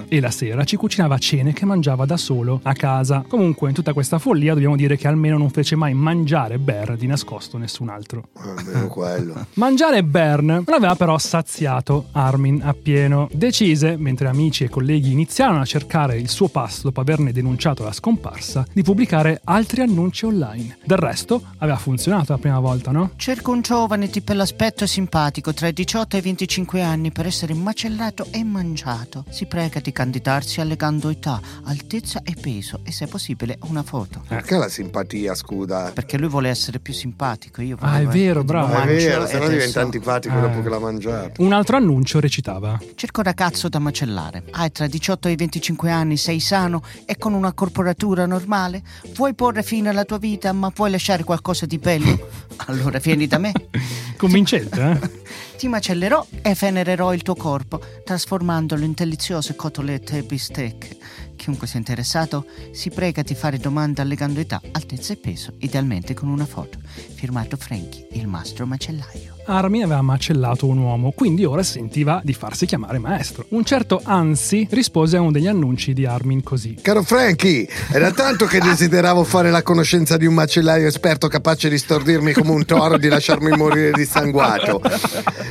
e 0.07 0.19
la 0.19 0.31
sera 0.31 0.63
ci 0.63 0.75
cucinava 0.75 1.17
cene 1.19 1.53
che 1.53 1.65
mangiava 1.65 2.05
da 2.05 2.17
solo 2.17 2.59
a 2.63 2.73
casa. 2.73 3.23
Comunque, 3.27 3.69
in 3.69 3.75
tutta 3.75 3.93
questa 3.93 4.17
follia 4.17 4.53
dobbiamo 4.53 4.75
dire 4.75 4.97
che 4.97 5.07
almeno 5.07 5.37
non 5.37 5.51
fece 5.51 5.75
mai 5.75 5.93
mangiare 5.93 6.33
Bern 6.35 6.97
di 6.97 7.07
nascosto 7.07 7.57
nessun 7.57 7.87
altro. 7.87 8.27
Almeno 8.33 8.87
quello. 8.89 9.45
Mangiare 9.53 10.03
Bern 10.03 10.47
non 10.47 10.63
aveva 10.67 10.95
però 10.95 11.17
saziato 11.17 12.07
Armin 12.11 12.61
appieno. 12.61 13.29
Decise, 13.31 13.95
mentre 13.95 14.27
amici 14.27 14.65
e 14.65 14.69
colleghi 14.69 15.11
iniziarono 15.11 15.61
a 15.61 15.65
cercare 15.65 16.17
il 16.17 16.27
suo 16.27 16.49
pasto 16.49 16.83
dopo 16.83 16.99
averne 16.99 17.31
denunciato 17.31 17.83
la 17.83 17.93
scomparsa, 17.93 18.65
di 18.73 18.81
pubblicare 18.81 19.39
altri 19.45 19.81
annunci 19.81 20.25
online. 20.25 20.77
Del 20.83 20.97
resto, 20.97 21.41
aveva 21.59 21.77
funzionato 21.77 22.33
la 22.33 22.37
prima 22.37 22.59
volta, 22.59 22.91
no? 22.91 23.11
Cerco 23.15 23.51
un 23.51 23.61
giovane 23.61 24.07
di 24.07 24.19
bell'aspetto 24.19 24.83
e 24.83 24.87
simpatico 24.87 25.53
tra 25.53 25.67
i 25.67 25.73
18 25.73 26.17
e 26.17 26.19
i 26.19 26.21
25 26.21 26.81
anni 26.81 27.11
per 27.11 27.27
essere 27.27 27.53
macellato 27.53 28.27
e 28.31 28.43
mangiato. 28.43 29.23
Si 29.29 29.45
prega 29.45 29.79
di 29.79 29.93
candidarsi 29.93 30.59
allegando 30.59 31.07
età, 31.07 31.39
altezza 31.63 32.21
e 32.23 32.35
peso 32.39 32.81
e 32.83 32.91
se 32.91 33.07
possibile 33.07 33.57
una 33.69 33.83
foto. 33.83 34.23
Perché 34.27 34.57
la 34.57 34.67
simpatia, 34.67 35.33
scusa? 35.33 35.91
Perché 35.93 36.17
lui 36.17 36.24
vuole 36.27 36.49
essere 36.49 36.79
più 36.79 36.93
simpatico. 36.93 37.61
Io 37.61 37.77
Ah, 37.79 37.99
è 37.99 38.05
vero, 38.05 38.43
bravo. 38.43 38.73
È 38.73 38.85
vero, 38.85 39.25
se 39.27 39.37
no 39.39 39.47
diventa 39.47 39.81
antipatico 39.81 40.37
Eh. 40.37 40.41
dopo 40.41 40.61
che 40.61 40.69
l'ha 40.69 40.79
mangiato. 40.79 41.41
Un 41.41 41.53
altro 41.53 41.77
annuncio 41.77 42.19
recitava: 42.19 42.79
Cerco 42.95 43.19
un 43.21 43.25
ragazzo 43.25 43.69
da 43.69 43.79
macellare. 43.79 44.43
Hai 44.51 44.71
tra 44.71 44.85
i 44.85 44.89
18 44.89 45.27
e 45.27 45.31
i 45.31 45.35
25 45.35 45.89
anni, 45.91 46.17
sei 46.17 46.39
sano 46.39 46.81
e 47.05 47.17
con 47.17 47.33
una 47.33 47.53
corporatura 47.53 48.25
normale? 48.25 48.81
Vuoi 49.15 49.33
porre 49.33 49.63
fine 49.63 49.89
alla 49.89 50.05
tua 50.05 50.17
vita 50.17 50.51
ma 50.53 50.71
vuoi 50.73 50.91
lasciare 50.91 51.23
qualcosa 51.23 51.65
di 51.65 51.77
bello? 51.77 52.29
Allora 52.67 52.99
vieni 52.99 53.27
da 53.27 53.37
me. 53.37 53.51
Convincente, 54.17 54.81
eh? 54.81 55.23
Ti 55.57 55.67
macellerò 55.67 56.25
e 56.41 56.55
venererò 56.57 57.13
il 57.13 57.21
tuo 57.21 57.35
corpo, 57.35 57.79
trasformandolo 58.03 58.83
in 58.83 58.93
deliziose 58.93 59.55
cotolette 59.55 60.17
e 60.17 60.23
bistecche. 60.23 60.97
Chiunque 61.35 61.67
sia 61.67 61.79
interessato 61.79 62.45
si 62.71 62.89
prega 62.89 63.21
di 63.21 63.35
fare 63.35 63.57
domande 63.57 64.01
allegando 64.01 64.39
età, 64.39 64.61
altezza 64.71 65.13
e 65.13 65.17
peso, 65.17 65.53
idealmente 65.59 66.13
con 66.13 66.29
una 66.29 66.45
foto. 66.45 66.79
Firmato 66.83 67.57
Frankie, 67.57 68.07
il 68.11 68.27
mastro 68.27 68.65
macellaio. 68.65 69.34
Armin 69.47 69.83
aveva 69.83 70.01
macellato 70.01 70.65
un 70.65 70.79
uomo, 70.79 71.11
quindi 71.11 71.45
ora 71.45 71.61
sentiva 71.61 72.19
di 72.23 72.33
farsi 72.33 72.65
chiamare 72.65 72.97
maestro. 72.97 73.45
Un 73.49 73.63
certo 73.63 74.01
Ansi 74.03 74.67
rispose 74.71 75.17
a 75.17 75.21
uno 75.21 75.31
degli 75.31 75.45
annunci 75.47 75.93
di 75.93 76.05
Armin 76.05 76.41
così. 76.41 76.77
Caro 76.81 77.03
Frankie, 77.03 77.67
era 77.91 78.11
tanto 78.11 78.45
che 78.45 78.57
desideravo 78.65 79.23
fare 79.23 79.51
la 79.51 79.61
conoscenza 79.61 80.17
di 80.17 80.25
un 80.25 80.33
macellaio 80.33 80.87
esperto 80.87 81.27
capace 81.27 81.69
di 81.69 81.77
stordirmi 81.77 82.33
come 82.33 82.51
un 82.51 82.65
toro 82.65 82.95
e 82.95 82.99
di 82.99 83.07
lasciarmi 83.07 83.55
morire 83.55 83.91
dissanguato. 83.91 84.81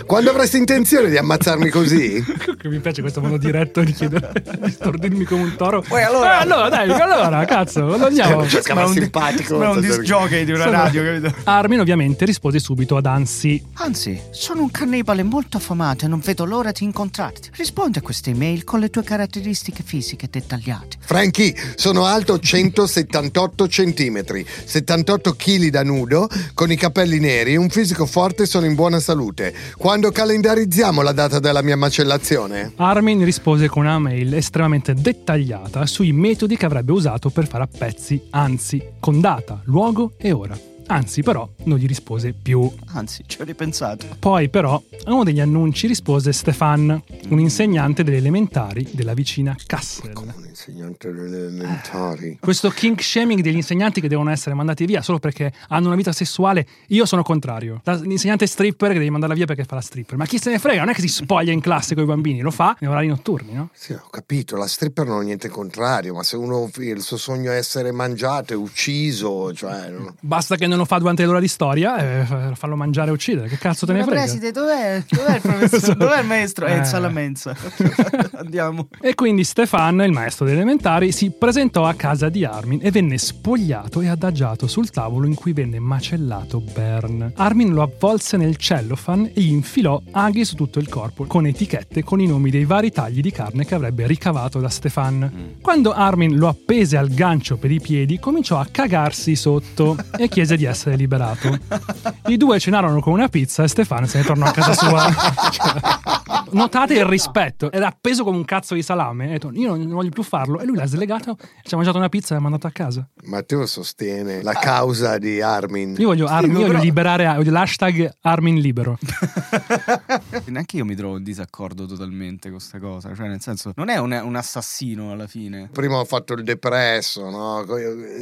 Quando 0.07 0.31
avresti 0.31 0.57
intenzione 0.59 1.09
di 1.09 1.17
ammazzarmi 1.17 1.71
così? 1.71 2.23
Mi 2.65 2.81
piace 2.81 3.01
questo 3.01 3.21
modo 3.21 3.37
diretto 3.37 3.81
di 3.83 3.93
chiedere 3.93 4.33
di 4.61 4.71
stordirmi 4.71 5.25
come 5.25 5.43
un 5.43 5.55
toro. 5.57 5.83
Poi 5.87 6.03
allora- 6.03 6.39
Eh, 6.41 6.43
allora 6.43 6.69
dai, 6.69 6.91
allora, 6.91 7.45
cazzo, 7.45 7.85
quando 7.87 8.07
andiamo? 8.07 8.45
Sembra 8.49 8.87
un 8.87 8.93
di- 8.93 9.01
simpatico. 9.01 9.49
Sembra 9.49 9.71
un 9.71 9.81
disc 9.81 10.01
jockey 10.01 10.45
di 10.45 10.53
una 10.53 10.65
radio, 10.69 11.03
capito? 11.05 11.35
Armin 11.45 11.81
ovviamente 11.81 12.25
rispose 12.25 12.59
subito 12.59 12.97
ad 12.97 13.07
Ansi. 13.07 13.63
Anzi, 13.85 14.19
sono 14.31 14.63
un 14.63 14.71
cannibale 14.71 15.23
molto 15.23 15.59
affamato 15.59 16.07
e 16.07 16.09
non 16.09 16.19
vedo 16.21 16.47
l'ora 16.47 16.73
di 16.73 16.85
incontrarti. 16.85 17.51
Rispondi 17.55 17.99
a 17.99 18.01
queste 18.01 18.31
email 18.31 18.65
con 18.65 18.81
le 18.81 18.89
tue 18.89 19.03
caratteristiche 19.03 19.83
fisiche 19.83 20.27
dettagliate. 20.31 20.97
Frankie, 21.01 21.55
sono 21.75 22.07
alto 22.07 22.39
178 22.39 23.69
centimetri, 23.69 24.43
78 24.65 25.35
kg 25.35 25.69
da 25.69 25.85
nudo, 25.85 26.31
con 26.55 26.73
i 26.73 26.77
capelli 26.77 27.21
neri, 27.21 27.57
un 27.57 27.69
fisico 27.69 28.07
forte 28.07 28.45
e 28.45 28.47
sono 28.47 28.65
in 28.65 28.75
buona 28.75 29.01
salute. 29.01 29.55
Quando 29.77 30.11
calendarizziamo 30.11 31.03
la 31.03 31.13
data 31.13 31.39
della 31.39 31.61
mia 31.61 31.77
macellazione? 31.77 32.73
Armin 32.77 33.23
rispose 33.23 33.69
con 33.69 33.85
una 33.85 33.99
mail 33.99 34.33
estremamente 34.33 34.95
dettagliata 34.95 35.85
sui 35.85 36.11
metodi 36.13 36.57
che 36.57 36.65
avrebbe 36.65 36.93
usato 36.93 37.29
per 37.29 37.47
fare 37.47 37.65
a 37.65 37.69
pezzi, 37.69 38.29
anzi, 38.31 38.83
con 38.99 39.21
data, 39.21 39.61
luogo 39.65 40.13
e 40.17 40.33
ora. 40.33 40.73
Anzi, 40.87 41.23
però, 41.23 41.49
non 41.65 41.79
gli 41.79 41.87
rispose 41.87 42.33
più. 42.33 42.71
Anzi, 42.93 43.25
ci 43.27 43.41
ho 43.41 43.45
ripensato. 43.45 44.07
Poi, 44.19 44.49
però, 44.49 44.81
a 45.05 45.13
uno 45.13 45.25
degli 45.25 45.41
annunci 45.41 45.87
rispose 45.87 46.33
Stefan, 46.33 47.03
un 47.29 47.39
insegnante 47.39 48.05
delle 48.05 48.19
elementari 48.19 48.89
della 48.93 49.15
vicina 49.15 49.57
Kassel. 49.67 50.44
Insegnante 50.67 51.13
delle 51.13 51.37
elementari. 51.47 52.39
Questo 52.41 52.71
kink 52.71 53.03
shaming 53.03 53.41
degli 53.43 53.57
insegnanti 53.57 54.01
che 54.01 54.09
devono 54.09 54.31
essere 54.31 54.55
mandati 54.55 54.87
via 54.87 55.03
solo 55.03 55.19
perché 55.19 55.53
hanno 55.69 55.89
una 55.89 55.97
vita 55.97 56.11
sessuale, 56.13 56.67
io 56.89 57.05
sono 57.05 57.23
contrario. 57.23 57.81
La- 57.85 57.97
L'insegnante 57.97 58.47
stripper 58.47 58.93
che 58.93 58.99
devi 58.99 59.11
mandarla 59.11 59.35
via 59.35 59.45
perché 59.45 59.65
fa 59.65 59.75
la 59.75 59.81
stripper. 59.83 60.17
Ma 60.17 60.25
chi 60.25 60.39
se 60.39 60.51
ne 60.51 60.59
frega? 60.59 60.81
Non 60.81 60.89
è 60.91 60.95
che 60.95 61.03
si 61.03 61.09
spoglia 61.09 61.53
in 61.53 61.61
classe 61.61 61.95
con 61.95 62.05
i 62.05 62.07
bambini, 62.07 62.41
lo 62.41 62.51
fa 62.51 62.75
nei 62.81 62.91
orari 62.91 63.09
notturni, 63.09 63.53
no? 63.53 63.69
Sì, 63.75 63.93
ho 63.93 64.07
capito, 64.11 64.57
la 64.57 64.67
stripper 64.67 65.07
non 65.07 65.17
ho 65.19 65.21
niente 65.21 65.49
contrario, 65.49 66.15
ma 66.15 66.23
se 66.23 66.37
uno 66.37 66.71
il 66.79 67.03
suo 67.03 67.17
sogno 67.19 67.51
è 67.53 67.57
essere 67.57 67.93
mangiato 67.93 68.55
e 68.55 68.57
ucciso, 68.57 69.53
cioè... 69.53 69.91
non- 69.91 70.15
Basta 70.21 70.57
che 70.57 70.67
non 70.67 70.79
lo 70.79 70.87
fa 70.87 70.97
durante 70.99 71.25
l'ora 71.27 71.41
di 71.41 71.49
storia 71.49 72.21
e 72.21 72.25
fa- 72.25 72.55
fallo 72.55 72.77
mangiare 72.77 73.11
e 73.11 73.13
uccidere. 73.13 73.49
Che 73.49 73.59
cazzo 73.59 73.85
te 73.85 73.93
ne 73.93 74.03
Signora 74.03 74.21
frega? 74.23 74.33
preside, 74.33 74.51
dov'è, 74.53 75.05
dov'è 75.09 75.35
il 75.35 75.41
professore? 75.43 75.95
Dov'è 76.05 76.21
il 76.21 76.27
maestro? 76.27 76.67
Eh. 76.67 76.79
Eh, 76.79 76.85
sala 76.85 77.09
mensa. 77.09 77.55
Andiamo. 78.37 78.89
E 79.01 79.15
quindi 79.15 79.45
Stefan, 79.45 80.01
il 80.01 80.13
maestro 80.13 80.45
delle 80.47 80.54
elementari, 80.55 81.13
si 81.13 81.31
presentò 81.31 81.85
a 81.85 81.95
casa 81.95 82.29
di 82.29 82.45
Armin 82.45 82.81
e 82.83 82.91
venne 82.91 83.19
spogliato 83.19 84.01
e 84.01 84.09
adagiato 84.09 84.67
sul 84.67 84.91
tavolo 84.91 85.27
in 85.27 85.35
cui 85.35 85.53
venne 85.53 85.79
macellato 85.79 86.61
Bern. 86.61 87.33
Armin 87.37 87.73
lo 87.73 87.83
avvolse 87.83 88.37
nel 88.37 88.57
cellophane 88.57 89.33
e 89.33 89.41
gli 89.41 89.53
infilò 89.53 90.01
aghi 90.13 90.45
su 90.45 90.55
tutto 90.55 90.79
il 90.79 90.89
corpo, 90.89 91.25
con 91.25 91.47
etichette 91.47 92.03
con 92.03 92.21
i 92.21 92.27
nomi 92.27 92.51
dei 92.51 92.65
vari 92.65 92.91
tagli 92.91 93.21
di 93.21 93.31
carne 93.31 93.65
che 93.65 93.75
avrebbe 93.75 94.07
ricavato 94.07 94.61
da 94.61 94.69
Stefan. 94.69 95.57
Quando 95.61 95.93
Armin 95.93 96.37
lo 96.37 96.49
appese 96.49 96.97
al 96.97 97.09
gancio 97.09 97.57
per 97.57 97.71
i 97.71 97.81
piedi, 97.81 98.19
cominciò 98.19 98.59
a 98.59 98.67
cagarsi 98.71 99.37
sotto 99.37 99.97
e 100.17 100.29
chiese 100.29 100.57
di 100.57 100.65
essere 100.65 100.97
liberato. 100.97 101.59
I 102.29 102.37
due 102.37 102.59
cenarono 102.59 103.01
con 103.01 103.13
una 103.13 103.29
pizza 103.29 103.63
e 103.63 103.69
Stefan 103.69 104.07
se 104.07 104.19
ne 104.19 104.25
tornò 104.25 104.47
a 104.47 104.51
casa 104.51 104.73
sua. 104.73 106.13
Notate 106.51 106.95
il 106.95 107.05
rispetto. 107.05 107.73
Era 107.73 107.89
appeso 107.89 108.23
come 108.23 108.37
un 108.37 108.45
cazzo 108.45 108.75
di 108.75 108.83
salame. 108.83 109.35
E 109.35 109.41
io 109.53 109.77
non 109.77 109.89
voglio 109.89 110.11
più 110.11 110.23
farlo. 110.23 110.44
E 110.61 110.65
lui 110.65 110.77
l'ha 110.77 110.87
slegato, 110.87 111.37
ci 111.63 111.75
ha 111.75 111.77
mangiato 111.77 111.99
una 111.99 112.09
pizza 112.09 112.33
e 112.33 112.37
l'ha 112.37 112.43
mandato 112.43 112.67
a 112.67 112.71
casa. 112.71 113.09
Matteo 113.25 113.67
sostiene 113.67 114.43
la 114.43 114.53
causa 114.53 115.19
di 115.19 115.41
Armin. 115.41 115.95
Io 115.99 116.09
voglio, 116.09 116.27
Armin, 116.27 116.51
io 116.53 116.57
voglio 116.59 116.69
però- 116.73 116.83
liberare 116.83 117.35
voglio 117.37 117.51
l'hashtag 117.51 118.17
Armin 118.23 118.57
libero. 118.61 118.99
Neanche 120.47 120.77
io 120.77 120.85
mi 120.85 120.95
trovo 120.95 121.17
in 121.17 121.23
disaccordo 121.23 121.87
totalmente 121.87 122.49
con 122.49 122.59
questa 122.59 122.79
cosa. 122.79 123.15
Cioè, 123.15 123.29
nel 123.29 123.41
senso, 123.41 123.73
non 123.77 123.89
è 123.89 123.99
un, 123.99 124.13
un 124.13 124.37
assassino 124.37 125.11
alla 125.13 125.27
fine. 125.27 125.69
Prima 125.73 125.97
ho 125.99 126.05
fatto 126.05 126.35
il 126.35 126.43
depresso, 126.45 127.29
no? 127.31 127.65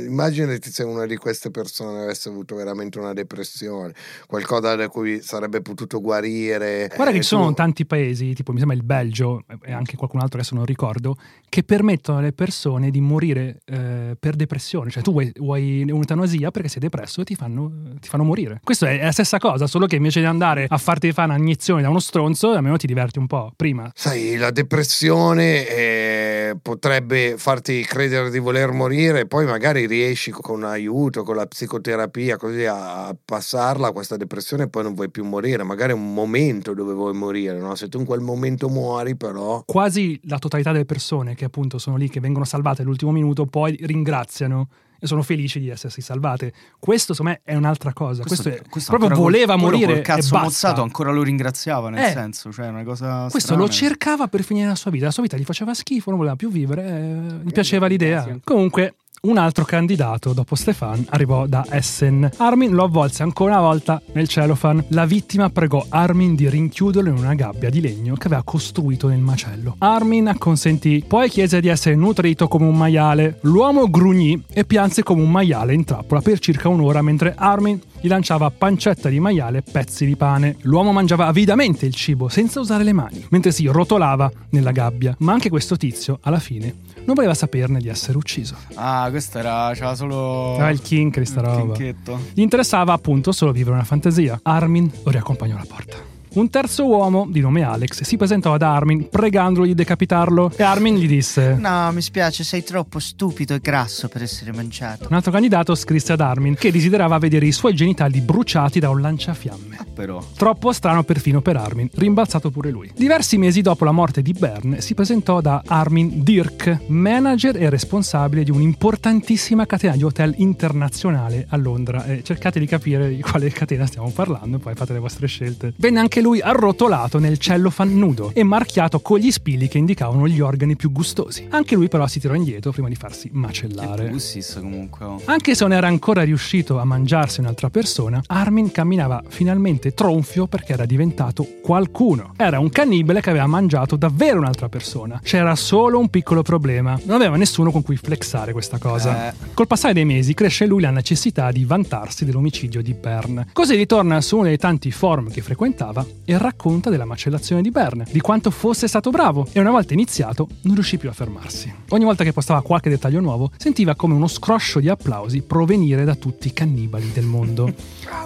Immaginati 0.06 0.70
se 0.70 0.82
una 0.82 1.06
di 1.06 1.16
queste 1.16 1.50
persone 1.50 2.02
avesse 2.02 2.28
avuto 2.28 2.54
veramente 2.54 2.98
una 2.98 3.12
depressione, 3.12 3.94
qualcosa 4.26 4.74
da 4.76 4.88
cui 4.88 5.20
sarebbe 5.22 5.60
potuto 5.62 6.00
guarire. 6.00 6.90
Guarda 6.94 7.12
che 7.12 7.18
Eh, 7.18 7.22
ci 7.22 7.28
sono 7.28 7.46
tu- 7.48 7.54
tanti 7.54 7.86
paesi, 7.86 8.32
tipo 8.34 8.52
mi 8.52 8.58
sembra 8.58 8.76
il 8.76 8.82
Belgio 8.84 9.44
e 9.64 9.72
anche 9.72 9.96
qualcun 9.96 10.20
altro 10.20 10.38
adesso 10.38 10.54
non 10.54 10.64
ricordo, 10.64 11.16
che 11.48 11.62
permettono 12.02 12.18
alle 12.18 12.32
persone 12.32 12.90
di 12.90 13.00
morire 13.00 13.60
eh, 13.64 14.16
per 14.18 14.34
depressione. 14.34 14.90
Cioè 14.90 15.02
tu 15.02 15.12
vuoi, 15.12 15.32
vuoi 15.36 15.82
un'eutanasia 15.82 16.50
perché 16.50 16.68
sei 16.68 16.80
depresso 16.80 17.20
e 17.20 17.24
ti 17.24 17.36
fanno, 17.36 17.70
ti 18.00 18.08
fanno 18.08 18.24
morire. 18.24 18.60
Questo 18.62 18.86
è, 18.86 18.98
è 18.98 19.04
la 19.04 19.12
stessa 19.12 19.38
cosa, 19.38 19.66
solo 19.66 19.86
che 19.86 19.96
invece 19.96 20.20
di 20.20 20.26
andare 20.26 20.66
a 20.68 20.76
farti 20.76 21.12
fare 21.12 21.32
un'iniezione 21.32 21.82
da 21.82 21.88
uno 21.88 22.00
stronzo, 22.00 22.50
almeno 22.50 22.76
ti 22.76 22.86
diverti 22.86 23.18
un 23.18 23.28
po' 23.28 23.52
prima. 23.54 23.90
Sai, 23.94 24.36
la 24.36 24.50
depressione 24.50 25.68
eh, 25.68 26.56
potrebbe 26.60 27.34
farti 27.38 27.82
credere 27.82 28.30
di 28.30 28.38
voler 28.38 28.72
morire, 28.72 29.26
poi 29.26 29.46
magari 29.46 29.86
riesci 29.86 30.32
con 30.32 30.64
aiuto, 30.64 31.22
con 31.22 31.36
la 31.36 31.46
psicoterapia, 31.46 32.36
così 32.36 32.64
a, 32.64 33.06
a 33.06 33.16
passarla 33.24 33.92
questa 33.92 34.16
depressione 34.16 34.64
e 34.64 34.68
poi 34.68 34.82
non 34.82 34.94
vuoi 34.94 35.10
più 35.10 35.24
morire. 35.24 35.62
Magari 35.62 35.92
è 35.92 35.94
un 35.94 36.12
momento 36.12 36.74
dove 36.74 36.92
vuoi 36.92 37.14
morire, 37.14 37.58
no? 37.58 37.74
Se 37.76 37.88
tu 37.88 38.00
in 38.00 38.04
quel 38.04 38.20
momento 38.20 38.68
muori, 38.68 39.14
però. 39.14 39.62
Quasi 39.64 40.18
la 40.24 40.38
totalità 40.38 40.72
delle 40.72 40.84
persone 40.84 41.34
che 41.34 41.44
appunto 41.44 41.78
sono 41.78 41.91
lì, 41.96 42.08
che 42.08 42.20
vengono 42.20 42.44
salvate 42.44 42.82
all'ultimo 42.82 43.10
minuto, 43.12 43.46
poi 43.46 43.76
ringraziano 43.82 44.68
e 44.98 45.06
sono 45.08 45.22
felici 45.22 45.58
di 45.58 45.68
essersi 45.68 46.00
salvate. 46.00 46.52
Questo, 46.78 47.12
secondo 47.12 47.38
me, 47.44 47.52
è 47.52 47.56
un'altra 47.56 47.92
cosa. 47.92 48.22
Questo, 48.22 48.48
è- 48.50 48.62
proprio 48.62 49.08
ancora 49.08 49.14
voleva 49.16 49.54
col- 49.54 49.62
morire 49.62 49.94
col 49.94 50.02
cazzo 50.02 50.36
e 50.36 50.40
mozzato 50.40 50.80
ancora 50.82 51.10
lo 51.10 51.22
ringraziava 51.24 51.90
nel 51.90 52.04
Eh. 52.04 52.10
senso, 52.12 52.52
cioè 52.52 52.68
una 52.68 52.84
cosa 52.84 53.22
Questo 53.22 53.40
strana. 53.40 53.62
lo 53.62 53.68
cercava 53.68 54.28
per 54.28 54.44
finire 54.44 54.68
la 54.68 54.76
sua 54.76 54.92
vita. 54.92 55.06
La 55.06 55.10
sua 55.10 55.24
vita 55.24 55.36
gli 55.36 55.42
faceva 55.44 55.74
schifo, 55.74 56.10
non 56.10 56.18
voleva 56.20 56.36
più 56.36 56.50
vivere, 56.52 56.84
eh, 56.88 57.44
gli 57.44 57.50
piaceva 57.50 57.86
l'idea. 57.88 58.38
Comunque, 58.44 58.94
un 59.24 59.38
altro 59.38 59.64
candidato 59.64 60.32
dopo 60.32 60.56
Stefan 60.56 61.06
arrivò 61.10 61.46
da 61.46 61.64
Essen. 61.70 62.28
Armin 62.38 62.72
lo 62.72 62.82
avvolse 62.82 63.22
ancora 63.22 63.52
una 63.52 63.60
volta 63.60 64.02
nel 64.14 64.26
cellophane. 64.26 64.86
La 64.88 65.04
vittima 65.04 65.48
pregò 65.48 65.86
Armin 65.88 66.34
di 66.34 66.48
rinchiuderlo 66.48 67.08
in 67.08 67.18
una 67.18 67.34
gabbia 67.34 67.70
di 67.70 67.80
legno 67.80 68.16
che 68.16 68.26
aveva 68.26 68.42
costruito 68.42 69.06
nel 69.06 69.20
macello. 69.20 69.76
Armin 69.78 70.26
acconsentì, 70.26 71.04
poi 71.06 71.28
chiese 71.28 71.60
di 71.60 71.68
essere 71.68 71.94
nutrito 71.94 72.48
come 72.48 72.66
un 72.66 72.76
maiale. 72.76 73.38
L'uomo 73.42 73.88
grugnì 73.88 74.42
e 74.52 74.64
pianse 74.64 75.04
come 75.04 75.22
un 75.22 75.30
maiale 75.30 75.72
in 75.72 75.84
trappola 75.84 76.20
per 76.20 76.40
circa 76.40 76.68
un'ora 76.68 77.00
mentre 77.00 77.34
Armin 77.36 77.80
gli 78.00 78.08
lanciava 78.08 78.50
pancetta 78.50 79.08
di 79.08 79.20
maiale 79.20 79.58
e 79.58 79.62
pezzi 79.62 80.04
di 80.04 80.16
pane. 80.16 80.56
L'uomo 80.62 80.90
mangiava 80.90 81.26
avidamente 81.26 81.86
il 81.86 81.94
cibo 81.94 82.28
senza 82.28 82.58
usare 82.58 82.82
le 82.82 82.92
mani, 82.92 83.24
mentre 83.30 83.52
si 83.52 83.66
rotolava 83.66 84.28
nella 84.50 84.72
gabbia. 84.72 85.14
Ma 85.20 85.32
anche 85.32 85.48
questo 85.48 85.76
tizio, 85.76 86.18
alla 86.22 86.40
fine, 86.40 86.74
non 87.04 87.14
voleva 87.14 87.34
saperne 87.34 87.78
di 87.80 87.88
essere 87.88 88.16
ucciso. 88.16 88.56
Ah, 88.74 89.06
questo 89.10 89.38
era 89.38 89.70
c'era 89.74 89.94
solo 89.94 90.54
Aveva 90.54 90.70
il 90.70 90.80
kink 90.80 91.18
di 91.18 91.24
sta 91.26 91.40
il 91.40 91.46
roba. 91.46 91.74
kinketto. 91.74 92.18
Gli 92.34 92.40
interessava 92.40 92.92
appunto 92.92 93.32
solo 93.32 93.52
vivere 93.52 93.74
una 93.74 93.84
fantasia. 93.84 94.38
Armin 94.42 94.90
lo 95.04 95.10
riaccompagnò 95.10 95.54
alla 95.56 95.66
porta. 95.68 95.96
Un 96.34 96.48
terzo 96.48 96.86
uomo, 96.86 97.26
di 97.28 97.40
nome 97.40 97.62
Alex, 97.62 98.04
si 98.04 98.16
presentò 98.16 98.54
ad 98.54 98.62
Armin 98.62 99.10
pregandolo 99.10 99.66
di 99.66 99.74
decapitarlo 99.74 100.50
e 100.56 100.62
Armin 100.62 100.94
gli 100.94 101.06
disse... 101.06 101.54
No, 101.60 101.92
mi 101.92 102.00
spiace, 102.00 102.42
sei 102.42 102.64
troppo 102.64 102.98
stupido 103.00 103.52
e 103.52 103.58
grasso 103.58 104.08
per 104.08 104.22
essere 104.22 104.50
mangiato. 104.50 105.08
Un 105.10 105.14
altro 105.14 105.30
candidato 105.30 105.74
scrisse 105.74 106.14
ad 106.14 106.22
Armin 106.22 106.54
che 106.54 106.72
desiderava 106.72 107.18
vedere 107.18 107.44
i 107.44 107.52
suoi 107.52 107.74
genitali 107.74 108.22
bruciati 108.22 108.80
da 108.80 108.88
un 108.88 109.02
lanciafiamme. 109.02 109.80
Però 109.94 110.24
Troppo 110.34 110.72
strano 110.72 111.02
perfino 111.02 111.42
per 111.42 111.56
Armin, 111.58 111.90
rimbalzato 111.92 112.50
pure 112.50 112.70
lui. 112.70 112.90
Diversi 112.96 113.36
mesi 113.36 113.60
dopo 113.60 113.84
la 113.84 113.92
morte 113.92 114.22
di 114.22 114.32
Bern 114.32 114.76
si 114.80 114.94
presentò 114.94 115.42
da 115.42 115.62
Armin 115.66 116.22
Dirk, 116.22 116.84
manager 116.86 117.60
e 117.60 117.68
responsabile 117.68 118.42
di 118.42 118.50
un'importantissima 118.50 119.66
catena 119.66 119.96
di 119.96 120.02
hotel 120.02 120.32
internazionale 120.38 121.44
a 121.50 121.58
Londra. 121.58 122.06
E 122.06 122.22
cercate 122.22 122.58
di 122.58 122.64
capire 122.64 123.14
di 123.14 123.20
quale 123.20 123.50
catena 123.50 123.84
stiamo 123.84 124.08
parlando 124.08 124.56
e 124.56 124.60
poi 124.60 124.74
fate 124.74 124.94
le 124.94 124.98
vostre 124.98 125.26
scelte. 125.26 125.74
Venne 125.76 126.00
anche 126.00 126.21
lui 126.22 126.40
arrotolato 126.40 127.18
nel 127.18 127.36
cellofan 127.38 127.98
nudo 127.98 128.30
e 128.32 128.42
marchiato 128.44 129.00
con 129.00 129.18
gli 129.18 129.30
spilli 129.30 129.68
che 129.68 129.76
indicavano 129.78 130.26
gli 130.26 130.40
organi 130.40 130.76
più 130.76 130.90
gustosi. 130.90 131.46
Anche 131.50 131.74
lui 131.74 131.88
però 131.88 132.06
si 132.06 132.20
tirò 132.20 132.34
indietro 132.34 132.70
prima 132.70 132.88
di 132.88 132.94
farsi 132.94 133.28
macellare. 133.32 134.08
Pussis 134.08 134.58
comunque. 134.60 135.04
oh. 135.04 135.20
Anche 135.26 135.54
se 135.54 135.64
non 135.64 135.72
era 135.72 135.88
ancora 135.88 136.22
riuscito 136.22 136.78
a 136.78 136.84
mangiarsi 136.84 137.40
un'altra 137.40 137.68
persona, 137.68 138.22
Armin 138.26 138.70
camminava 138.70 139.22
finalmente 139.28 139.92
tronfio 139.92 140.46
perché 140.46 140.72
era 140.72 140.86
diventato 140.86 141.46
qualcuno. 141.62 142.32
Era 142.36 142.58
un 142.58 142.70
cannibale 142.70 143.20
che 143.20 143.30
aveva 143.30 143.46
mangiato 143.46 143.96
davvero 143.96 144.38
un'altra 144.38 144.68
persona. 144.68 145.20
C'era 145.22 145.54
solo 145.56 145.98
un 145.98 146.08
piccolo 146.08 146.42
problema. 146.42 146.98
Non 147.04 147.16
aveva 147.16 147.36
nessuno 147.36 147.70
con 147.70 147.82
cui 147.82 147.96
flexare 147.96 148.52
questa 148.52 148.78
cosa. 148.78 149.28
Eh. 149.28 149.34
Col 149.54 149.66
passare 149.66 149.92
dei 149.92 150.04
mesi 150.04 150.34
cresce 150.34 150.64
in 150.64 150.70
lui 150.70 150.80
la 150.80 150.90
necessità 150.90 151.50
di 151.50 151.64
vantarsi 151.64 152.24
dell'omicidio 152.24 152.82
di 152.82 152.94
Bern. 152.94 153.48
Così 153.52 153.74
ritorna 153.74 154.20
su 154.20 154.36
uno 154.36 154.44
dei 154.44 154.58
tanti 154.58 154.90
forum 154.90 155.30
che 155.30 155.42
frequentava 155.42 156.04
e 156.24 156.38
racconta 156.38 156.90
della 156.90 157.04
macellazione 157.04 157.62
di 157.62 157.70
Bern, 157.70 158.04
di 158.10 158.20
quanto 158.20 158.50
fosse 158.50 158.86
stato 158.86 159.10
bravo 159.10 159.46
e 159.52 159.60
una 159.60 159.70
volta 159.70 159.92
iniziato 159.92 160.48
non 160.62 160.74
riuscì 160.74 160.96
più 160.98 161.08
a 161.08 161.12
fermarsi. 161.12 161.72
Ogni 161.90 162.04
volta 162.04 162.24
che 162.24 162.32
postava 162.32 162.62
qualche 162.62 162.90
dettaglio 162.90 163.20
nuovo 163.20 163.50
sentiva 163.56 163.94
come 163.94 164.14
uno 164.14 164.28
scroscio 164.28 164.80
di 164.80 164.88
applausi 164.88 165.42
provenire 165.42 166.04
da 166.04 166.14
tutti 166.14 166.48
i 166.48 166.52
cannibali 166.52 167.10
del 167.12 167.24
mondo. 167.24 167.72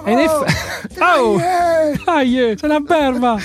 E 0.05 0.13
in 0.13 0.19
effetti... 0.19 0.99
Oh! 1.01 1.39
Eh, 1.39 2.55
c'è 2.55 2.67
una 2.67 2.81
berma! 2.81 3.37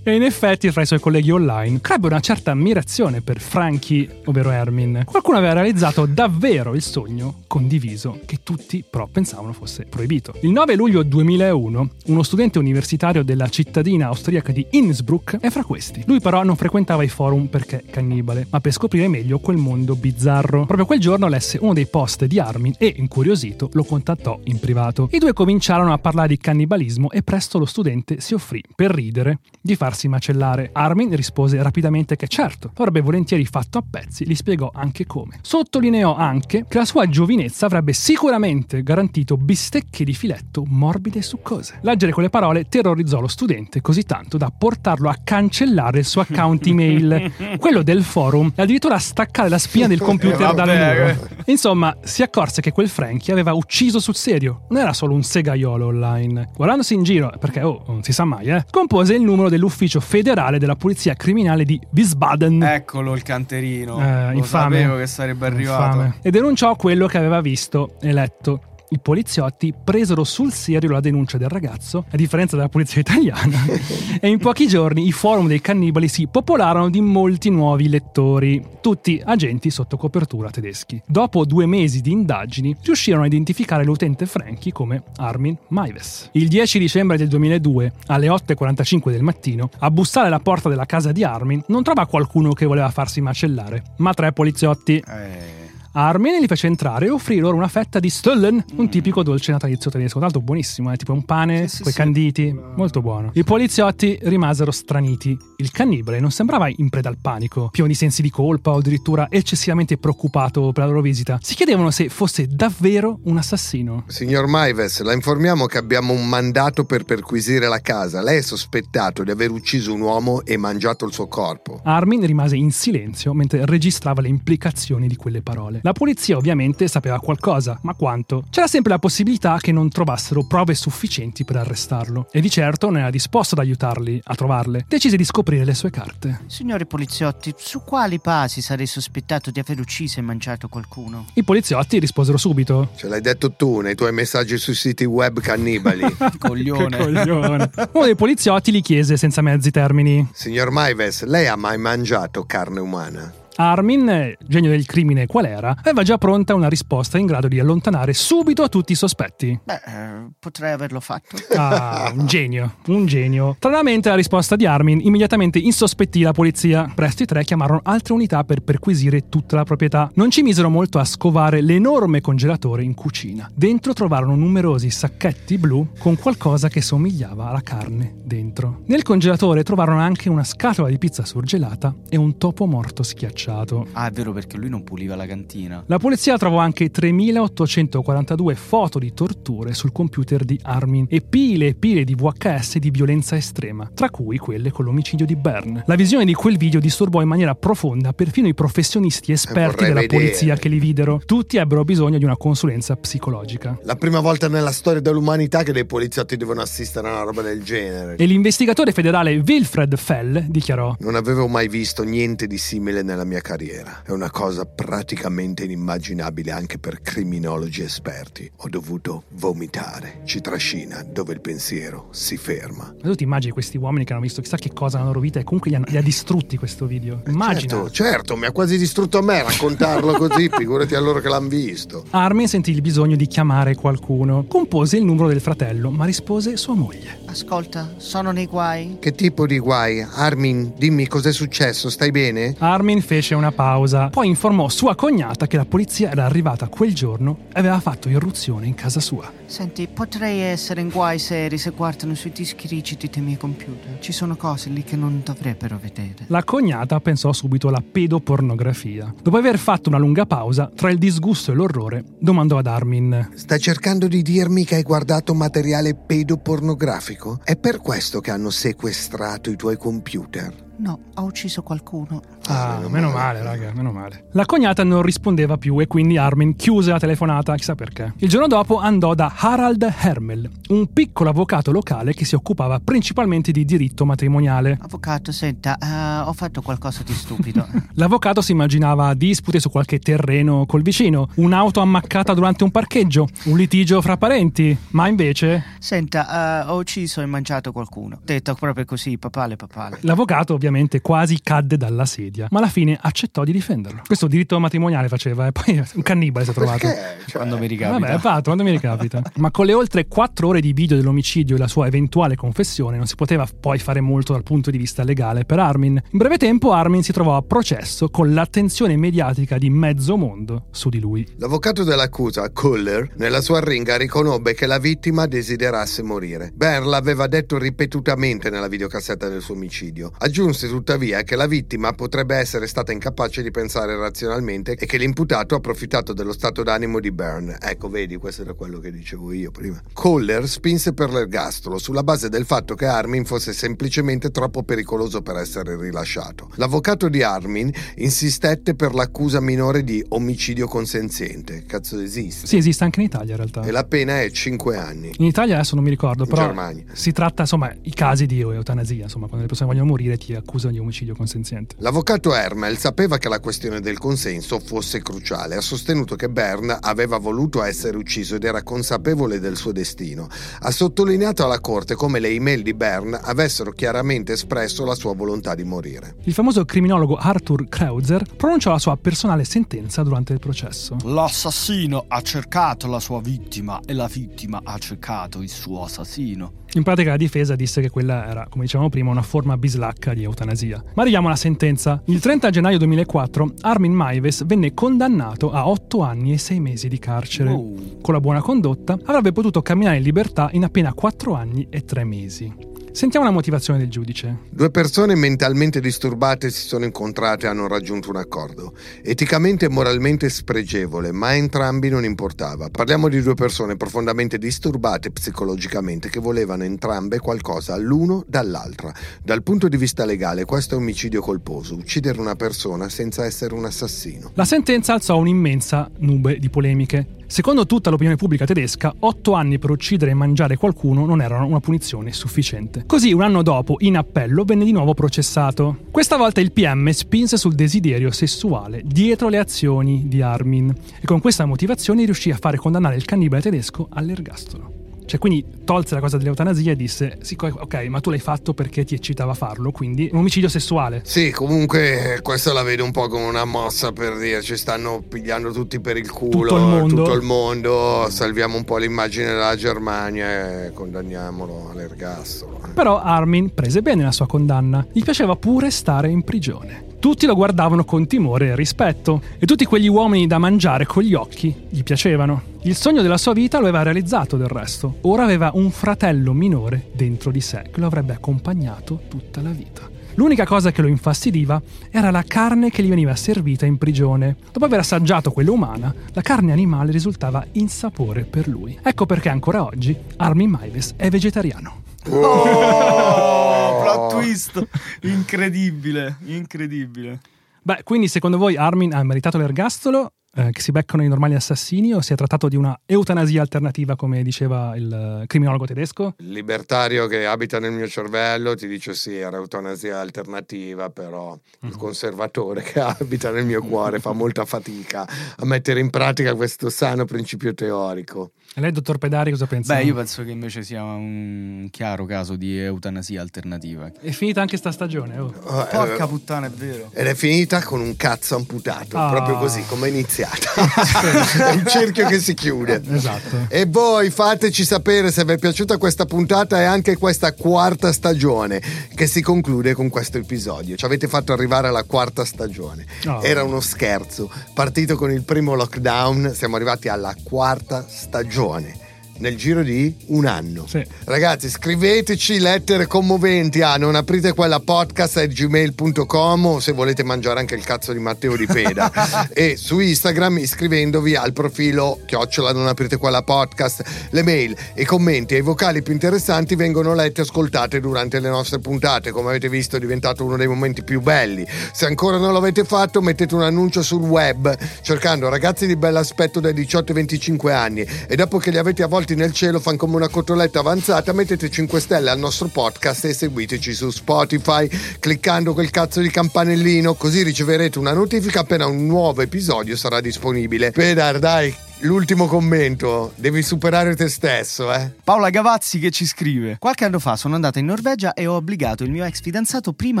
e 0.02 0.14
in 0.14 0.22
effetti 0.22 0.70
fra 0.70 0.82
i 0.82 0.86
suoi 0.86 1.00
colleghi 1.00 1.30
online 1.30 1.80
crebbe 1.80 2.06
una 2.06 2.20
certa 2.20 2.50
ammirazione 2.52 3.20
per 3.20 3.40
Frankie, 3.40 4.22
ovvero 4.26 4.50
Hermin. 4.50 5.02
Qualcuno 5.04 5.38
aveva 5.38 5.54
realizzato 5.54 6.06
davvero 6.06 6.74
il 6.74 6.82
sogno 6.82 7.42
condiviso 7.46 8.20
che 8.24 8.40
tutti 8.42 8.84
però 8.88 9.06
pensavano 9.06 9.52
fosse 9.52 9.84
proibito. 9.84 10.34
Il 10.40 10.50
9 10.50 10.74
luglio 10.74 11.02
2001 11.02 11.90
uno 12.06 12.22
studente 12.26 12.58
universitario 12.58 13.22
della 13.22 13.48
cittadina 13.48 14.08
austriaca 14.08 14.50
di 14.50 14.66
Innsbruck 14.70 15.38
è 15.38 15.48
fra 15.48 15.62
questi. 15.62 16.02
Lui 16.06 16.20
però 16.20 16.42
non 16.42 16.56
frequentava 16.56 17.04
i 17.04 17.08
forum 17.08 17.46
perché 17.46 17.84
cannibale, 17.88 18.48
ma 18.50 18.60
per 18.60 18.72
scoprire 18.72 19.06
meglio 19.06 19.38
quel 19.38 19.56
mondo 19.56 19.94
bizzarro. 19.94 20.66
Proprio 20.66 20.86
quel 20.86 20.98
giorno 20.98 21.28
lesse 21.28 21.58
uno 21.60 21.72
dei 21.72 21.86
post 21.86 22.24
di 22.24 22.40
Armin 22.40 22.74
e, 22.78 22.92
incuriosito, 22.96 23.70
lo 23.74 23.84
contattò 23.84 24.40
in 24.44 24.58
privato. 24.58 25.08
I 25.12 25.18
due 25.18 25.32
cominciarono 25.32 25.92
a 25.92 25.98
parlare 25.98 26.28
di 26.28 26.36
cannibalismo 26.36 27.12
e 27.12 27.22
presto 27.22 27.60
lo 27.60 27.64
studente 27.64 28.18
si 28.20 28.34
offrì, 28.34 28.60
per 28.74 28.90
ridere, 28.90 29.38
di 29.60 29.76
farsi 29.76 30.08
macellare. 30.08 30.70
Armin 30.72 31.14
rispose 31.14 31.62
rapidamente 31.62 32.16
che 32.16 32.26
certo, 32.26 32.72
lo 32.74 32.82
avrebbe 32.82 33.02
volentieri 33.02 33.44
fatto 33.44 33.78
a 33.78 33.84
pezzi, 33.88 34.26
gli 34.26 34.34
spiegò 34.34 34.72
anche 34.74 35.06
come. 35.06 35.38
Sottolineò 35.42 36.16
anche 36.16 36.64
che 36.68 36.78
la 36.78 36.84
sua 36.84 37.08
giovinezza 37.08 37.66
avrebbe 37.66 37.92
sicuramente 37.92 38.82
garantito 38.82 39.36
bistecche 39.36 40.02
di 40.02 40.12
filetto 40.12 40.64
morbide 40.66 41.20
e 41.20 41.22
succose. 41.22 41.78
Leggere 41.82 42.14
quelle 42.16 42.30
parole 42.30 42.64
terrorizzò 42.66 43.20
lo 43.20 43.26
studente 43.26 43.82
così 43.82 44.04
tanto 44.04 44.38
da 44.38 44.50
portarlo 44.50 45.10
a 45.10 45.18
cancellare 45.22 45.98
il 45.98 46.06
suo 46.06 46.22
account 46.22 46.66
email, 46.66 47.30
quello 47.60 47.82
del 47.82 48.02
forum, 48.02 48.52
e 48.54 48.62
addirittura 48.62 48.94
a 48.94 48.98
staccare 48.98 49.50
la 49.50 49.58
spina 49.58 49.86
del 49.86 50.00
computer 50.00 50.40
Eh, 50.40 50.54
vabbè, 50.54 50.54
dal 50.54 51.14
muro. 51.14 51.28
Insomma, 51.44 51.94
si 52.00 52.22
accorse 52.22 52.62
che 52.62 52.72
quel 52.72 52.88
Frankie 52.88 53.34
aveva 53.34 53.52
ucciso 53.52 54.00
sul 54.00 54.14
serio. 54.14 54.62
Non 54.70 54.80
era 54.80 54.94
solo 54.94 55.12
un 55.12 55.24
segaiolo 55.24 55.88
online. 55.88 56.48
Guardandosi 56.56 56.94
in 56.94 57.02
giro, 57.02 57.30
perché 57.38 57.60
oh, 57.60 57.84
non 57.86 58.02
si 58.02 58.14
sa 58.14 58.24
mai, 58.24 58.46
eh, 58.46 58.64
compose 58.70 59.12
il 59.12 59.20
numero 59.20 59.50
dell'ufficio 59.50 60.00
federale 60.00 60.58
della 60.58 60.74
polizia 60.74 61.12
criminale 61.12 61.66
di 61.66 61.78
Wiesbaden. 61.90 62.62
Eccolo 62.62 63.12
il 63.12 63.20
canterino. 63.20 64.00
Eh, 64.00 64.30
Lo 64.32 64.38
infame. 64.38 64.76
sapevo 64.78 64.96
che 64.96 65.06
sarebbe 65.06 65.44
arrivato. 65.44 65.96
Infame. 65.96 66.14
E 66.22 66.30
denunciò 66.30 66.76
quello 66.76 67.06
che 67.08 67.18
aveva 67.18 67.42
visto 67.42 67.96
e 68.00 68.10
letto. 68.14 68.60
I 68.88 68.98
poliziotti 69.00 69.74
presero 69.82 70.22
sul 70.22 70.52
serio 70.52 70.90
la 70.90 71.00
denuncia 71.00 71.38
del 71.38 71.48
ragazzo, 71.48 72.04
a 72.08 72.16
differenza 72.16 72.54
della 72.56 72.68
polizia 72.68 73.00
italiana, 73.00 73.64
e 74.20 74.28
in 74.28 74.38
pochi 74.38 74.68
giorni 74.68 75.06
i 75.06 75.12
forum 75.12 75.48
dei 75.48 75.60
cannibali 75.60 76.06
si 76.06 76.28
popolarono 76.28 76.88
di 76.88 77.00
molti 77.00 77.50
nuovi 77.50 77.88
lettori, 77.88 78.64
tutti 78.80 79.20
agenti 79.24 79.70
sotto 79.70 79.96
copertura 79.96 80.50
tedeschi. 80.50 81.02
Dopo 81.04 81.44
due 81.44 81.66
mesi 81.66 82.00
di 82.00 82.12
indagini, 82.12 82.76
riuscirono 82.80 83.24
a 83.24 83.26
identificare 83.26 83.84
l'utente 83.84 84.26
Frankie 84.26 84.72
come 84.72 85.02
Armin 85.16 85.56
Maives. 85.68 86.30
Il 86.32 86.46
10 86.48 86.78
dicembre 86.78 87.16
del 87.16 87.28
2002, 87.28 87.92
alle 88.06 88.28
8.45 88.28 89.10
del 89.10 89.22
mattino, 89.22 89.70
a 89.78 89.90
bussare 89.90 90.28
alla 90.28 90.38
porta 90.38 90.68
della 90.68 90.86
casa 90.86 91.10
di 91.10 91.24
Armin 91.24 91.64
non 91.68 91.82
trova 91.82 92.06
qualcuno 92.06 92.52
che 92.52 92.66
voleva 92.66 92.90
farsi 92.90 93.20
macellare, 93.20 93.82
ma 93.96 94.14
tre 94.14 94.32
poliziotti. 94.32 95.02
Eh, 95.06 95.65
Armin 95.98 96.40
li 96.40 96.46
fece 96.46 96.66
entrare 96.66 97.06
e 97.06 97.10
offrì 97.10 97.38
loro 97.38 97.56
una 97.56 97.68
fetta 97.68 97.98
di 98.00 98.10
Stullen, 98.10 98.62
un 98.74 98.90
tipico 98.90 99.22
dolce 99.22 99.50
natalizio 99.52 99.90
tedesco. 99.90 100.18
Tra 100.18 100.24
l'altro 100.24 100.42
buonissimo, 100.42 100.90
è 100.90 100.96
tipo 100.96 101.14
un 101.14 101.24
pane 101.24 101.68
Sì, 101.68 101.76
sì, 101.76 101.82
coi 101.84 101.92
sì. 101.92 101.98
canditi, 101.98 102.60
molto 102.76 103.00
buono. 103.00 103.30
I 103.32 103.44
poliziotti 103.44 104.18
rimasero 104.24 104.70
straniti. 104.72 105.34
Il 105.56 105.70
cannibale 105.70 106.20
non 106.20 106.30
sembrava 106.30 106.68
in 106.68 106.90
preda 106.90 107.08
al 107.08 107.16
panico, 107.18 107.70
pieno 107.70 107.88
di 107.88 107.94
sensi 107.94 108.20
di 108.20 108.28
colpa 108.28 108.72
o 108.72 108.76
addirittura 108.76 109.28
eccessivamente 109.30 109.96
preoccupato 109.96 110.70
per 110.72 110.84
la 110.84 110.90
loro 110.90 111.00
visita. 111.00 111.38
Si 111.40 111.54
chiedevano 111.54 111.90
se 111.90 112.10
fosse 112.10 112.46
davvero 112.46 113.20
un 113.24 113.38
assassino. 113.38 114.04
Signor 114.08 114.48
Maives, 114.48 115.00
la 115.00 115.14
informiamo 115.14 115.64
che 115.64 115.78
abbiamo 115.78 116.12
un 116.12 116.28
mandato 116.28 116.84
per 116.84 117.04
perquisire 117.04 117.68
la 117.68 117.80
casa. 117.80 118.20
Lei 118.20 118.36
è 118.36 118.42
sospettato 118.42 119.22
di 119.24 119.30
aver 119.30 119.50
ucciso 119.50 119.94
un 119.94 120.02
uomo 120.02 120.44
e 120.44 120.58
mangiato 120.58 121.06
il 121.06 121.14
suo 121.14 121.26
corpo. 121.26 121.80
Armin 121.84 122.26
rimase 122.26 122.56
in 122.56 122.70
silenzio 122.70 123.32
mentre 123.32 123.64
registrava 123.64 124.20
le 124.20 124.28
implicazioni 124.28 125.08
di 125.08 125.16
quelle 125.16 125.40
parole. 125.40 125.84
La 125.86 125.92
polizia 125.92 126.36
ovviamente 126.36 126.88
sapeva 126.88 127.20
qualcosa, 127.20 127.78
ma 127.82 127.94
quanto? 127.94 128.42
C'era 128.50 128.66
sempre 128.66 128.90
la 128.90 128.98
possibilità 128.98 129.58
che 129.60 129.70
non 129.70 129.88
trovassero 129.88 130.44
prove 130.44 130.74
sufficienti 130.74 131.44
per 131.44 131.58
arrestarlo, 131.58 132.26
e 132.32 132.40
di 132.40 132.50
certo 132.50 132.88
non 132.88 132.98
era 132.98 133.10
disposto 133.10 133.54
ad 133.54 133.60
aiutarli 133.60 134.20
a 134.24 134.34
trovarle. 134.34 134.84
Decise 134.88 135.16
di 135.16 135.22
scoprire 135.22 135.64
le 135.64 135.74
sue 135.74 135.90
carte. 135.90 136.40
Signori 136.46 136.86
poliziotti, 136.86 137.54
su 137.56 137.82
quali 137.84 138.18
basi 138.20 138.62
sarei 138.62 138.86
sospettato 138.86 139.52
di 139.52 139.60
aver 139.60 139.78
ucciso 139.78 140.18
e 140.18 140.22
mangiato 140.22 140.66
qualcuno? 140.66 141.26
I 141.34 141.44
poliziotti 141.44 142.00
risposero 142.00 142.36
subito. 142.36 142.88
Ce 142.96 143.06
l'hai 143.06 143.20
detto 143.20 143.52
tu 143.52 143.78
nei 143.78 143.94
tuoi 143.94 144.10
messaggi 144.10 144.58
sui 144.58 144.74
siti 144.74 145.04
web 145.04 145.38
cannibali. 145.38 146.02
coglione. 146.40 146.96
Coglione. 146.96 147.70
Uno 147.92 148.04
dei 148.06 148.16
poliziotti 148.16 148.72
gli 148.72 148.82
chiese 148.82 149.16
senza 149.16 149.40
mezzi 149.40 149.70
termini. 149.70 150.28
Signor 150.32 150.72
Maives, 150.72 151.22
lei 151.22 151.46
ha 151.46 151.54
mai 151.54 151.78
mangiato 151.78 152.42
carne 152.42 152.80
umana? 152.80 153.44
Armin, 153.56 154.34
genio 154.46 154.70
del 154.70 154.84
crimine 154.84 155.26
qual 155.26 155.46
era, 155.46 155.74
aveva 155.78 156.02
già 156.02 156.18
pronta 156.18 156.54
una 156.54 156.68
risposta 156.68 157.16
in 157.18 157.26
grado 157.26 157.48
di 157.48 157.58
allontanare 157.58 158.12
subito 158.12 158.68
tutti 158.68 158.92
i 158.92 158.94
sospetti. 158.94 159.58
Beh, 159.64 159.74
eh, 159.74 160.30
potrei 160.38 160.72
averlo 160.72 161.00
fatto. 161.00 161.36
Ah, 161.56 162.12
un 162.14 162.26
genio, 162.26 162.76
un 162.88 163.06
genio. 163.06 163.54
Stranamente 163.56 164.10
la 164.10 164.14
risposta 164.14 164.56
di 164.56 164.66
Armin 164.66 165.00
immediatamente 165.00 165.58
insospettì 165.58 166.20
la 166.20 166.32
polizia. 166.32 166.90
Presto 166.94 167.22
i 167.22 167.26
tre 167.26 167.44
chiamarono 167.44 167.80
altre 167.82 168.12
unità 168.12 168.44
per 168.44 168.60
perquisire 168.60 169.28
tutta 169.28 169.56
la 169.56 169.64
proprietà. 169.64 170.10
Non 170.14 170.30
ci 170.30 170.42
misero 170.42 170.68
molto 170.68 170.98
a 170.98 171.04
scovare 171.04 171.62
l'enorme 171.62 172.20
congelatore 172.20 172.82
in 172.82 172.94
cucina. 172.94 173.50
Dentro 173.54 173.94
trovarono 173.94 174.34
numerosi 174.34 174.90
sacchetti 174.90 175.56
blu 175.56 175.92
con 175.98 176.16
qualcosa 176.16 176.68
che 176.68 176.82
somigliava 176.82 177.48
alla 177.48 177.62
carne 177.62 178.16
dentro. 178.22 178.82
Nel 178.86 179.02
congelatore 179.02 179.62
trovarono 179.62 180.00
anche 180.00 180.28
una 180.28 180.44
scatola 180.44 180.88
di 180.88 180.98
pizza 180.98 181.24
surgelata 181.24 181.94
e 182.08 182.16
un 182.16 182.36
topo 182.36 182.66
morto 182.66 183.02
schiacciato. 183.02 183.45
Ah, 183.92 184.08
è 184.08 184.10
vero 184.10 184.32
perché 184.32 184.56
lui 184.56 184.68
non 184.68 184.84
puliva 184.84 185.14
la 185.16 185.26
cantina. 185.26 185.82
La 185.86 185.98
polizia 185.98 186.36
trovò 186.36 186.58
anche 186.58 186.90
3842 186.90 188.54
foto 188.54 188.98
di 188.98 189.12
torture 189.14 189.74
sul 189.74 189.92
computer 189.92 190.44
di 190.44 190.58
Armin 190.62 191.06
e 191.08 191.20
pile 191.20 191.68
e 191.68 191.74
pile 191.74 192.04
di 192.04 192.14
VHS 192.14 192.78
di 192.78 192.90
violenza 192.90 193.36
estrema, 193.36 193.90
tra 193.94 194.10
cui 194.10 194.38
quelle 194.38 194.70
con 194.70 194.84
l'omicidio 194.84 195.26
di 195.26 195.36
Bern. 195.36 195.82
La 195.86 195.94
visione 195.94 196.24
di 196.24 196.34
quel 196.34 196.56
video 196.56 196.80
disturbò 196.80 197.20
in 197.22 197.28
maniera 197.28 197.54
profonda 197.54 198.12
perfino 198.12 198.48
i 198.48 198.54
professionisti 198.54 199.32
esperti 199.32 199.84
della 199.84 200.00
vedere. 200.00 200.22
polizia 200.22 200.56
che 200.56 200.68
li 200.68 200.78
videro. 200.78 201.20
Tutti 201.24 201.56
ebbero 201.56 201.84
bisogno 201.84 202.18
di 202.18 202.24
una 202.24 202.36
consulenza 202.36 202.96
psicologica. 202.96 203.78
La 203.82 203.96
prima 203.96 204.20
volta 204.20 204.48
nella 204.48 204.72
storia 204.72 205.00
dell'umanità 205.00 205.62
che 205.62 205.72
dei 205.72 205.86
poliziotti 205.86 206.36
devono 206.36 206.60
assistere 206.60 207.08
a 207.08 207.12
una 207.12 207.22
roba 207.22 207.42
del 207.42 207.62
genere. 207.62 208.16
E 208.16 208.24
l'investigatore 208.26 208.92
federale 208.92 209.36
Wilfred 209.36 209.96
Fell 209.96 210.44
dichiarò 210.48 210.96
Non 211.00 211.14
avevo 211.14 211.46
mai 211.46 211.68
visto 211.68 212.02
niente 212.02 212.46
di 212.46 212.58
simile 212.58 213.02
nella 213.02 213.24
mia 213.24 213.35
carriera. 213.40 214.02
È 214.04 214.10
una 214.10 214.30
cosa 214.30 214.64
praticamente 214.64 215.64
inimmaginabile 215.64 216.50
anche 216.50 216.78
per 216.78 217.00
criminologi 217.02 217.82
esperti. 217.82 218.50
Ho 218.56 218.68
dovuto 218.68 219.24
vomitare. 219.30 220.20
Ci 220.24 220.40
trascina 220.40 221.02
dove 221.02 221.32
il 221.32 221.40
pensiero 221.40 222.08
si 222.10 222.36
ferma. 222.36 222.94
Ma 223.02 223.08
tu 223.08 223.14
ti 223.14 223.24
immagini 223.24 223.52
questi 223.52 223.76
uomini 223.76 224.04
che 224.04 224.12
hanno 224.12 224.22
visto 224.22 224.40
chissà 224.42 224.56
che 224.56 224.72
cosa 224.72 224.96
nella 224.98 225.08
loro 225.08 225.20
vita 225.20 225.38
e 225.40 225.44
comunque 225.44 225.70
li, 225.70 225.76
hanno- 225.76 225.86
li 225.88 225.96
ha 225.96 226.02
distrutti 226.02 226.56
questo 226.56 226.86
video? 226.86 227.22
Immagina. 227.26 227.68
Certo, 227.74 227.90
certo, 227.90 228.36
mi 228.36 228.46
ha 228.46 228.52
quasi 228.52 228.76
distrutto 228.78 229.18
a 229.18 229.22
me 229.22 229.42
raccontarlo 229.42 230.14
così, 230.14 230.48
figurati 230.54 230.94
a 230.94 231.00
loro 231.00 231.20
che 231.20 231.28
l'hanno 231.28 231.48
visto. 231.48 232.04
Armin 232.10 232.48
sentì 232.48 232.70
il 232.72 232.80
bisogno 232.82 233.16
di 233.16 233.26
chiamare 233.26 233.74
qualcuno. 233.74 234.44
Compose 234.46 234.96
il 234.96 235.04
numero 235.04 235.28
del 235.28 235.40
fratello, 235.40 235.90
ma 235.90 236.04
rispose 236.04 236.56
sua 236.56 236.74
moglie. 236.74 237.25
Ascolta, 237.36 237.92
sono 237.98 238.30
nei 238.30 238.46
guai. 238.46 238.96
Che 238.98 239.12
tipo 239.12 239.46
di 239.46 239.58
guai? 239.58 240.00
Armin, 240.00 240.72
dimmi 240.74 241.06
cos'è 241.06 241.34
successo, 241.34 241.90
stai 241.90 242.10
bene? 242.10 242.54
Armin 242.60 243.02
fece 243.02 243.34
una 243.34 243.52
pausa, 243.52 244.08
poi 244.08 244.28
informò 244.28 244.70
sua 244.70 244.94
cognata 244.94 245.46
che 245.46 245.58
la 245.58 245.66
polizia 245.66 246.10
era 246.10 246.24
arrivata 246.24 246.68
quel 246.68 246.94
giorno 246.94 247.40
e 247.52 247.58
aveva 247.58 247.78
fatto 247.78 248.08
irruzione 248.08 248.66
in 248.66 248.74
casa 248.74 249.00
sua. 249.00 249.30
Senti, 249.44 249.86
potrei 249.86 250.38
essere 250.40 250.80
in 250.80 250.88
guai 250.88 251.18
seri 251.18 251.58
se 251.58 251.72
guardano 251.76 252.14
sui 252.14 252.32
dischi 252.32 252.68
rigidi 252.68 253.10
dei 253.12 253.22
miei 253.22 253.36
computer. 253.36 253.98
Ci 254.00 254.12
sono 254.12 254.34
cose 254.36 254.70
lì 254.70 254.82
che 254.82 254.96
non 254.96 255.20
dovrebbero 255.22 255.78
vedere. 255.78 256.24
La 256.28 256.42
cognata 256.42 257.00
pensò 257.00 257.34
subito 257.34 257.68
alla 257.68 257.82
pedopornografia. 257.82 259.14
Dopo 259.22 259.36
aver 259.36 259.58
fatto 259.58 259.90
una 259.90 259.98
lunga 259.98 260.24
pausa, 260.24 260.70
tra 260.74 260.90
il 260.90 260.96
disgusto 260.96 261.52
e 261.52 261.54
l'orrore, 261.54 262.02
domandò 262.18 262.56
ad 262.56 262.66
Armin: 262.66 263.32
Stai 263.34 263.60
cercando 263.60 264.08
di 264.08 264.22
dirmi 264.22 264.64
che 264.64 264.76
hai 264.76 264.82
guardato 264.82 265.34
materiale 265.34 265.94
pedopornografico? 265.94 267.25
È 267.42 267.56
per 267.56 267.80
questo 267.80 268.20
che 268.20 268.30
hanno 268.30 268.50
sequestrato 268.50 269.50
i 269.50 269.56
tuoi 269.56 269.76
computer? 269.76 270.65
No, 270.78 270.98
ho 271.14 271.22
ucciso 271.22 271.62
qualcuno. 271.62 272.20
Ah, 272.48 272.80
meno 272.88 273.10
male, 273.10 273.42
raga, 273.42 273.72
meno 273.74 273.92
male. 273.92 274.26
La 274.32 274.44
cognata 274.44 274.84
non 274.84 275.00
rispondeva 275.00 275.56
più 275.56 275.80
e 275.80 275.86
quindi 275.86 276.18
Armin 276.18 276.54
chiuse 276.54 276.90
la 276.90 276.98
telefonata, 276.98 277.54
chissà 277.56 277.74
perché. 277.74 278.12
Il 278.18 278.28
giorno 278.28 278.46
dopo 278.46 278.78
andò 278.78 279.14
da 279.14 279.32
Harald 279.36 279.90
Hermel, 280.00 280.48
un 280.68 280.92
piccolo 280.92 281.30
avvocato 281.30 281.72
locale 281.72 282.12
che 282.12 282.26
si 282.26 282.34
occupava 282.34 282.78
principalmente 282.78 283.52
di 283.52 283.64
diritto 283.64 284.04
matrimoniale. 284.04 284.78
Avvocato, 284.80 285.32
senta, 285.32 285.78
eh, 285.78 286.28
ho 286.28 286.32
fatto 286.34 286.60
qualcosa 286.60 287.02
di 287.02 287.14
stupido. 287.14 287.66
L'avvocato 287.94 288.42
si 288.42 288.52
immaginava 288.52 289.14
dispute 289.14 289.58
su 289.60 289.70
qualche 289.70 289.98
terreno 289.98 290.66
col 290.66 290.82
vicino, 290.82 291.30
un'auto 291.36 291.80
ammaccata 291.80 292.34
durante 292.34 292.64
un 292.64 292.70
parcheggio, 292.70 293.26
un 293.44 293.56
litigio 293.56 294.02
fra 294.02 294.18
parenti, 294.18 294.76
ma 294.90 295.08
invece... 295.08 295.64
Senta, 295.78 296.64
eh, 296.64 296.68
ho 296.68 296.76
ucciso 296.76 297.22
e 297.22 297.26
mangiato 297.26 297.72
qualcuno. 297.72 298.20
Detto 298.22 298.54
proprio 298.54 298.84
così, 298.84 299.16
papale 299.16 299.56
papale. 299.56 299.98
L'avvocato 300.02 300.52
ovviamente 300.52 300.64
quasi 301.00 301.38
cadde 301.42 301.76
dalla 301.76 302.04
sedia, 302.04 302.48
ma 302.50 302.58
alla 302.58 302.68
fine 302.68 302.98
accettò 303.00 303.44
di 303.44 303.52
difenderlo. 303.52 304.02
Questo 304.06 304.26
diritto 304.26 304.58
matrimoniale 304.58 305.08
faceva 305.08 305.46
e 305.46 305.52
poi 305.52 305.82
un 305.94 306.02
cannibale 306.02 306.44
si 306.44 306.50
è 306.50 306.54
trovato. 306.54 306.78
Perché? 306.78 307.16
Cioè, 307.26 307.36
Quando 307.36 307.58
mi 307.58 307.66
ricapita. 307.66 307.98
Vabbè, 307.98 308.18
fatto, 308.18 308.42
quando 308.44 308.62
mi 308.62 308.70
ricapita. 308.70 309.22
Ma 309.36 309.50
con 309.50 309.66
le 309.66 309.74
oltre 309.74 310.06
4 310.06 310.48
ore 310.48 310.60
di 310.60 310.72
video 310.72 310.96
dell'omicidio 310.96 311.56
e 311.56 311.58
la 311.58 311.68
sua 311.68 311.86
eventuale 311.86 312.36
confessione 312.36 312.96
non 312.96 313.06
si 313.06 313.14
poteva 313.14 313.46
poi 313.58 313.78
fare 313.78 314.00
molto 314.00 314.32
dal 314.32 314.42
punto 314.42 314.70
di 314.70 314.78
vista 314.78 315.02
legale 315.04 315.44
per 315.44 315.58
Armin. 315.58 316.00
In 316.10 316.18
breve 316.18 316.38
tempo 316.38 316.72
Armin 316.72 317.02
si 317.02 317.12
trovò 317.12 317.36
a 317.36 317.42
processo 317.42 318.08
con 318.08 318.32
l'attenzione 318.32 318.96
mediatica 318.96 319.58
di 319.58 319.70
mezzo 319.70 320.16
mondo 320.16 320.66
su 320.70 320.88
di 320.88 321.00
lui. 321.00 321.26
L'avvocato 321.38 321.84
dell'accusa, 321.84 322.50
Kuller, 322.50 323.10
nella 323.16 323.40
sua 323.40 323.60
ringa 323.60 323.96
riconobbe 323.96 324.54
che 324.54 324.66
la 324.66 324.78
vittima 324.78 325.26
desiderasse 325.26 326.02
morire. 326.02 326.50
Bern 326.54 326.88
l'aveva 326.88 327.26
detto 327.26 327.58
ripetutamente 327.58 328.50
nella 328.50 328.68
videocassetta 328.68 329.28
del 329.28 329.42
suo 329.42 329.54
omicidio. 329.54 330.12
Aggiunse 330.18 330.55
tuttavia 330.56 331.22
che 331.22 331.36
la 331.36 331.46
vittima 331.46 331.92
potrebbe 331.92 332.36
essere 332.36 332.66
stata 332.66 332.92
incapace 332.92 333.42
di 333.42 333.50
pensare 333.50 333.96
razionalmente 333.96 334.72
e 334.72 334.86
che 334.86 334.96
l'imputato 334.96 335.54
ha 335.54 335.58
approfittato 335.58 336.12
dello 336.12 336.32
stato 336.32 336.62
d'animo 336.62 337.00
di 337.00 337.12
Byrne. 337.12 337.58
Ecco, 337.60 337.88
vedi, 337.88 338.16
questo 338.16 338.42
era 338.42 338.54
quello 338.54 338.78
che 338.78 338.90
dicevo 338.90 339.32
io 339.32 339.50
prima. 339.50 339.80
Kohler 339.92 340.48
spinse 340.48 340.94
per 340.94 341.10
l'ergastolo 341.10 341.78
sulla 341.78 342.02
base 342.02 342.28
del 342.28 342.46
fatto 342.46 342.74
che 342.74 342.86
Armin 342.86 343.24
fosse 343.24 343.52
semplicemente 343.52 344.30
troppo 344.30 344.62
pericoloso 344.62 345.22
per 345.22 345.36
essere 345.36 345.76
rilasciato. 345.76 346.50
L'avvocato 346.54 347.08
di 347.08 347.22
Armin 347.22 347.70
insistette 347.96 348.74
per 348.74 348.94
l'accusa 348.94 349.40
minore 349.40 349.84
di 349.84 350.04
omicidio 350.08 350.66
consenziente. 350.66 351.64
Cazzo 351.66 352.00
esiste? 352.00 352.46
Sì, 352.46 352.56
esiste 352.56 352.84
anche 352.84 353.00
in 353.00 353.06
Italia 353.06 353.32
in 353.32 353.36
realtà. 353.36 353.62
E 353.62 353.70
la 353.70 353.84
pena 353.84 354.20
è 354.22 354.30
5 354.30 354.76
anni. 354.76 355.12
In 355.18 355.24
Italia 355.26 355.56
adesso 355.56 355.74
non 355.74 355.84
mi 355.84 355.90
ricordo, 355.90 356.22
In 356.22 356.28
però 356.28 356.46
Germania. 356.46 356.84
si 356.92 357.12
tratta 357.12 357.42
insomma 357.42 357.72
i 357.82 357.92
casi 357.92 358.26
di 358.26 358.40
eutanasia, 358.40 359.04
insomma 359.04 359.26
quando 359.26 359.42
le 359.42 359.48
persone 359.48 359.70
vogliono 359.70 359.88
morire 359.90 360.16
ti 360.16 360.34
accusano 360.46 360.72
di 360.72 360.78
omicidio 360.78 361.14
consenziente. 361.14 361.74
L'avvocato 361.80 362.34
Hermel 362.34 362.78
sapeva 362.78 363.18
che 363.18 363.28
la 363.28 363.40
questione 363.40 363.80
del 363.80 363.98
consenso 363.98 364.60
fosse 364.60 365.02
cruciale. 365.02 365.56
Ha 365.56 365.60
sostenuto 365.60 366.14
che 366.14 366.30
Bern 366.30 366.74
aveva 366.80 367.18
voluto 367.18 367.62
essere 367.62 367.96
ucciso 367.96 368.36
ed 368.36 368.44
era 368.44 368.62
consapevole 368.62 369.40
del 369.40 369.56
suo 369.56 369.72
destino. 369.72 370.28
Ha 370.60 370.70
sottolineato 370.70 371.44
alla 371.44 371.60
corte 371.60 371.94
come 371.94 372.20
le 372.20 372.28
email 372.28 372.62
di 372.62 372.72
Bern 372.72 373.18
avessero 373.20 373.72
chiaramente 373.72 374.32
espresso 374.32 374.84
la 374.84 374.94
sua 374.94 375.14
volontà 375.14 375.54
di 375.54 375.64
morire. 375.64 376.14
Il 376.24 376.32
famoso 376.32 376.64
criminologo 376.64 377.16
Arthur 377.16 377.68
Kreuzer 377.68 378.24
pronunciò 378.36 378.70
la 378.70 378.78
sua 378.78 378.96
personale 378.96 379.44
sentenza 379.44 380.02
durante 380.02 380.32
il 380.32 380.38
processo. 380.38 380.96
L'assassino 381.04 382.04
ha 382.06 382.20
cercato 382.20 382.86
la 382.86 383.00
sua 383.00 383.20
vittima 383.20 383.80
e 383.84 383.92
la 383.92 384.06
vittima 384.06 384.60
ha 384.62 384.78
cercato 384.78 385.42
il 385.42 385.48
suo 385.48 385.84
assassino. 385.84 386.64
In 386.76 386.82
pratica 386.82 387.10
la 387.10 387.16
difesa 387.16 387.56
disse 387.56 387.80
che 387.80 387.88
quella 387.88 388.28
era, 388.28 388.46
come 388.50 388.64
dicevamo 388.64 388.90
prima, 388.90 389.10
una 389.10 389.22
forma 389.22 389.56
bislacca 389.56 390.12
di 390.12 390.26
eutanasia. 390.36 390.82
Ma 390.94 391.02
arriviamo 391.02 391.28
alla 391.28 391.36
sentenza. 391.36 392.02
Il 392.04 392.20
30 392.20 392.50
gennaio 392.50 392.78
2004 392.78 393.54
Armin 393.62 393.92
Maives 393.92 394.44
venne 394.44 394.74
condannato 394.74 395.50
a 395.50 395.68
8 395.68 396.02
anni 396.02 396.32
e 396.32 396.38
6 396.38 396.60
mesi 396.60 396.88
di 396.88 396.98
carcere. 396.98 397.50
Oh. 397.50 397.74
Con 398.02 398.12
la 398.12 398.20
buona 398.20 398.42
condotta 398.42 398.98
avrebbe 399.04 399.32
potuto 399.32 399.62
camminare 399.62 399.96
in 399.96 400.02
libertà 400.02 400.50
in 400.52 400.64
appena 400.64 400.92
4 400.92 401.34
anni 401.34 401.66
e 401.70 401.84
3 401.84 402.04
mesi. 402.04 402.74
Sentiamo 402.96 403.26
la 403.26 403.32
motivazione 403.32 403.78
del 403.78 403.90
giudice. 403.90 404.38
Due 404.48 404.70
persone 404.70 405.14
mentalmente 405.14 405.80
disturbate 405.80 406.48
si 406.48 406.66
sono 406.66 406.86
incontrate 406.86 407.44
e 407.44 407.50
hanno 407.50 407.68
raggiunto 407.68 408.08
un 408.08 408.16
accordo. 408.16 408.72
Eticamente 409.02 409.66
e 409.66 409.68
moralmente 409.68 410.30
spregevole, 410.30 411.12
ma 411.12 411.26
a 411.26 411.34
entrambi 411.34 411.90
non 411.90 412.04
importava. 412.04 412.70
Parliamo 412.70 413.10
di 413.10 413.20
due 413.20 413.34
persone 413.34 413.76
profondamente 413.76 414.38
disturbate 414.38 415.10
psicologicamente 415.10 416.08
che 416.08 416.20
volevano 416.20 416.64
entrambe 416.64 417.18
qualcosa 417.18 417.76
l'uno 417.76 418.24
dall'altra. 418.26 418.94
Dal 419.22 419.42
punto 419.42 419.68
di 419.68 419.76
vista 419.76 420.06
legale 420.06 420.46
questo 420.46 420.76
è 420.76 420.78
omicidio 420.78 421.20
colposo, 421.20 421.74
uccidere 421.74 422.18
una 422.18 422.34
persona 422.34 422.88
senza 422.88 423.26
essere 423.26 423.52
un 423.52 423.66
assassino. 423.66 424.30
La 424.32 424.46
sentenza 424.46 424.94
alzò 424.94 425.18
un'immensa 425.18 425.90
nube 425.98 426.38
di 426.38 426.48
polemiche. 426.48 427.08
Secondo 427.28 427.66
tutta 427.66 427.90
l'opinione 427.90 428.16
pubblica 428.16 428.44
tedesca, 428.44 428.94
8 429.00 429.32
anni 429.32 429.58
per 429.58 429.70
uccidere 429.70 430.12
e 430.12 430.14
mangiare 430.14 430.56
qualcuno 430.56 431.04
non 431.04 431.20
erano 431.20 431.44
una 431.46 431.58
punizione 431.58 432.12
sufficiente. 432.12 432.84
Così, 432.86 433.12
un 433.12 433.22
anno 433.22 433.42
dopo, 433.42 433.76
in 433.80 433.96
appello, 433.96 434.44
venne 434.44 434.64
di 434.64 434.70
nuovo 434.70 434.94
processato. 434.94 435.78
Questa 435.90 436.16
volta 436.16 436.40
il 436.40 436.52
PM 436.52 436.88
spinse 436.90 437.36
sul 437.36 437.56
desiderio 437.56 438.12
sessuale 438.12 438.80
dietro 438.84 439.28
le 439.28 439.38
azioni 439.38 440.04
di 440.06 440.22
Armin 440.22 440.72
e 441.00 441.04
con 441.04 441.20
questa 441.20 441.46
motivazione 441.46 442.04
riuscì 442.04 442.30
a 442.30 442.38
fare 442.38 442.58
condannare 442.58 442.94
il 442.94 443.04
cannibale 443.04 443.42
tedesco 443.42 443.88
all'ergastolo. 443.90 444.75
Cioè, 445.06 445.18
quindi 445.20 445.44
tolse 445.64 445.94
la 445.94 446.00
cosa 446.00 446.16
dell'eutanasia 446.18 446.72
e 446.72 446.76
disse: 446.76 447.18
Sì, 447.22 447.36
ok, 447.40 447.74
ma 447.88 448.00
tu 448.00 448.10
l'hai 448.10 448.18
fatto 448.18 448.52
perché 448.54 448.84
ti 448.84 448.94
eccitava 448.94 449.30
a 449.32 449.34
farlo, 449.34 449.70
quindi 449.70 450.08
un 450.12 450.18
omicidio 450.18 450.48
sessuale. 450.48 451.02
Sì, 451.04 451.30
comunque 451.30 452.18
questa 452.22 452.52
la 452.52 452.62
vedo 452.62 452.82
un 452.84 452.90
po' 452.90 453.06
come 453.08 453.24
una 453.24 453.44
mossa 453.44 453.92
per 453.92 454.18
dire 454.18 454.42
ci 454.42 454.56
stanno 454.56 455.02
pigliando 455.08 455.52
tutti 455.52 455.78
per 455.80 455.96
il 455.96 456.10
culo, 456.10 456.30
Tutto 456.48 456.56
il 456.56 456.62
mondo. 456.62 456.94
tutto 457.04 457.12
il 457.16 457.22
mondo, 457.22 458.06
salviamo 458.10 458.56
un 458.56 458.64
po' 458.64 458.76
l'immagine 458.78 459.26
della 459.26 459.54
Germania 459.56 460.64
e 460.66 460.72
condanniamolo 460.72 461.70
all'ergastolo. 461.70 462.60
Però 462.74 463.00
Armin 463.00 463.54
prese 463.54 463.82
bene 463.82 464.02
la 464.02 464.12
sua 464.12 464.26
condanna. 464.26 464.84
Gli 464.92 465.02
piaceva 465.02 465.36
pure 465.36 465.70
stare 465.70 466.08
in 466.10 466.22
prigione. 466.24 466.85
Tutti 466.98 467.26
lo 467.26 467.34
guardavano 467.34 467.84
con 467.84 468.06
timore 468.06 468.48
e 468.48 468.56
rispetto, 468.56 469.22
e 469.38 469.46
tutti 469.46 469.64
quegli 469.64 469.88
uomini 469.88 470.26
da 470.26 470.38
mangiare 470.38 470.86
con 470.86 471.02
gli 471.02 471.14
occhi 471.14 471.54
gli 471.68 471.82
piacevano. 471.82 472.54
Il 472.62 472.74
sogno 472.74 473.02
della 473.02 473.18
sua 473.18 473.32
vita 473.32 473.58
lo 473.58 473.64
aveva 473.64 473.82
realizzato 473.82 474.36
del 474.36 474.48
resto. 474.48 474.96
Ora 475.02 475.22
aveva 475.22 475.50
un 475.54 475.70
fratello 475.70 476.32
minore 476.32 476.88
dentro 476.92 477.30
di 477.30 477.40
sé 477.40 477.68
che 477.70 477.80
lo 477.80 477.86
avrebbe 477.86 478.14
accompagnato 478.14 479.02
tutta 479.08 479.40
la 479.40 479.50
vita. 479.50 479.88
L'unica 480.14 480.46
cosa 480.46 480.72
che 480.72 480.80
lo 480.80 480.88
infastidiva 480.88 481.60
era 481.90 482.10
la 482.10 482.24
carne 482.26 482.70
che 482.70 482.82
gli 482.82 482.88
veniva 482.88 483.14
servita 483.14 483.66
in 483.66 483.76
prigione. 483.76 484.36
Dopo 484.50 484.64
aver 484.64 484.78
assaggiato 484.78 485.30
quella 485.30 485.50
umana, 485.50 485.94
la 486.12 486.22
carne 486.22 486.52
animale 486.52 486.90
risultava 486.90 487.44
insapore 487.52 488.24
per 488.24 488.48
lui. 488.48 488.78
Ecco 488.82 489.04
perché 489.04 489.28
ancora 489.28 489.62
oggi 489.62 489.94
Armin 490.16 490.50
Maives 490.50 490.94
è 490.96 491.10
vegetariano. 491.10 491.85
Oh, 492.08 493.80
plot 493.82 494.12
twist 494.12 494.66
incredibile, 495.02 496.16
incredibile. 496.24 497.20
Beh, 497.62 497.82
quindi 497.82 498.08
secondo 498.08 498.38
voi 498.38 498.56
Armin 498.56 498.94
ha 498.94 499.02
meritato 499.02 499.38
l'ergastolo 499.38 500.12
eh, 500.38 500.50
che 500.52 500.60
si 500.60 500.70
beccano 500.70 501.02
i 501.02 501.08
normali 501.08 501.34
assassini 501.34 501.94
o 501.94 502.02
si 502.02 502.12
è 502.12 502.16
trattato 502.16 502.48
di 502.48 502.56
una 502.56 502.78
eutanasia 502.84 503.40
alternativa 503.40 503.96
come 503.96 504.22
diceva 504.22 504.76
il 504.76 505.22
eh, 505.22 505.26
criminologo 505.26 505.64
tedesco? 505.64 506.14
Il 506.18 506.30
libertario 506.30 507.06
che 507.06 507.24
abita 507.24 507.58
nel 507.58 507.72
mio 507.72 507.88
cervello 507.88 508.54
ti 508.54 508.68
dice 508.68 508.94
sì, 508.94 509.16
era 509.16 509.38
eutanasia 509.38 509.98
alternativa, 509.98 510.90
però 510.90 511.36
il 511.60 511.74
conservatore 511.76 512.62
che 512.62 512.80
abita 512.80 513.30
nel 513.30 513.46
mio 513.46 513.62
cuore 513.62 513.98
fa 513.98 514.12
molta 514.12 514.44
fatica 514.44 515.08
a 515.36 515.44
mettere 515.46 515.80
in 515.80 515.88
pratica 515.88 516.34
questo 516.34 516.68
sano 516.68 517.06
principio 517.06 517.54
teorico. 517.54 518.32
E 518.58 518.62
lei, 518.62 518.72
dottor 518.72 518.96
Pedari, 518.96 519.30
cosa 519.32 519.44
pensa? 519.44 519.74
Beh, 519.74 519.82
io 519.82 519.94
penso 519.94 520.24
che 520.24 520.30
invece 520.30 520.62
sia 520.62 520.82
un 520.82 521.68
chiaro 521.70 522.06
caso 522.06 522.36
di 522.36 522.58
eutanasia 522.58 523.20
alternativa. 523.20 523.92
È 524.00 524.10
finita 524.12 524.40
anche 524.40 524.56
sta 524.56 524.72
stagione. 524.72 525.18
Oh. 525.18 525.26
Oh, 525.26 525.66
Porca 525.66 526.04
eh, 526.04 526.08
puttana, 526.08 526.46
è 526.46 526.50
vero. 526.50 526.90
Ed 526.94 527.06
è 527.06 527.14
finita 527.14 527.62
con 527.62 527.80
un 527.80 527.96
cazzo 527.96 528.34
amputato, 528.34 528.96
Ah. 528.96 529.10
proprio 529.10 529.36
così 529.36 529.62
come 529.66 529.88
è 529.88 529.90
iniziata. 529.90 530.54
è 531.50 531.52
un 531.52 531.64
cerchio 531.66 532.06
che 532.08 532.18
si 532.18 532.32
chiude. 532.32 532.80
Esatto. 532.88 533.44
E 533.48 533.66
voi 533.66 534.08
fateci 534.08 534.64
sapere 534.64 535.10
se 535.10 535.26
vi 535.26 535.32
è 535.32 535.38
piaciuta 535.38 535.76
questa 535.76 536.06
puntata 536.06 536.58
e 536.58 536.64
anche 536.64 536.96
questa 536.96 537.34
quarta 537.34 537.92
stagione 537.92 538.62
che 538.94 539.06
si 539.06 539.20
conclude 539.20 539.74
con 539.74 539.90
questo 539.90 540.16
episodio. 540.16 540.76
Ci 540.76 540.84
avete 540.86 541.08
fatto 541.08 541.34
arrivare 541.34 541.68
alla 541.68 541.82
quarta 541.82 542.24
stagione. 542.24 542.86
Oh. 543.04 543.22
Era 543.22 543.42
uno 543.42 543.60
scherzo. 543.60 544.30
Partito 544.54 544.96
con 544.96 545.10
il 545.10 545.24
primo 545.24 545.52
lockdown, 545.54 546.32
siamo 546.34 546.56
arrivati 546.56 546.88
alla 546.88 547.14
quarta 547.22 547.84
stagione. 547.86 548.44
Giovane 548.46 548.85
Nel 549.18 549.36
giro 549.36 549.62
di 549.62 549.94
un 550.06 550.26
anno. 550.26 550.66
Sì. 550.66 550.84
Ragazzi, 551.04 551.48
scriveteci 551.48 552.38
lettere 552.38 552.86
commoventi 552.86 553.62
a 553.62 553.76
non 553.76 553.94
aprite 553.94 554.32
quella 554.34 554.60
podcast 554.60 555.16
at 555.18 555.28
gmail.com 555.28 556.46
o 556.46 556.60
se 556.60 556.72
volete 556.72 557.02
mangiare 557.02 557.40
anche 557.40 557.54
il 557.54 557.64
cazzo 557.64 557.92
di 557.92 557.98
Matteo 557.98 558.36
Di 558.36 558.46
Peda. 558.46 558.90
e 559.32 559.56
su 559.56 559.78
Instagram 559.78 560.38
iscrivendovi 560.38 561.14
al 561.16 561.32
profilo 561.32 562.00
chiocciola 562.04 562.52
non 562.52 562.66
aprite 562.66 562.96
quella 562.96 563.22
podcast. 563.22 563.82
Le 564.10 564.22
mail, 564.22 564.56
i 564.74 564.84
commenti 564.84 565.34
e 565.34 565.38
i 565.38 565.42
vocali 565.42 565.82
più 565.82 565.92
interessanti 565.92 566.54
vengono 566.54 566.94
letti 566.94 567.20
e 567.20 567.22
ascoltate 567.22 567.80
durante 567.80 568.20
le 568.20 568.28
nostre 568.28 568.58
puntate. 568.58 569.10
Come 569.10 569.30
avete 569.30 569.48
visto 569.48 569.76
è 569.76 569.80
diventato 569.80 570.24
uno 570.24 570.36
dei 570.36 570.46
momenti 570.48 570.82
più 570.82 571.00
belli. 571.00 571.46
Se 571.72 571.86
ancora 571.86 572.18
non 572.18 572.32
l'avete 572.32 572.64
fatto 572.64 573.00
mettete 573.00 573.34
un 573.34 573.42
annuncio 573.42 573.82
sul 573.82 574.02
web 574.02 574.56
cercando 574.82 575.28
ragazzi 575.28 575.66
di 575.66 575.76
bell'aspetto 575.76 576.40
dai 576.40 576.52
18 576.52 576.92
ai 576.92 576.94
25 576.98 577.52
anni 577.52 577.86
e 578.06 578.16
dopo 578.16 578.38
che 578.38 578.50
li 578.50 578.58
avete 578.58 578.82
avvolti 579.06 579.14
nel 579.14 579.32
cielo 579.32 579.60
fan 579.60 579.76
come 579.76 579.94
una 579.96 580.08
cotoletta 580.08 580.58
avanzata 580.58 581.12
mettete 581.12 581.48
5 581.48 581.80
stelle 581.80 582.10
al 582.10 582.18
nostro 582.18 582.48
podcast 582.48 583.04
e 583.04 583.14
seguiteci 583.14 583.72
su 583.72 583.90
Spotify 583.90 584.68
cliccando 584.98 585.54
quel 585.54 585.70
cazzo 585.70 586.00
di 586.00 586.10
campanellino 586.10 586.94
così 586.94 587.22
riceverete 587.22 587.78
una 587.78 587.92
notifica 587.92 588.40
appena 588.40 588.66
un 588.66 588.86
nuovo 588.86 589.22
episodio 589.22 589.76
sarà 589.76 590.00
disponibile. 590.00 590.72
Pedar 590.72 591.18
dai 591.20 591.65
L'ultimo 591.80 592.26
commento, 592.26 593.12
devi 593.16 593.42
superare 593.42 593.94
te 593.94 594.08
stesso, 594.08 594.72
eh. 594.72 594.94
Paola 595.04 595.28
Gavazzi 595.28 595.78
che 595.78 595.90
ci 595.90 596.06
scrive: 596.06 596.56
Qualche 596.58 596.86
anno 596.86 596.98
fa 596.98 597.16
sono 597.16 597.34
andata 597.34 597.58
in 597.58 597.66
Norvegia 597.66 598.14
e 598.14 598.26
ho 598.26 598.32
obbligato 598.32 598.82
il 598.82 598.90
mio 598.90 599.04
ex 599.04 599.20
fidanzato 599.20 599.74
prima 599.74 600.00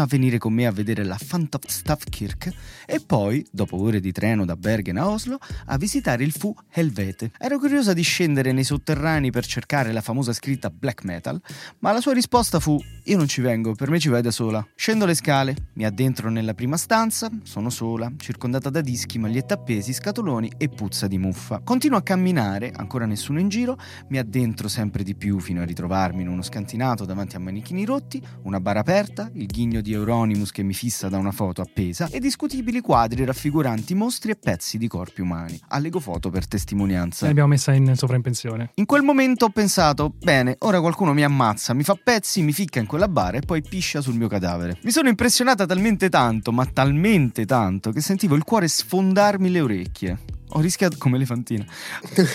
a 0.00 0.06
venire 0.06 0.38
con 0.38 0.54
me 0.54 0.66
a 0.66 0.72
vedere 0.72 1.04
la 1.04 1.18
Fantoftstavkirk 1.18 2.52
e 2.86 3.00
poi, 3.04 3.46
dopo 3.52 3.78
ore 3.78 4.00
di 4.00 4.10
treno 4.10 4.46
da 4.46 4.56
Bergen 4.56 4.96
a 4.96 5.06
Oslo, 5.10 5.38
a 5.66 5.76
visitare 5.76 6.24
il 6.24 6.32
Fu 6.32 6.54
Helvete. 6.70 7.32
Ero 7.38 7.58
curiosa 7.58 7.92
di 7.92 8.02
scendere 8.02 8.52
nei 8.52 8.64
sotterranei 8.64 9.30
per 9.30 9.44
cercare 9.44 9.92
la 9.92 10.00
famosa 10.00 10.32
scritta 10.32 10.70
black 10.70 11.04
metal, 11.04 11.38
ma 11.80 11.92
la 11.92 12.00
sua 12.00 12.14
risposta 12.14 12.58
fu: 12.58 12.80
Io 13.04 13.18
non 13.18 13.28
ci 13.28 13.42
vengo, 13.42 13.74
per 13.74 13.90
me 13.90 13.98
ci 13.98 14.08
vai 14.08 14.22
da 14.22 14.30
sola. 14.30 14.66
Scendo 14.74 15.04
le 15.04 15.14
scale, 15.14 15.54
mi 15.74 15.84
addentro 15.84 16.30
nella 16.30 16.54
prima 16.54 16.78
stanza, 16.78 17.28
sono 17.42 17.68
sola, 17.68 18.10
circondata 18.16 18.70
da 18.70 18.80
dischi, 18.80 19.18
magliette 19.18 19.52
appesi, 19.52 19.92
scatoloni 19.92 20.52
e 20.56 20.70
puzza 20.70 21.06
di 21.06 21.18
muffa. 21.18 21.64
Continuo 21.66 21.98
a 21.98 22.02
camminare, 22.02 22.70
ancora 22.72 23.06
nessuno 23.06 23.40
in 23.40 23.48
giro, 23.48 23.76
mi 24.10 24.18
addentro 24.18 24.68
sempre 24.68 25.02
di 25.02 25.16
più 25.16 25.40
fino 25.40 25.62
a 25.62 25.64
ritrovarmi 25.64 26.22
in 26.22 26.28
uno 26.28 26.42
scantinato 26.42 27.04
davanti 27.04 27.34
a 27.34 27.40
manichini 27.40 27.84
rotti, 27.84 28.22
una 28.44 28.60
bara 28.60 28.78
aperta, 28.78 29.28
il 29.32 29.46
ghigno 29.46 29.80
di 29.80 29.92
Euronymous 29.92 30.52
che 30.52 30.62
mi 30.62 30.74
fissa 30.74 31.08
da 31.08 31.18
una 31.18 31.32
foto 31.32 31.62
appesa 31.62 32.08
e 32.08 32.20
discutibili 32.20 32.80
quadri 32.80 33.24
raffiguranti 33.24 33.96
mostri 33.96 34.30
e 34.30 34.36
pezzi 34.36 34.78
di 34.78 34.86
corpi 34.86 35.22
umani. 35.22 35.58
Allego 35.70 35.98
foto 35.98 36.30
per 36.30 36.46
testimonianza. 36.46 37.26
L'abbiamo 37.26 37.48
messa 37.48 37.72
in 37.72 37.96
sovraimpensione. 37.96 38.70
In 38.74 38.86
quel 38.86 39.02
momento 39.02 39.46
ho 39.46 39.50
pensato, 39.50 40.14
bene, 40.16 40.54
ora 40.60 40.78
qualcuno 40.78 41.14
mi 41.14 41.24
ammazza, 41.24 41.74
mi 41.74 41.82
fa 41.82 41.98
pezzi, 42.00 42.42
mi 42.42 42.52
ficca 42.52 42.78
in 42.78 42.86
quella 42.86 43.08
bara 43.08 43.38
e 43.38 43.40
poi 43.40 43.60
piscia 43.60 44.00
sul 44.00 44.14
mio 44.14 44.28
cadavere. 44.28 44.78
Mi 44.82 44.92
sono 44.92 45.08
impressionata 45.08 45.66
talmente 45.66 46.10
tanto, 46.10 46.52
ma 46.52 46.64
talmente 46.64 47.44
tanto, 47.44 47.90
che 47.90 48.00
sentivo 48.00 48.36
il 48.36 48.44
cuore 48.44 48.68
sfondarmi 48.68 49.50
le 49.50 49.60
orecchie. 49.60 50.18
Ho 50.50 50.60
rischiato, 50.60 50.96
come 50.98 51.16
elefantina, 51.16 51.64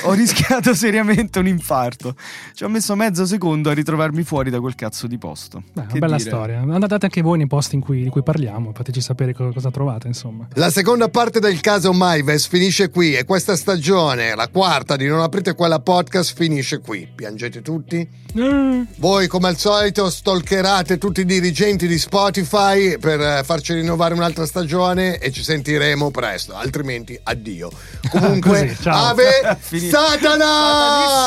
ho 0.03 0.11
rischiato 0.13 0.73
seriamente 0.75 1.39
un 1.39 1.47
infarto. 1.47 2.15
Ci 2.53 2.63
ho 2.63 2.69
messo 2.69 2.95
mezzo 2.95 3.25
secondo 3.25 3.69
a 3.69 3.73
ritrovarmi 3.73 4.23
fuori 4.23 4.49
da 4.49 4.59
quel 4.59 4.75
cazzo 4.75 5.07
di 5.07 5.17
posto. 5.17 5.63
Beh, 5.73 5.81
una 5.81 5.91
Che 5.91 5.99
bella 5.99 6.17
dire? 6.17 6.29
storia. 6.29 6.59
Andate 6.59 7.05
anche 7.05 7.21
voi 7.21 7.37
nei 7.37 7.47
posti 7.47 7.75
in 7.75 7.81
cui, 7.81 8.03
di 8.03 8.09
cui 8.09 8.21
parliamo, 8.21 8.73
fateci 8.75 9.01
sapere 9.01 9.33
co- 9.33 9.51
cosa 9.53 9.71
trovate, 9.71 10.07
insomma. 10.07 10.47
La 10.55 10.69
seconda 10.69 11.07
parte 11.09 11.39
del 11.39 11.59
caso 11.61 11.93
Maives 11.93 12.47
finisce 12.47 12.89
qui 12.89 13.13
e 13.15 13.23
questa 13.23 13.55
stagione, 13.55 14.35
la 14.35 14.49
quarta 14.49 14.95
di 14.97 15.07
Non 15.07 15.21
aprite 15.21 15.55
quella 15.55 15.79
podcast, 15.79 16.35
finisce 16.35 16.79
qui. 16.79 17.07
Piangete 17.15 17.61
tutti? 17.61 18.07
Voi 18.33 19.27
come 19.27 19.47
al 19.49 19.57
solito 19.57 20.09
stalkerate 20.09 20.97
tutti 20.97 21.21
i 21.21 21.25
dirigenti 21.25 21.87
di 21.87 21.97
Spotify 21.97 22.97
per 22.97 23.19
eh, 23.19 23.41
farci 23.43 23.73
rinnovare 23.73 24.13
un'altra 24.13 24.45
stagione 24.45 25.17
e 25.17 25.31
ci 25.31 25.43
sentiremo 25.43 26.11
presto, 26.11 26.53
altrimenti 26.55 27.19
addio. 27.23 27.69
Comunque, 28.09 28.67
Così, 28.67 28.81
ciao. 28.81 29.09
Ave. 29.09 29.57
Satana! 29.89 30.45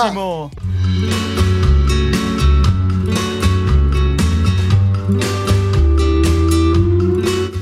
Satanissimo! 0.03 0.51